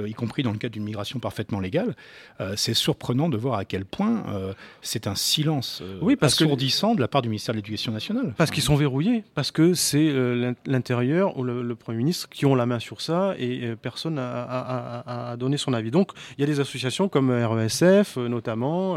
y 0.05 0.15
compris 0.15 0.43
dans 0.43 0.53
le 0.53 0.59
cadre 0.59 0.73
d'une 0.73 0.85
migration 0.85 1.19
parfaitement 1.19 1.61
légale, 1.61 1.97
c'est 2.57 2.75
surprenant 2.75 3.29
de 3.29 3.37
voir 3.37 3.59
à 3.59 3.65
quel 3.65 3.85
point 3.85 4.25
c'est 4.83 5.07
un 5.07 5.15
silence 5.15 5.83
oui, 6.01 6.17
parce 6.17 6.35
assourdissant 6.35 6.95
de 6.95 7.01
la 7.01 7.09
part 7.09 7.23
du 7.23 7.29
ministère 7.29 7.55
de 7.55 7.59
l'Éducation 7.59 7.93
nationale. 7.93 8.35
Parce 8.37 8.51
qu'ils 8.51 8.63
sont 8.63 8.77
verrouillés, 8.77 9.25
parce 9.35 9.51
que 9.51 9.75
c'est 9.75 10.13
l'intérieur 10.67 11.37
ou 11.37 11.45
le, 11.45 11.75
Premier 11.79 11.99
ministre 11.99 12.29
qui 12.29 12.45
ont 12.45 12.55
la 12.55 12.67
main 12.67 12.81
sur 12.81 13.01
ça 13.01 13.35
et 13.39 13.75
personne 13.81 14.15
n'a 14.15 15.37
donné 15.39 15.57
son 15.57 15.73
avis. 15.73 15.91
Donc, 15.91 16.11
il 16.37 16.41
y 16.41 16.45
a 16.45 16.47
des 16.47 16.61
associations 16.61 17.09
comme 17.09 17.31
RESF, 17.31 18.17
notamment, 18.17 18.97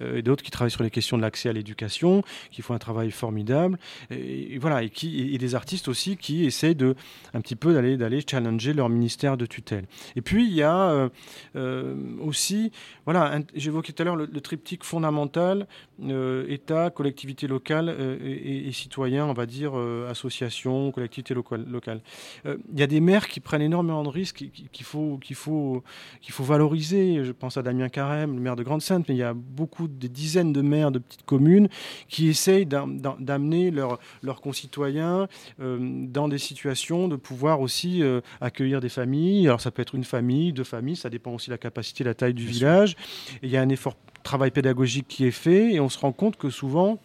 et 0.00 0.22
d'autres 0.22 0.42
qui 0.42 0.50
travaillent 0.50 0.70
sur 0.70 0.82
les 0.82 0.90
questions 0.90 1.16
de 1.16 1.22
l'accès 1.22 1.48
à 1.48 1.52
l'éducation, 1.52 2.22
qui 2.50 2.62
font 2.62 2.74
un 2.74 2.78
travail 2.78 2.91
formidable, 3.10 3.78
et, 4.10 4.58
voilà, 4.58 4.82
et, 4.82 4.90
qui, 4.90 5.34
et 5.34 5.38
des 5.38 5.54
artistes 5.54 5.88
aussi 5.88 6.16
qui 6.16 6.44
essayent 6.44 6.74
de, 6.74 6.94
un 7.34 7.40
petit 7.40 7.56
peu 7.56 7.74
d'aller, 7.74 7.96
d'aller 7.96 8.22
challenger 8.28 8.72
leur 8.72 8.88
ministère 8.88 9.36
de 9.36 9.46
tutelle. 9.46 9.84
Et 10.16 10.22
puis 10.22 10.46
il 10.46 10.54
y 10.54 10.62
a 10.62 10.90
euh, 10.90 11.08
euh, 11.56 11.94
aussi, 12.20 12.72
voilà, 13.04 13.40
j'évoquais 13.54 13.92
tout 13.92 14.02
à 14.02 14.04
l'heure 14.04 14.16
le, 14.16 14.28
triptyque 14.40 14.84
fondamental, 14.84 15.66
euh, 16.02 16.44
État, 16.48 16.90
collectivité 16.90 17.46
locale 17.46 17.94
et, 18.24 18.68
et, 18.68 18.72
citoyens, 18.72 19.26
on 19.26 19.32
va 19.32 19.46
dire, 19.46 19.74
associations, 20.08 20.90
collectivités 20.90 21.34
locales. 21.34 22.00
Il 22.44 22.78
y 22.78 22.82
a 22.82 22.86
des 22.86 23.00
maires 23.00 23.28
qui 23.28 23.40
prennent 23.40 23.62
énormément 23.62 24.02
de 24.02 24.08
risques 24.08 24.44
qu'il 24.72 24.84
faut, 24.84 25.18
qu'il 25.18 25.36
faut, 25.36 25.84
qu'il 26.20 26.32
faut 26.32 26.44
valoriser. 26.44 27.24
Je 27.24 27.32
pense 27.32 27.56
à 27.56 27.62
Damien 27.62 27.88
Carême, 27.88 28.34
le 28.34 28.40
maire 28.40 28.56
de 28.56 28.62
Grande-Sainte, 28.62 29.08
mais 29.08 29.14
il 29.14 29.18
y 29.18 29.22
a 29.22 29.34
beaucoup, 29.34 29.86
des 29.86 30.08
dizaines 30.08 30.52
de 30.52 30.60
maires 30.60 30.90
de 30.90 30.98
petites 30.98 31.24
communes 31.24 31.68
qui 32.08 32.28
essayent 32.28 32.66
d'amener 32.86 33.70
leurs 33.70 34.40
concitoyens 34.40 35.28
euh, 35.60 35.78
dans 35.80 36.28
des 36.28 36.38
situations 36.38 37.08
de 37.08 37.16
pouvoir 37.16 37.60
aussi 37.60 38.02
euh, 38.02 38.20
accueillir 38.40 38.80
des 38.80 38.88
familles. 38.88 39.46
Alors 39.46 39.60
ça 39.60 39.70
peut 39.70 39.82
être 39.82 39.94
une 39.94 40.04
famille, 40.04 40.52
deux 40.52 40.64
familles, 40.64 40.96
ça 40.96 41.10
dépend 41.10 41.32
aussi 41.32 41.48
de 41.48 41.54
la 41.54 41.58
capacité, 41.58 42.04
la 42.04 42.14
taille 42.14 42.34
du 42.34 42.46
village. 42.46 42.96
il 43.42 43.50
y 43.50 43.56
a 43.56 43.60
un 43.60 43.68
effort 43.68 43.96
travail 44.22 44.50
pédagogique 44.50 45.08
qui 45.08 45.26
est 45.26 45.32
fait 45.32 45.74
et 45.74 45.80
on 45.80 45.88
se 45.88 45.98
rend 45.98 46.12
compte 46.12 46.36
que 46.36 46.48
souvent 46.48 47.00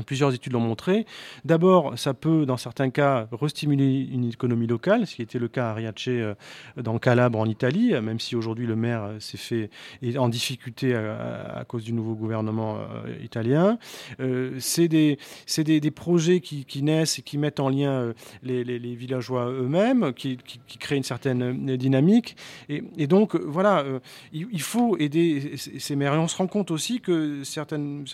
plusieurs 0.00 0.32
études 0.32 0.54
l'ont 0.54 0.60
montré. 0.60 1.04
D'abord, 1.44 1.98
ça 1.98 2.14
peut, 2.14 2.46
dans 2.46 2.56
certains 2.56 2.88
cas, 2.88 3.28
restimuler 3.30 4.08
une 4.10 4.28
économie 4.28 4.66
locale, 4.66 5.06
ce 5.06 5.16
qui 5.16 5.22
était 5.22 5.38
le 5.38 5.48
cas 5.48 5.70
à 5.70 5.74
Riace 5.74 5.92
euh, 6.08 6.34
dans 6.76 6.98
Calabre 6.98 7.38
en 7.38 7.46
Italie, 7.46 7.92
même 8.00 8.18
si 8.18 8.34
aujourd'hui 8.34 8.66
le 8.66 8.76
maire 8.76 9.02
euh, 9.02 9.20
s'est 9.20 9.36
fait 9.36 9.70
est 10.00 10.16
en 10.16 10.28
difficulté 10.28 10.94
à, 10.94 11.64
cause 11.68 11.84
du 11.84 11.92
nouveau 11.92 12.14
gouvernement 12.14 12.78
euh, 12.78 13.14
italien. 13.22 13.78
c'est 14.58 14.88
des, 14.88 15.18
projets 15.94 16.40
qui, 16.40 16.82
naissent 16.82 17.18
et 17.18 17.22
qui 17.22 17.36
mettent 17.38 17.60
en 17.60 17.68
lien 17.68 18.12
les, 18.42 18.94
villageois 18.94 19.50
eux-mêmes, 19.50 20.12
qui, 20.14 20.38
créent 20.78 20.96
une 20.96 21.02
certaine 21.02 21.76
dynamique. 21.76 22.36
Et, 22.68 23.06
donc, 23.06 23.36
voilà, 23.36 23.84
il, 24.32 24.62
faut 24.62 24.96
aider 24.98 25.56
ces 25.56 25.96
maires. 25.96 26.14
Et 26.14 26.18
on 26.18 26.28
se 26.28 26.36
rend 26.36 26.46
compte 26.46 26.70
aussi 26.70 27.00
que 27.00 27.44
certains 27.44 28.04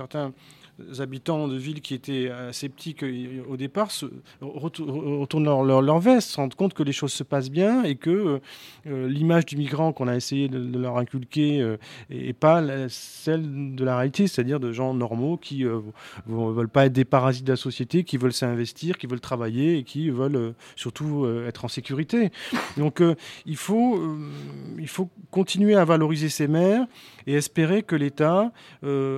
habitants 1.00 1.48
de 1.48 1.56
villes 1.56 1.80
qui 1.80 1.94
étaient 1.94 2.28
euh, 2.30 2.52
sceptiques 2.52 3.02
euh, 3.02 3.42
au 3.48 3.56
départ 3.56 3.90
se 3.90 4.06
retournent 4.40 5.44
leur, 5.44 5.82
leur, 5.82 5.98
veste, 5.98 6.30
se 6.30 6.36
rendent 6.36 6.54
compte 6.54 6.74
que 6.74 6.82
les 6.82 6.92
choses 6.92 7.12
se 7.12 7.24
passent 7.24 7.50
bien 7.50 7.82
et 7.82 7.96
que 7.96 8.40
euh, 8.86 9.08
l'image 9.08 9.46
du 9.46 9.56
migrant 9.56 9.92
qu'on 9.92 10.08
a 10.08 10.16
essayé 10.16 10.48
de, 10.48 10.78
leur 10.78 10.98
inculquer 10.98 11.76
n'est 12.10 12.32
pas 12.32 12.62
celle 12.88 13.74
de 13.74 13.84
la 13.84 13.96
réalité, 13.96 14.26
c'est-à-dire 14.26 14.60
de 14.60 14.72
gens 14.72 14.94
normaux 14.94 15.36
qui 15.36 15.64
ne 15.64 16.52
veulent 16.52 16.68
pas 16.68 16.86
être 16.86 16.92
des 16.92 17.04
parasites 17.04 17.44
de 17.44 17.52
la 17.52 17.56
société, 17.56 18.04
qui 18.04 18.16
veulent 18.16 18.32
s'investir, 18.32 18.96
qui 18.98 19.06
veulent 19.06 19.20
travailler 19.20 19.78
et 19.78 19.82
qui 19.82 20.10
veulent 20.10 20.54
surtout 20.76 21.26
être 21.46 21.64
en 21.64 21.68
sécurité. 21.68 22.30
Donc 22.76 23.02
il, 23.46 23.56
faut, 23.56 24.00
il 24.78 24.88
faut 24.88 25.10
continuer 25.30 25.74
à 25.74 25.84
valoriser 25.84 26.28
ces 26.28 26.48
maires 26.48 26.86
et 27.26 27.34
espérer 27.34 27.82
que 27.82 27.96
l'État 27.96 28.52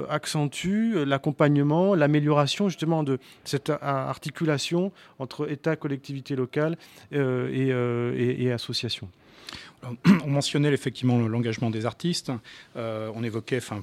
accentue 0.08 1.04
l'accompagnement 1.04 1.49
l'amélioration 1.94 2.68
justement 2.68 3.02
de 3.02 3.18
cette 3.44 3.70
articulation 3.80 4.92
entre 5.18 5.50
État, 5.50 5.76
collectivité 5.76 6.36
locale 6.36 6.76
euh, 7.12 7.48
euh, 7.52 8.14
et, 8.16 8.52
association. 8.52 9.08
On 10.24 10.30
mentionnait 10.30 10.72
effectivement 10.72 11.18
l'engagement 11.18 11.70
des 11.70 11.86
artistes. 11.86 12.30
Euh, 12.76 13.10
on 13.14 13.24
évoquait, 13.24 13.56
enfin, 13.56 13.82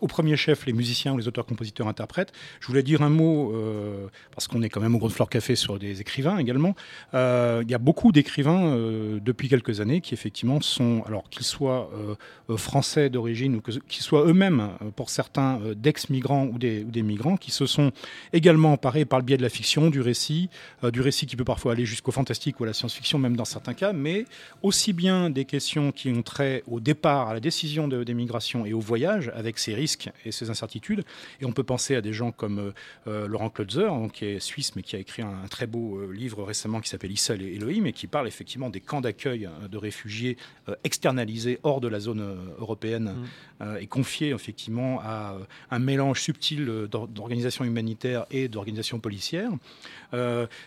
au 0.00 0.06
premier 0.06 0.36
chef 0.36 0.66
les 0.66 0.72
musiciens 0.72 1.12
ou 1.12 1.18
les 1.18 1.28
auteurs, 1.28 1.46
compositeurs, 1.46 1.88
interprètes. 1.88 2.32
Je 2.60 2.66
voulais 2.66 2.82
dire 2.82 3.02
un 3.02 3.08
mot, 3.08 3.54
euh, 3.54 4.08
parce 4.32 4.48
qu'on 4.48 4.62
est 4.62 4.68
quand 4.68 4.80
même 4.80 4.94
au 4.94 4.98
Grand 4.98 5.08
Fleur 5.08 5.28
Café 5.28 5.56
sur 5.56 5.78
des 5.78 6.00
écrivains 6.00 6.38
également. 6.38 6.74
Euh, 7.14 7.62
il 7.64 7.70
y 7.70 7.74
a 7.74 7.78
beaucoup 7.78 8.12
d'écrivains 8.12 8.74
euh, 8.74 9.20
depuis 9.20 9.48
quelques 9.48 9.80
années 9.80 10.00
qui 10.00 10.14
effectivement 10.14 10.60
sont, 10.60 11.02
alors 11.06 11.28
qu'ils 11.30 11.46
soient 11.46 11.90
français 12.56 13.10
d'origine 13.10 13.56
ou 13.56 13.60
qu'ils 13.60 14.02
soient 14.02 14.24
eux-mêmes, 14.26 14.70
pour 14.96 15.10
certains, 15.10 15.60
d'ex-migrants 15.76 16.46
ou 16.46 16.58
des, 16.58 17.02
migrants, 17.02 17.36
qui 17.36 17.50
se 17.50 17.66
sont 17.66 17.92
également 18.32 18.72
emparés 18.72 19.04
par 19.04 19.18
le 19.18 19.24
biais 19.24 19.36
de 19.36 19.42
la 19.42 19.48
fiction, 19.48 19.90
du 19.90 20.00
récit, 20.00 20.48
du 20.92 21.00
récit 21.00 21.26
qui 21.26 21.36
peut 21.36 21.44
parfois 21.44 21.72
aller 21.72 21.84
jusqu'au 21.84 22.10
fantastique 22.10 22.60
ou 22.60 22.64
à 22.64 22.66
la 22.66 22.72
science-fiction, 22.72 23.18
même 23.18 23.36
dans 23.36 23.44
certains 23.44 23.74
cas, 23.74 23.92
mais 23.92 24.24
aussi 24.62 24.92
bien 24.92 25.30
des 25.30 25.44
questions 25.44 25.92
qui 25.92 26.10
ont 26.10 26.22
trait 26.22 26.62
au 26.66 26.80
départ, 26.80 27.28
à 27.28 27.34
la 27.34 27.40
décision 27.40 27.88
de, 27.88 28.04
des 28.04 28.14
et 28.64 28.72
au 28.72 28.80
voyage, 28.80 29.30
avec 29.34 29.58
ses 29.58 29.74
risques 29.74 30.10
et 30.24 30.32
ses 30.32 30.50
incertitudes. 30.50 31.04
Et 31.40 31.44
on 31.44 31.52
peut 31.52 31.64
penser 31.64 31.94
à 31.94 32.00
des 32.00 32.12
gens 32.12 32.32
comme 32.32 32.58
euh, 32.58 32.72
euh, 33.06 33.28
Laurent 33.28 33.50
Klotzer, 33.50 33.88
qui 34.12 34.26
est 34.26 34.40
suisse, 34.40 34.76
mais 34.76 34.82
qui 34.82 34.96
a 34.96 34.98
écrit 34.98 35.22
un, 35.22 35.46
très 35.50 35.66
beau 35.66 35.98
euh, 35.98 36.12
livre 36.12 36.42
récemment 36.44 36.80
qui 36.80 36.88
s'appelle 36.88 37.12
Issa 37.12 37.34
et 37.34 37.54
Elohim, 37.56 37.86
et 37.86 37.92
qui 37.92 38.06
parle 38.06 38.26
effectivement 38.26 38.70
des 38.70 38.80
camps 38.80 39.00
d'accueil 39.00 39.48
de 39.70 39.76
réfugiés 39.76 40.36
externalisés 40.84 41.58
hors 41.62 41.80
de 41.80 41.88
la 41.88 42.00
zone 42.00 42.38
européenne 42.58 43.14
mm. 43.60 43.76
et 43.80 43.86
confiés 43.86 44.30
effectivement 44.30 45.00
à 45.00 45.36
un 45.70 45.78
mélange 45.78 46.20
subtil 46.20 46.66
d'organisations 46.90 47.64
humanitaires 47.64 48.26
et 48.30 48.48
d'organisations 48.48 48.98
policières. 49.00 49.50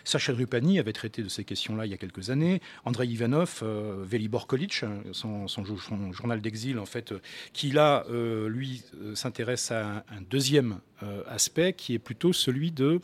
Sacha 0.04 0.32
Drupani 0.32 0.78
avait 0.78 0.92
traité 0.92 1.22
de 1.22 1.28
ces 1.28 1.44
questions-là 1.44 1.86
il 1.86 1.90
y 1.90 1.94
a 1.94 1.96
quelques 1.96 2.30
années. 2.30 2.60
Andrei 2.84 3.06
Ivanov, 3.06 3.62
Velibor 4.04 4.46
Kolic, 4.46 4.84
son, 5.12 5.48
son, 5.48 5.64
son 5.64 6.12
journal 6.12 6.40
d'exil, 6.40 6.78
en 6.78 6.86
fait, 6.86 7.14
qui 7.52 7.61
là, 7.70 8.04
lui, 8.08 8.82
euh, 9.00 9.14
s'intéresse 9.14 9.70
à 9.70 10.04
un, 10.10 10.22
deuxième 10.30 10.78
euh, 11.02 11.22
aspect 11.28 11.72
qui 11.72 11.94
est 11.94 11.98
plutôt 11.98 12.32
celui 12.32 12.70
de 12.70 13.00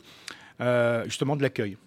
euh, 0.61 1.05
justement 1.05 1.37
de 1.37 1.41
l'accueil 1.41 1.77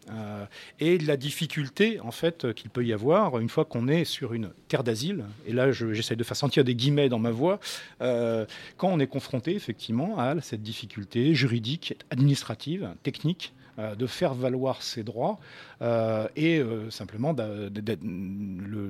et 0.80 0.96
de 0.96 1.06
la 1.06 1.18
difficulté 1.18 2.00
en 2.00 2.10
fait 2.10 2.54
qu'il 2.54 2.70
peut 2.70 2.84
y 2.84 2.94
avoir 2.94 3.38
une 3.38 3.50
fois 3.50 3.66
qu'on 3.66 3.86
est 3.86 4.04
sur 4.04 4.32
une 4.32 4.50
terre 4.68 4.82
d'asile. 4.82 5.24
Et 5.46 5.52
là, 5.52 5.72
j'essaie 5.72 6.16
de 6.16 6.24
faire 6.24 6.36
sentir 6.36 6.64
des 6.64 6.74
guillemets 6.74 7.10
dans 7.10 7.18
ma 7.18 7.30
voix 7.30 7.60
quand 7.98 8.88
on 8.88 8.98
est 8.98 9.06
confronté 9.06 9.54
effectivement 9.54 10.18
à 10.18 10.40
cette 10.40 10.62
difficulté 10.62 11.34
juridique, 11.34 11.98
administrative, 12.10 12.94
technique 13.02 13.52
euh, 13.56 13.61
de 13.78 14.06
faire 14.06 14.34
valoir 14.34 14.82
ses 14.82 15.02
droits 15.02 15.38
euh, 15.80 16.28
et 16.36 16.58
euh, 16.58 16.90
simplement 16.90 17.34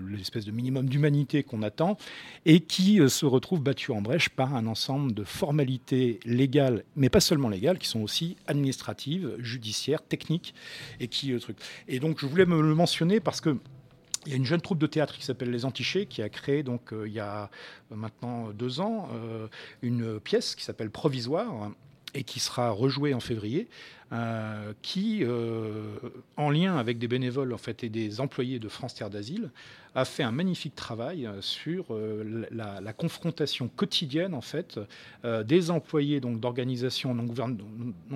l'espèce 0.09 0.45
de 0.45 0.51
minimum 0.51 0.89
d'humanité 0.89 1.43
qu'on 1.43 1.63
attend 1.63 1.97
et 2.47 2.61
qui 2.61 3.01
se 3.09 3.25
retrouve 3.25 3.63
battu 3.63 3.93
en 3.93 4.03
brèche 4.03 4.29
par 4.29 4.55
un 4.55 4.67
ensemble 4.67 5.15
de 5.15 5.25
formalités 5.25 6.19
légales, 6.25 6.85
mais 6.97 7.09
pas 7.09 7.21
seulement 7.21 7.49
légales, 7.49 7.79
qui 7.79 7.89
sont 7.89 8.01
aussi 8.01 8.37
administratives, 8.47 9.37
judiciaires, 9.39 10.03
techniques 10.03 10.55
et 10.99 11.09
qui 11.09 11.33
truc. 11.39 11.59
Et 11.89 12.01
donc 12.01 12.19
je 12.21 12.27
voulais 12.27 12.47
me 12.47 12.61
le 12.61 12.75
mentionner 12.75 13.21
parce 13.21 13.41
que 13.41 13.57
il 14.27 14.31
y 14.31 14.35
a 14.35 14.37
une 14.37 14.45
jeune 14.45 14.61
troupe 14.61 14.79
de 14.79 14.87
théâtre 14.87 15.15
qui 15.15 15.25
s'appelle 15.25 15.51
Les 15.51 15.65
Antichés 15.65 16.07
qui 16.07 16.23
a 16.23 16.29
créé 16.29 16.63
donc 16.63 16.95
il 17.07 17.13
y 17.13 17.19
a 17.19 17.51
maintenant 17.91 18.51
deux 18.51 18.81
ans 18.81 19.09
une 19.83 20.21
pièce 20.21 20.55
qui 20.55 20.63
s'appelle 20.63 20.91
Provisoire 20.91 21.73
et 22.15 22.25
qui 22.25 22.41
sera 22.41 22.71
rejouée 22.71 23.15
en 23.15 23.21
février 23.21 23.69
euh, 24.02 24.02
qui, 24.83 25.21
euh, 25.23 25.97
en 26.37 26.51
lien 26.51 26.77
avec 26.77 26.99
des 26.99 27.09
bénévoles 27.09 27.53
en 27.53 27.59
fait, 27.59 27.83
et 27.83 27.89
des 27.89 28.21
employés 28.21 28.59
de 28.59 28.69
France 28.69 28.95
Terre 28.95 29.09
d'Asile, 29.09 29.51
a 29.95 30.05
fait 30.05 30.23
un 30.23 30.33
magnifique 30.33 30.75
travail 30.75 31.27
euh, 31.27 31.41
sur 31.41 31.87
la, 32.51 32.93
confrontation 32.93 33.69
quotidienne 33.69 34.35
en 34.35 34.41
fait, 34.41 34.79
des 35.45 35.71
employés 35.71 36.21
donc, 36.21 36.41
d'organisations 36.41 37.15
non, 37.15 37.25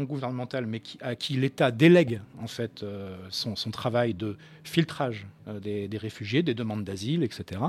gouvernementales, 0.04 0.66
mais 0.66 0.82
à 1.00 1.16
qui 1.16 1.34
l'État 1.34 1.70
délègue 1.70 2.20
en 2.40 2.46
fait, 2.46 2.84
son, 3.30 3.54
travail 3.70 4.12
de 4.12 4.36
filtrage 4.64 5.26
des, 5.62 5.88
réfugiés, 5.94 6.42
des 6.42 6.54
demandes 6.54 6.84
d'asile, 6.84 7.22
etc., 7.22 7.60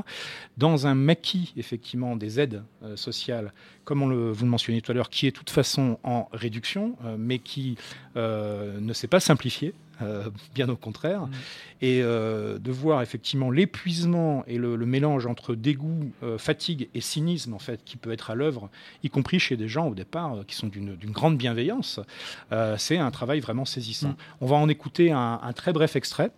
dans 0.57 0.85
un 0.85 0.95
maquis 0.95 1.53
effectivement 1.55 2.17
des 2.17 2.39
aides 2.41 2.61
sociales, 2.95 3.53
comme 3.85 4.01
on 4.01 4.07
le, 4.07 4.31
vous 4.31 4.43
le 4.43 4.51
mentionniez 4.51 4.81
tout 4.81 4.91
à 4.91 4.95
l'heure, 4.95 5.09
qui 5.09 5.27
est 5.27 5.31
de 5.31 5.37
toute 5.37 5.49
façon 5.49 5.97
en 6.03 6.27
réduction, 6.33 6.97
mais 7.17 7.39
qui 7.39 7.77
ne 8.15 8.93
s'est 8.93 9.07
pas 9.07 9.21
simplifié. 9.21 9.73
Bien 10.53 10.69
au 10.69 10.75
contraire, 10.75 11.23
mmh. 11.23 11.31
et 11.81 12.01
de 12.01 12.71
voir 12.71 13.01
effectivement 13.01 13.51
l'épuisement 13.51 14.43
et 14.47 14.57
le, 14.57 14.77
mélange 14.85 15.25
entre 15.25 15.55
dégoût, 15.55 16.11
fatigue 16.37 16.89
et 16.93 17.01
cynisme 17.01 17.53
en 17.53 17.59
fait 17.59 17.83
qui 17.83 17.97
peut 17.97 18.11
être 18.11 18.29
à 18.29 18.35
l'œuvre, 18.35 18.69
y 19.03 19.09
compris 19.09 19.39
chez 19.39 19.57
des 19.57 19.67
gens 19.67 19.87
au 19.87 19.95
départ 19.95 20.37
qui 20.47 20.55
sont 20.55 20.67
d'une 20.67 21.11
grande 21.11 21.37
bienveillance, 21.37 21.99
c'est 22.77 22.97
un 22.97 23.11
travail 23.11 23.39
vraiment 23.39 23.65
saisissant. 23.65 24.09
Mmh. 24.09 24.17
On 24.41 24.45
va 24.47 24.55
en 24.55 24.69
écouter 24.69 25.11
un, 25.11 25.39
un 25.41 25.53
très 25.53 25.73
bref 25.73 25.95
extrait 25.95 26.31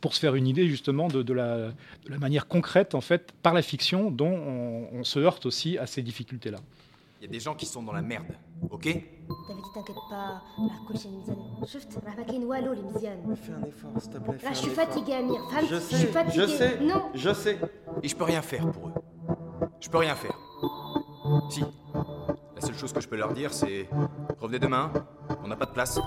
pour 0.00 0.14
se 0.14 0.20
faire 0.20 0.34
une 0.34 0.46
idée 0.46 0.66
justement 0.68 1.08
de, 1.08 1.32
la, 1.32 1.72
manière 2.18 2.46
concrète, 2.46 2.94
en 2.94 3.00
fait, 3.00 3.32
par 3.42 3.54
la 3.54 3.62
fiction, 3.62 4.10
dont 4.10 4.32
on, 4.92 5.04
se 5.04 5.18
heurte 5.18 5.46
aussi 5.46 5.78
à 5.78 5.86
ces 5.86 6.02
difficultés-là. 6.02 6.58
Il 7.20 7.26
y 7.26 7.28
a 7.28 7.32
des 7.32 7.40
gens 7.40 7.54
qui 7.54 7.66
sont 7.66 7.82
dans 7.82 7.92
la 7.92 8.02
merde, 8.02 8.26
ok? 8.70 8.88
T'inquiète 9.74 9.96
pas, 10.08 10.42
Fais 13.36 13.52
un 13.52 13.62
effort, 13.64 13.90
s'il 13.98 14.12
te 14.12 14.18
plaît. 14.18 14.38
Là, 14.42 14.52
je 14.52 14.58
suis 14.58 14.70
fatigué, 14.70 15.14
Amir. 15.14 15.40
je 15.68 15.78
sais, 15.78 15.96
suis 15.96 16.08
je 16.32 16.46
sais, 16.46 16.80
non. 16.80 17.10
je 17.14 17.32
sais. 17.32 17.58
Et 18.02 18.08
je 18.08 18.16
peux 18.16 18.24
rien 18.24 18.42
faire 18.42 18.70
pour 18.70 18.88
eux. 18.88 18.94
Je 19.80 19.88
peux 19.88 19.98
rien 19.98 20.14
faire. 20.14 20.38
Si. 21.50 21.64
La 22.54 22.60
seule 22.60 22.74
chose 22.76 22.92
que 22.92 23.00
je 23.00 23.08
peux 23.08 23.16
leur 23.16 23.32
dire, 23.32 23.52
c'est 23.52 23.88
revenez 24.38 24.58
demain, 24.58 24.92
on 25.42 25.48
n'a 25.48 25.56
pas 25.56 25.66
de 25.66 25.72
place. 25.72 25.98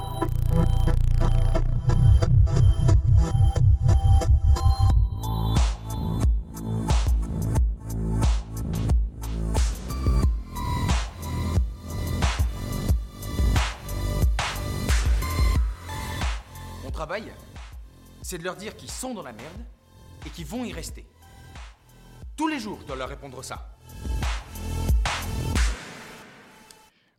C'est 18.33 18.39
de 18.39 18.45
leur 18.45 18.55
dire 18.55 18.75
qu'ils 18.75 18.89
sont 18.89 19.13
dans 19.13 19.21
la 19.21 19.31
merde 19.31 19.63
et 20.25 20.29
qu'ils 20.31 20.47
vont 20.47 20.65
y 20.65 20.73
rester. 20.73 21.05
Tous 22.35 22.47
les 22.47 22.57
jours, 22.57 22.79
je 22.81 22.87
dois 22.87 22.95
leur 22.95 23.07
répondre 23.07 23.43
ça. 23.43 23.77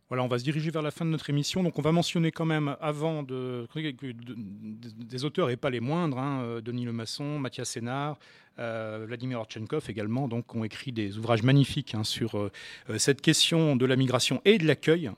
Voilà, 0.09 0.23
on 0.23 0.27
va 0.27 0.39
se 0.39 0.43
diriger 0.43 0.71
vers 0.71 0.81
la 0.81 0.91
fin 0.91 1.05
de 1.05 1.11
notre 1.11 1.29
émission. 1.29 1.63
Donc, 1.63 1.79
on 1.79 1.81
va 1.81 1.93
mentionner 1.93 2.33
quand 2.33 2.43
même, 2.43 2.75
avant 2.81 3.23
de, 3.23 3.65
des 3.77 5.23
auteurs 5.23 5.49
et 5.51 5.55
pas 5.55 5.69
les 5.69 5.79
moindres, 5.79 6.19
hein, 6.19 6.41
euh, 6.43 6.59
Denis 6.59 6.83
Lemasson, 6.83 7.39
Mathias 7.39 7.69
Sénard, 7.69 8.17
Vladimir 8.57 9.39
Orchenkov 9.39 9.89
également, 9.89 10.27
donc, 10.27 10.55
ont 10.55 10.63
écrit 10.63 10.91
des 10.91 11.17
ouvrages 11.17 11.43
magnifiques 11.43 11.95
hein, 11.95 12.03
sur 12.03 12.35
euh, 12.35 12.51
euh, 12.89 12.97
cette 12.97 13.21
question 13.21 13.75
de 13.75 13.85
la 13.85 13.95
migration 13.95 14.41
et 14.45 14.57
de 14.57 14.65
l'accueil, 14.65 15.11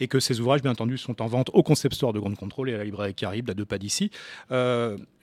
et 0.00 0.08
que 0.08 0.20
ces 0.20 0.40
ouvrages, 0.40 0.62
bien 0.62 0.72
entendu, 0.72 0.98
sont 0.98 1.22
en 1.22 1.26
vente 1.26 1.50
au 1.52 1.62
Concept 1.62 1.94
Store 1.94 2.12
de 2.12 2.18
Grande 2.18 2.36
Contrôle 2.36 2.70
et 2.70 2.74
à 2.74 2.78
la 2.78 2.84
librairie 2.84 3.14
Caribe, 3.14 3.50
à 3.50 3.54
deux 3.54 3.64
pas 3.64 3.78
d'ici. 3.78 4.10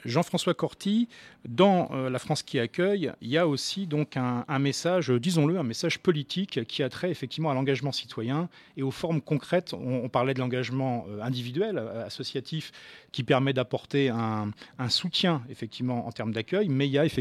Jean-François 0.06 0.54
Corti, 0.54 1.10
dans 1.48 1.90
La 2.10 2.20
France 2.20 2.44
qui 2.44 2.60
accueille, 2.60 3.12
il 3.22 3.30
y 3.30 3.38
a 3.38 3.48
aussi 3.48 3.88
donc 3.88 4.16
un, 4.16 4.60
message, 4.60 5.10
disons-le, 5.10 5.58
un 5.58 5.64
message 5.64 6.00
politique 6.00 6.64
qui 6.66 6.84
a 6.84 6.90
trait 6.90 7.10
effectivement 7.10 7.50
à 7.52 7.54
l'engagement 7.54 7.92
citoyen 7.92 8.48
et 8.78 8.84
aux 8.84 8.92
formes 8.92 9.22
concrètes. 9.22 9.74
On, 9.74 10.08
parlait 10.08 10.34
de 10.34 10.40
l'engagement 10.40 11.06
individuel, 11.22 11.78
associatif, 12.06 12.72
qui 13.12 13.24
permet 13.24 13.54
d'apporter 13.54 14.10
un, 14.10 14.52
un, 14.78 14.90
soutien 14.90 15.42
effectivement 15.50 16.08
en 16.08 16.12
termes 16.12 16.32
d'accueil, 16.32 16.70
mais 16.70 16.88
il 16.88 16.92
y 16.92 17.00
a 17.00 17.06
effectivement 17.06 17.17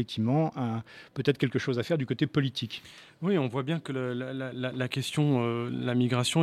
peut-être 1.13 1.37
quelque 1.37 1.59
chose 1.59 1.79
à 1.79 1.83
faire 1.83 1.97
du 1.97 2.05
côté 2.05 2.27
politique. 2.27 2.83
Oui, 3.21 3.37
on 3.37 3.47
voit 3.47 3.63
bien 3.63 3.79
que 3.79 3.91
la, 3.91 4.87
question, 4.87 5.41
euh, 5.41 5.69
la 5.71 5.95
migration, 5.95 6.41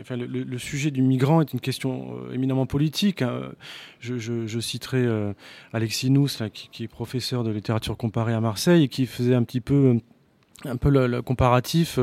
enfin, 0.00 0.16
le, 0.16 0.58
sujet 0.58 0.90
du 0.90 1.02
migrant 1.02 1.40
est 1.40 1.52
une 1.52 1.60
question 1.60 2.16
euh, 2.16 2.32
éminemment 2.32 2.66
politique. 2.66 3.22
Hein. 3.22 3.52
Je, 4.00 4.60
citerai 4.60 5.04
euh, 5.04 5.32
Alexis 5.72 6.10
Nous, 6.10 6.28
qui, 6.52 6.84
est 6.84 6.88
professeur 6.88 7.42
de 7.42 7.50
littérature 7.50 7.96
comparée 7.96 8.34
à 8.34 8.40
Marseille, 8.40 8.84
et 8.84 8.88
qui 8.88 9.06
faisait 9.06 9.34
un 9.34 9.42
petit 9.42 9.60
peu, 9.60 9.98
un 10.64 10.76
peu 10.76 10.90
le 10.90 11.22
comparatif 11.22 11.98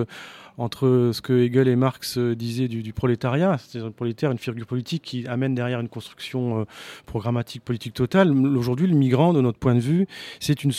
entre 0.57 1.11
ce 1.13 1.21
que 1.21 1.33
Hegel 1.33 1.67
et 1.67 1.75
Marx 1.75 2.17
euh, 2.17 2.35
disaient 2.35 2.67
du, 2.67 2.93
prolétariat, 2.93 3.57
c'est-à-dire 3.57 3.87
le 3.87 3.93
prolétaire, 3.93 4.31
une 4.31 4.37
figure 4.37 4.65
politique 4.65 5.01
qui 5.03 5.27
amène 5.27 5.55
derrière 5.55 5.79
une 5.79 5.89
construction 5.89 6.61
euh, 6.61 6.65
programmatique 7.05 7.63
politique 7.63 7.93
totale. 7.93 8.31
Aujourd'hui, 8.55 8.87
le 8.87 8.95
migrant, 8.95 9.33
de 9.33 9.41
notre 9.41 9.57
point 9.57 9.75
de 9.75 9.79
vue, 9.79 10.07
c'est 10.39 10.63
une, 10.63 10.71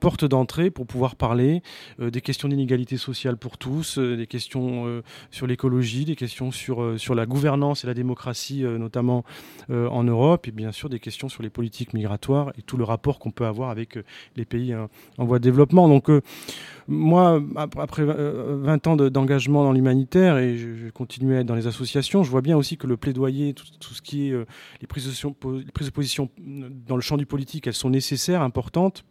porte 0.00 0.24
d'entrée 0.24 0.70
pour 0.70 0.86
pouvoir 0.86 1.16
parler 1.16 1.62
euh, 2.00 2.10
des 2.10 2.20
questions 2.20 2.48
d'inégalité 2.48 2.96
sociale 2.96 3.36
pour 3.36 3.58
tous, 3.58 3.98
des 3.98 4.26
questions 4.26 5.02
sur 5.30 5.46
l'écologie, 5.46 6.04
des 6.04 6.16
questions 6.16 6.50
sur, 6.50 6.98
sur 6.98 7.14
la 7.14 7.26
gouvernance 7.26 7.84
et 7.84 7.86
la 7.86 7.94
démocratie, 7.94 8.62
notamment 8.62 9.24
en 9.68 10.04
Europe, 10.04 10.48
et 10.48 10.50
bien 10.50 10.72
sûr 10.72 10.88
des 10.88 10.98
questions 10.98 11.28
sur 11.28 11.42
les 11.42 11.50
politiques 11.50 11.94
migratoires 11.94 12.52
et 12.58 12.62
tout 12.62 12.76
le 12.76 12.84
rapport 12.84 13.18
qu'on 13.18 13.30
peut 13.30 13.46
avoir 13.46 13.70
avec 13.70 13.98
les 14.36 14.44
pays 14.44 14.74
en 14.74 15.24
voie 15.24 15.38
de 15.38 15.44
développement. 15.44 15.88
Donc, 15.88 16.10
moi, 16.88 17.42
après 17.76 18.04
20 18.04 18.86
ans 18.86 18.96
d'engagement 18.96 19.64
dans 19.64 19.72
l'humanitaire 19.72 20.38
et 20.38 20.56
je, 20.56 20.90
continue 20.90 21.36
à 21.36 21.40
être 21.40 21.46
dans 21.46 21.54
les 21.54 21.66
associations, 21.66 22.22
je 22.22 22.30
vois 22.30 22.42
bien 22.42 22.56
aussi 22.56 22.76
que 22.76 22.86
le 22.86 22.96
plaidoyer, 22.96 23.54
tout, 23.54 23.94
ce 23.94 24.02
qui 24.02 24.28
est 24.28 24.32
euh, 24.32 24.44
les, 24.80 24.86
prises 24.86 25.06
de, 25.06 25.64
les 25.84 25.90
position 25.90 26.28
dans 26.38 26.96
le 26.96 27.02
champ 27.02 27.16
du 27.16 27.26
politique, 27.26 27.66
elles 27.66 27.74
sont 27.74 27.90
nécessaires, 27.90 28.42
importantes 28.42 29.04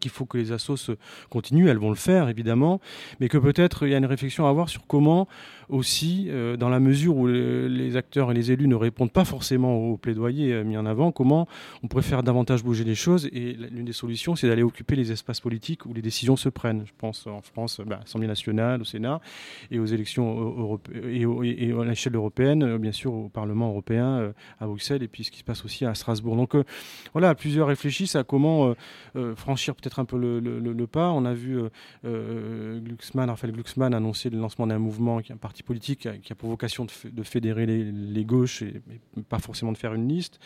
qu'il 0.00 0.10
faut 0.10 0.26
que 0.26 0.36
les 0.36 0.52
assos 0.52 0.96
continuent, 1.30 1.68
elles 1.68 1.78
vont 1.78 1.90
le 1.90 1.96
faire 1.96 2.28
évidemment, 2.28 2.80
mais 3.20 3.28
que 3.28 3.38
peut-être 3.38 3.86
il 3.86 3.92
y 3.92 3.94
a 3.94 3.98
une 3.98 4.06
réflexion 4.06 4.46
à 4.46 4.50
avoir 4.50 4.68
sur 4.68 4.86
comment 4.86 5.28
aussi, 5.68 6.26
euh, 6.28 6.56
dans 6.56 6.68
la 6.68 6.80
mesure 6.80 7.16
où 7.16 7.26
les 7.26 7.96
acteurs 7.96 8.30
et 8.30 8.34
les 8.34 8.52
élus 8.52 8.68
ne 8.68 8.74
répondent 8.74 9.12
pas 9.12 9.24
forcément 9.24 9.76
aux 9.76 9.96
plaidoyers 9.96 10.52
euh, 10.52 10.64
mis 10.64 10.76
en 10.76 10.86
avant, 10.86 11.12
comment 11.12 11.48
on 11.82 11.88
pourrait 11.88 12.02
faire 12.02 12.22
davantage 12.22 12.62
bouger 12.62 12.84
les 12.84 12.94
choses. 12.94 13.26
Et 13.32 13.54
l'une 13.54 13.84
des 13.84 13.92
solutions, 13.92 14.36
c'est 14.36 14.48
d'aller 14.48 14.62
occuper 14.62 14.96
les 14.96 15.12
espaces 15.12 15.40
politiques 15.40 15.86
où 15.86 15.94
les 15.94 16.02
décisions 16.02 16.36
se 16.36 16.48
prennent. 16.48 16.84
Je 16.86 16.92
pense 16.96 17.26
en 17.26 17.40
France, 17.40 17.80
bah, 17.84 18.00
Assemblée 18.04 18.28
nationale, 18.28 18.80
au 18.80 18.84
Sénat, 18.84 19.20
et 19.70 19.78
aux 19.78 19.86
élections 19.86 20.78
et, 21.04 21.22
et, 21.22 21.72
à 21.72 21.84
l'échelle 21.84 22.14
européenne, 22.14 22.62
euh, 22.62 22.78
bien 22.78 22.92
sûr 22.92 23.12
au 23.12 23.28
Parlement 23.28 23.68
européen, 23.68 24.32
à 24.60 24.66
Bruxelles, 24.66 25.02
et 25.02 25.08
puis 25.08 25.24
ce 25.24 25.30
qui 25.30 25.38
se 25.38 25.44
passe 25.44 25.64
aussi 25.64 25.84
à 25.84 25.94
Strasbourg. 25.94 26.36
Donc 26.36 26.54
voilà, 27.12 27.34
plusieurs 27.34 27.68
réfléchissent 27.68 28.16
à 28.16 28.24
comment 28.24 28.74
franchir 29.36 29.74
peut-être 29.74 29.98
un 29.98 30.04
peu 30.04 30.18
le, 30.18 30.86
pas. 30.86 31.10
On 31.10 31.24
a 31.24 31.34
vu 31.34 31.58
Glucksmann, 32.04 33.28
Raphaël 33.28 33.52
Glucksmann 33.52 33.94
annoncer 33.94 34.30
le 34.30 34.38
lancement 34.38 34.66
d'un 34.66 34.78
mouvement 34.78 35.20
qui 35.20 35.32
est 35.32 35.34
un 35.34 35.38
parti 35.38 35.55
politique 35.62 36.08
qui 36.22 36.32
a, 36.32 36.34
pour 36.34 36.50
vocation 36.50 36.86
de, 37.04 37.22
fédérer 37.22 37.66
les, 37.66 38.24
gauches 38.24 38.62
et, 38.62 38.82
pas 39.28 39.38
forcément 39.38 39.72
de 39.72 39.78
faire 39.78 39.94
une 39.94 40.08
liste. 40.08 40.40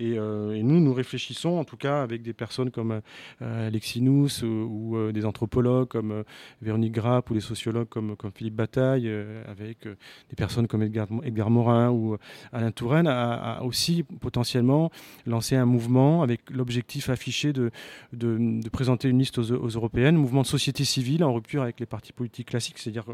Euh, 0.00 0.52
et, 0.52 0.62
nous, 0.62 0.80
nous 0.80 0.92
réfléchissons, 0.92 1.50
en 1.50 1.64
tout 1.64 1.76
cas, 1.76 2.02
avec 2.02 2.22
des 2.22 2.32
personnes 2.32 2.70
comme 2.70 3.00
euh, 3.42 3.68
Alexis 3.68 4.02
Nous 4.02 4.44
ou, 4.44 4.96
euh, 4.96 5.12
des 5.12 5.24
anthropologues 5.24 5.88
comme 5.88 6.24
Véronique 6.62 6.92
Grapp 6.92 7.30
ou 7.30 7.34
des 7.34 7.40
sociologues 7.40 7.88
comme, 7.88 8.16
Philippe 8.34 8.54
Bataille, 8.54 9.10
avec 9.46 9.84
des 9.84 10.36
personnes 10.36 10.66
comme 10.66 10.82
Edgar, 10.82 11.50
Morin 11.50 11.90
ou 11.90 12.16
Alain 12.52 12.70
Touraine, 12.70 13.06
à, 13.06 13.62
aussi 13.62 14.02
potentiellement 14.02 14.90
lancer 15.26 15.56
un 15.56 15.64
mouvement 15.64 16.22
avec 16.22 16.50
l'objectif 16.50 17.08
affiché 17.08 17.52
de, 17.52 17.70
de, 18.12 18.68
présenter 18.68 19.08
une 19.08 19.18
liste 19.18 19.38
aux, 19.38 19.52
aux 19.52 19.68
européennes, 19.68 20.16
mouvement 20.16 20.42
de 20.42 20.46
société 20.46 20.84
civile 20.84 21.24
en 21.24 21.32
rupture 21.32 21.62
avec 21.62 21.80
les 21.80 21.86
partis 21.86 22.12
politiques 22.12 22.48
classiques, 22.48 22.78
c'est-à-dire 22.78 23.04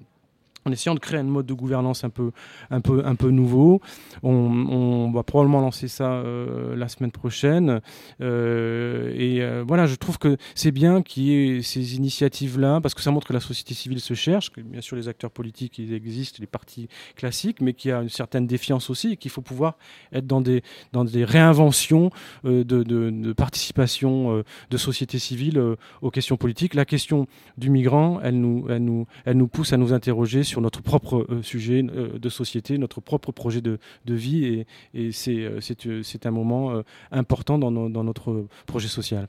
en 0.64 0.72
essayant 0.72 0.94
de 0.94 1.00
créer 1.00 1.20
un 1.20 1.24
mode 1.24 1.46
de 1.46 1.54
gouvernance 1.54 2.04
un 2.04 2.10
peu, 2.10 2.30
un 2.70 2.80
peu, 2.80 3.02
un 3.04 3.14
peu 3.14 3.30
nouveau. 3.30 3.80
On, 4.22 5.10
va 5.12 5.22
probablement 5.22 5.60
lancer 5.60 5.88
ça 5.88 6.12
euh, 6.12 6.76
la 6.76 6.88
semaine 6.88 7.10
prochaine. 7.10 7.80
Euh, 8.20 9.12
et 9.14 9.42
euh, 9.42 9.64
voilà, 9.66 9.86
je 9.86 9.96
trouve 9.96 10.18
que 10.18 10.36
c'est 10.54 10.70
bien 10.70 11.02
qu'il 11.02 11.24
y 11.24 11.34
ait 11.34 11.62
ces 11.62 11.96
initiatives-là, 11.96 12.80
parce 12.80 12.94
que 12.94 13.02
ça 13.02 13.10
montre 13.10 13.26
que 13.26 13.32
la 13.32 13.40
société 13.40 13.74
civile 13.74 14.00
se 14.00 14.14
cherche, 14.14 14.50
que 14.50 14.60
bien 14.60 14.80
sûr 14.80 14.96
les 14.96 15.08
acteurs 15.08 15.30
politiques, 15.30 15.78
ils 15.78 15.92
existent, 15.92 16.38
les 16.40 16.46
partis 16.46 16.88
classiques, 17.16 17.60
mais 17.60 17.74
qu'il 17.74 17.90
y 17.90 17.92
a 17.92 18.00
une 18.00 18.08
certaine 18.08 18.46
défiance 18.46 18.90
aussi, 18.90 19.12
et 19.12 19.16
qu'il 19.16 19.30
faut 19.30 19.42
pouvoir 19.42 19.76
être 20.12 20.26
dans 20.26 20.40
des, 20.40 20.62
dans 20.92 21.04
des 21.04 21.24
réinventions 21.24 22.10
de, 22.44 22.62
de, 22.62 22.82
de, 22.82 23.32
participation 23.32 24.42
de 24.70 24.76
société 24.76 25.18
civile 25.18 25.62
aux 26.00 26.10
questions 26.10 26.36
politiques. 26.36 26.74
La 26.74 26.84
question 26.84 27.26
du 27.58 27.70
migrant, 27.70 28.20
elle 28.22 28.40
nous, 28.40 28.66
elle 28.68 28.84
nous, 28.84 29.06
elle 29.24 29.36
nous 29.36 29.48
pousse 29.48 29.72
à 29.72 29.76
nous 29.76 29.92
interroger 29.92 30.42
sur 30.42 30.51
notre 30.60 30.82
propre 30.82 31.26
euh, 31.30 31.42
sujet 31.42 31.82
euh, 31.82 32.18
de 32.18 32.28
société, 32.28 32.78
notre 32.78 33.00
propre 33.00 33.32
projet 33.32 33.60
de, 33.60 33.78
vie. 34.06 34.44
Et, 34.44 34.66
et 34.94 35.12
c'est 35.12 35.44
euh, 35.44 36.02
un 36.24 36.30
moment 36.30 36.82
important 37.10 37.58
dans, 37.58 37.70
notre 37.70 38.46
projet 38.66 38.88
social. 38.88 39.28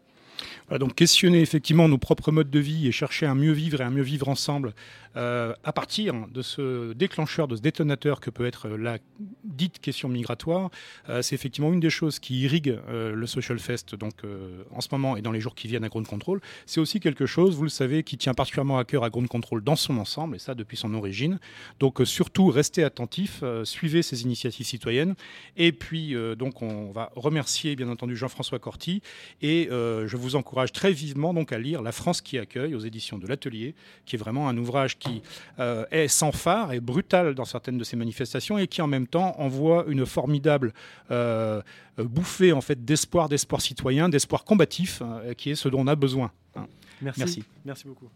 Donc 0.71 0.95
questionner 0.95 1.41
effectivement 1.41 1.88
nos 1.88 1.97
propres 1.97 2.31
modes 2.31 2.49
de 2.49 2.59
vie 2.59 2.88
et 2.88 2.91
chercher 2.91 3.25
un 3.25 3.36
mieux 3.36 3.51
vivre 3.51 3.81
et 3.81 3.84
un 3.84 3.89
mieux 3.89 4.03
vivre 4.03 4.27
ensemble 4.27 4.73
euh, 5.15 5.53
à 5.63 5.71
partir 5.71 6.27
de 6.27 6.41
ce 6.41 6.93
déclencheur, 6.93 7.47
de 7.47 7.55
ce 7.55 7.61
détonateur 7.61 8.19
que 8.19 8.31
peut 8.31 8.45
être 8.45 8.69
la 8.69 8.97
dite 9.43 9.79
question 9.79 10.09
migratoire, 10.09 10.71
euh, 11.09 11.21
c'est 11.21 11.36
effectivement 11.36 11.71
une 11.71 11.79
des 11.79 11.91
choses 11.91 12.17
qui 12.17 12.41
irrigue 12.41 12.79
euh, 12.89 13.13
le 13.13 13.27
Social 13.27 13.59
Fest 13.59 13.95
donc 13.95 14.13
en 14.71 14.81
ce 14.81 14.88
moment 14.91 15.17
et 15.17 15.21
dans 15.21 15.31
les 15.31 15.39
jours 15.39 15.55
qui 15.55 15.67
viennent 15.67 15.84
à 15.84 15.89
Ground 15.89 16.07
Control. 16.07 16.39
C'est 16.65 16.79
aussi 16.79 16.99
quelque 16.99 17.25
chose, 17.25 17.55
vous 17.55 17.63
le 17.63 17.69
savez, 17.69 18.03
qui 18.03 18.17
tient 18.17 18.34
particulièrement 18.34 18.77
à 18.77 18.86
cœur 18.86 19.03
à 19.03 19.09
Ground 19.09 19.27
Control 19.27 19.63
dans 19.63 19.75
son 19.75 19.97
ensemble 19.97 20.36
et 20.36 20.39
ça 20.39 20.55
depuis 20.55 20.77
son 20.77 20.93
origine. 20.93 21.39
Donc 21.79 22.01
surtout 22.05 22.47
restez 22.47 22.84
attentifs, 22.84 23.43
suivez 23.63 24.01
ces 24.01 24.23
initiatives 24.23 24.65
citoyennes 24.65 25.15
et 25.57 25.71
puis 25.71 26.15
donc 26.38 26.61
on 26.61 26.91
va 26.91 27.11
remercier 27.15 27.75
bien 27.75 27.89
entendu 27.89 28.15
Jean-François 28.15 28.59
Corti 28.59 29.01
et 29.41 29.67
je 29.69 30.17
vous 30.17 30.22
encourage 30.36 30.71
très 30.71 30.91
vivement 30.91 31.34
donc 31.34 31.51
à 31.51 31.59
lire 31.59 31.82
La 31.82 31.91
France 31.91 32.21
qui 32.21 32.38
accueille 32.38 32.76
aux 32.76 32.80
éditions 32.80 33.17
de 33.17 33.28
l'Atelier, 33.28 33.76
qui 34.05 34.15
est 34.15 34.19
vraiment 34.19 34.49
un 34.49 34.57
ouvrage 34.57 34.97
qui 34.97 35.21
euh, 35.59 35.86
est 35.91 36.07
sans 36.07 36.32
phare 36.32 36.74
et 36.74 36.80
brutal 36.80 37.36
dans 37.36 37.45
certaines 37.45 37.78
de 37.78 37.84
ces 37.84 37.95
manifestations 37.95 38.57
et 38.57 38.67
qui 38.67 38.82
en 38.82 38.88
même 38.88 39.07
temps 39.07 39.36
envoie 39.39 39.86
une 39.88 40.05
formidable 40.05 40.74
euh, 41.11 41.61
bouffée 41.97 42.53
en 42.53 42.61
fait 42.61 42.84
d'espoir, 42.84 43.30
d'espoir 43.30 43.61
citoyen, 43.61 44.09
d'espoir 44.09 44.43
combatif, 44.43 45.01
euh, 45.01 45.34
qui 45.34 45.51
est 45.51 45.55
ce 45.55 45.69
dont 45.69 45.82
on 45.82 45.88
a 45.88 45.95
besoin. 45.95 46.32
Hein. 46.55 46.67
Merci. 47.01 47.43
Merci 47.65 47.88
beaucoup. 47.88 48.09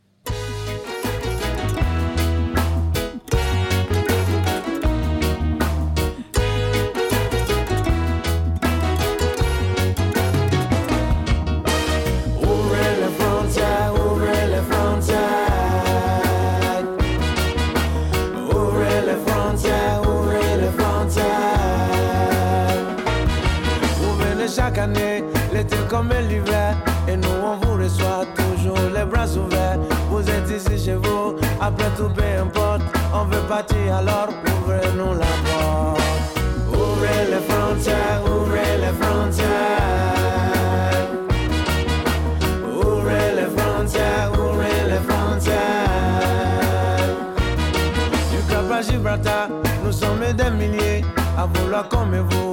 Comme 25.87 26.09
l'hiver. 26.29 26.75
Et 27.07 27.15
nous, 27.15 27.37
on 27.43 27.55
vous 27.57 27.81
reçoit 27.83 28.25
toujours 28.35 28.77
les 28.93 29.05
bras 29.05 29.27
ouverts. 29.35 29.79
Vous 30.09 30.27
êtes 30.29 30.49
ici 30.49 30.85
chez 30.85 30.95
vous, 30.95 31.35
après 31.61 31.89
tout, 31.95 32.09
peu 32.09 32.23
importe. 32.41 32.81
On 33.13 33.25
veut 33.25 33.45
partir 33.47 33.95
alors, 33.95 34.29
ouvrez-nous 34.45 35.13
la 35.13 35.33
porte. 35.45 36.01
Ouvrez 36.69 37.25
les 37.31 37.43
frontières, 37.47 38.21
ouvrez 38.25 38.77
les 38.83 38.93
frontières. 39.01 39.47
Ouvrez 42.69 43.35
les 43.35 43.49
frontières, 43.57 44.31
ouvrez 44.33 44.79
les 44.91 45.01
frontières. 45.07 45.55
Du 48.31 48.37
Cap 48.49 48.71
à 48.71 48.81
Gibraltar, 48.81 49.47
nous 49.83 49.91
sommes 49.91 50.33
des 50.35 50.51
milliers 50.51 51.05
à 51.37 51.45
vouloir 51.45 51.87
comme 51.87 52.17
vous 52.29 52.46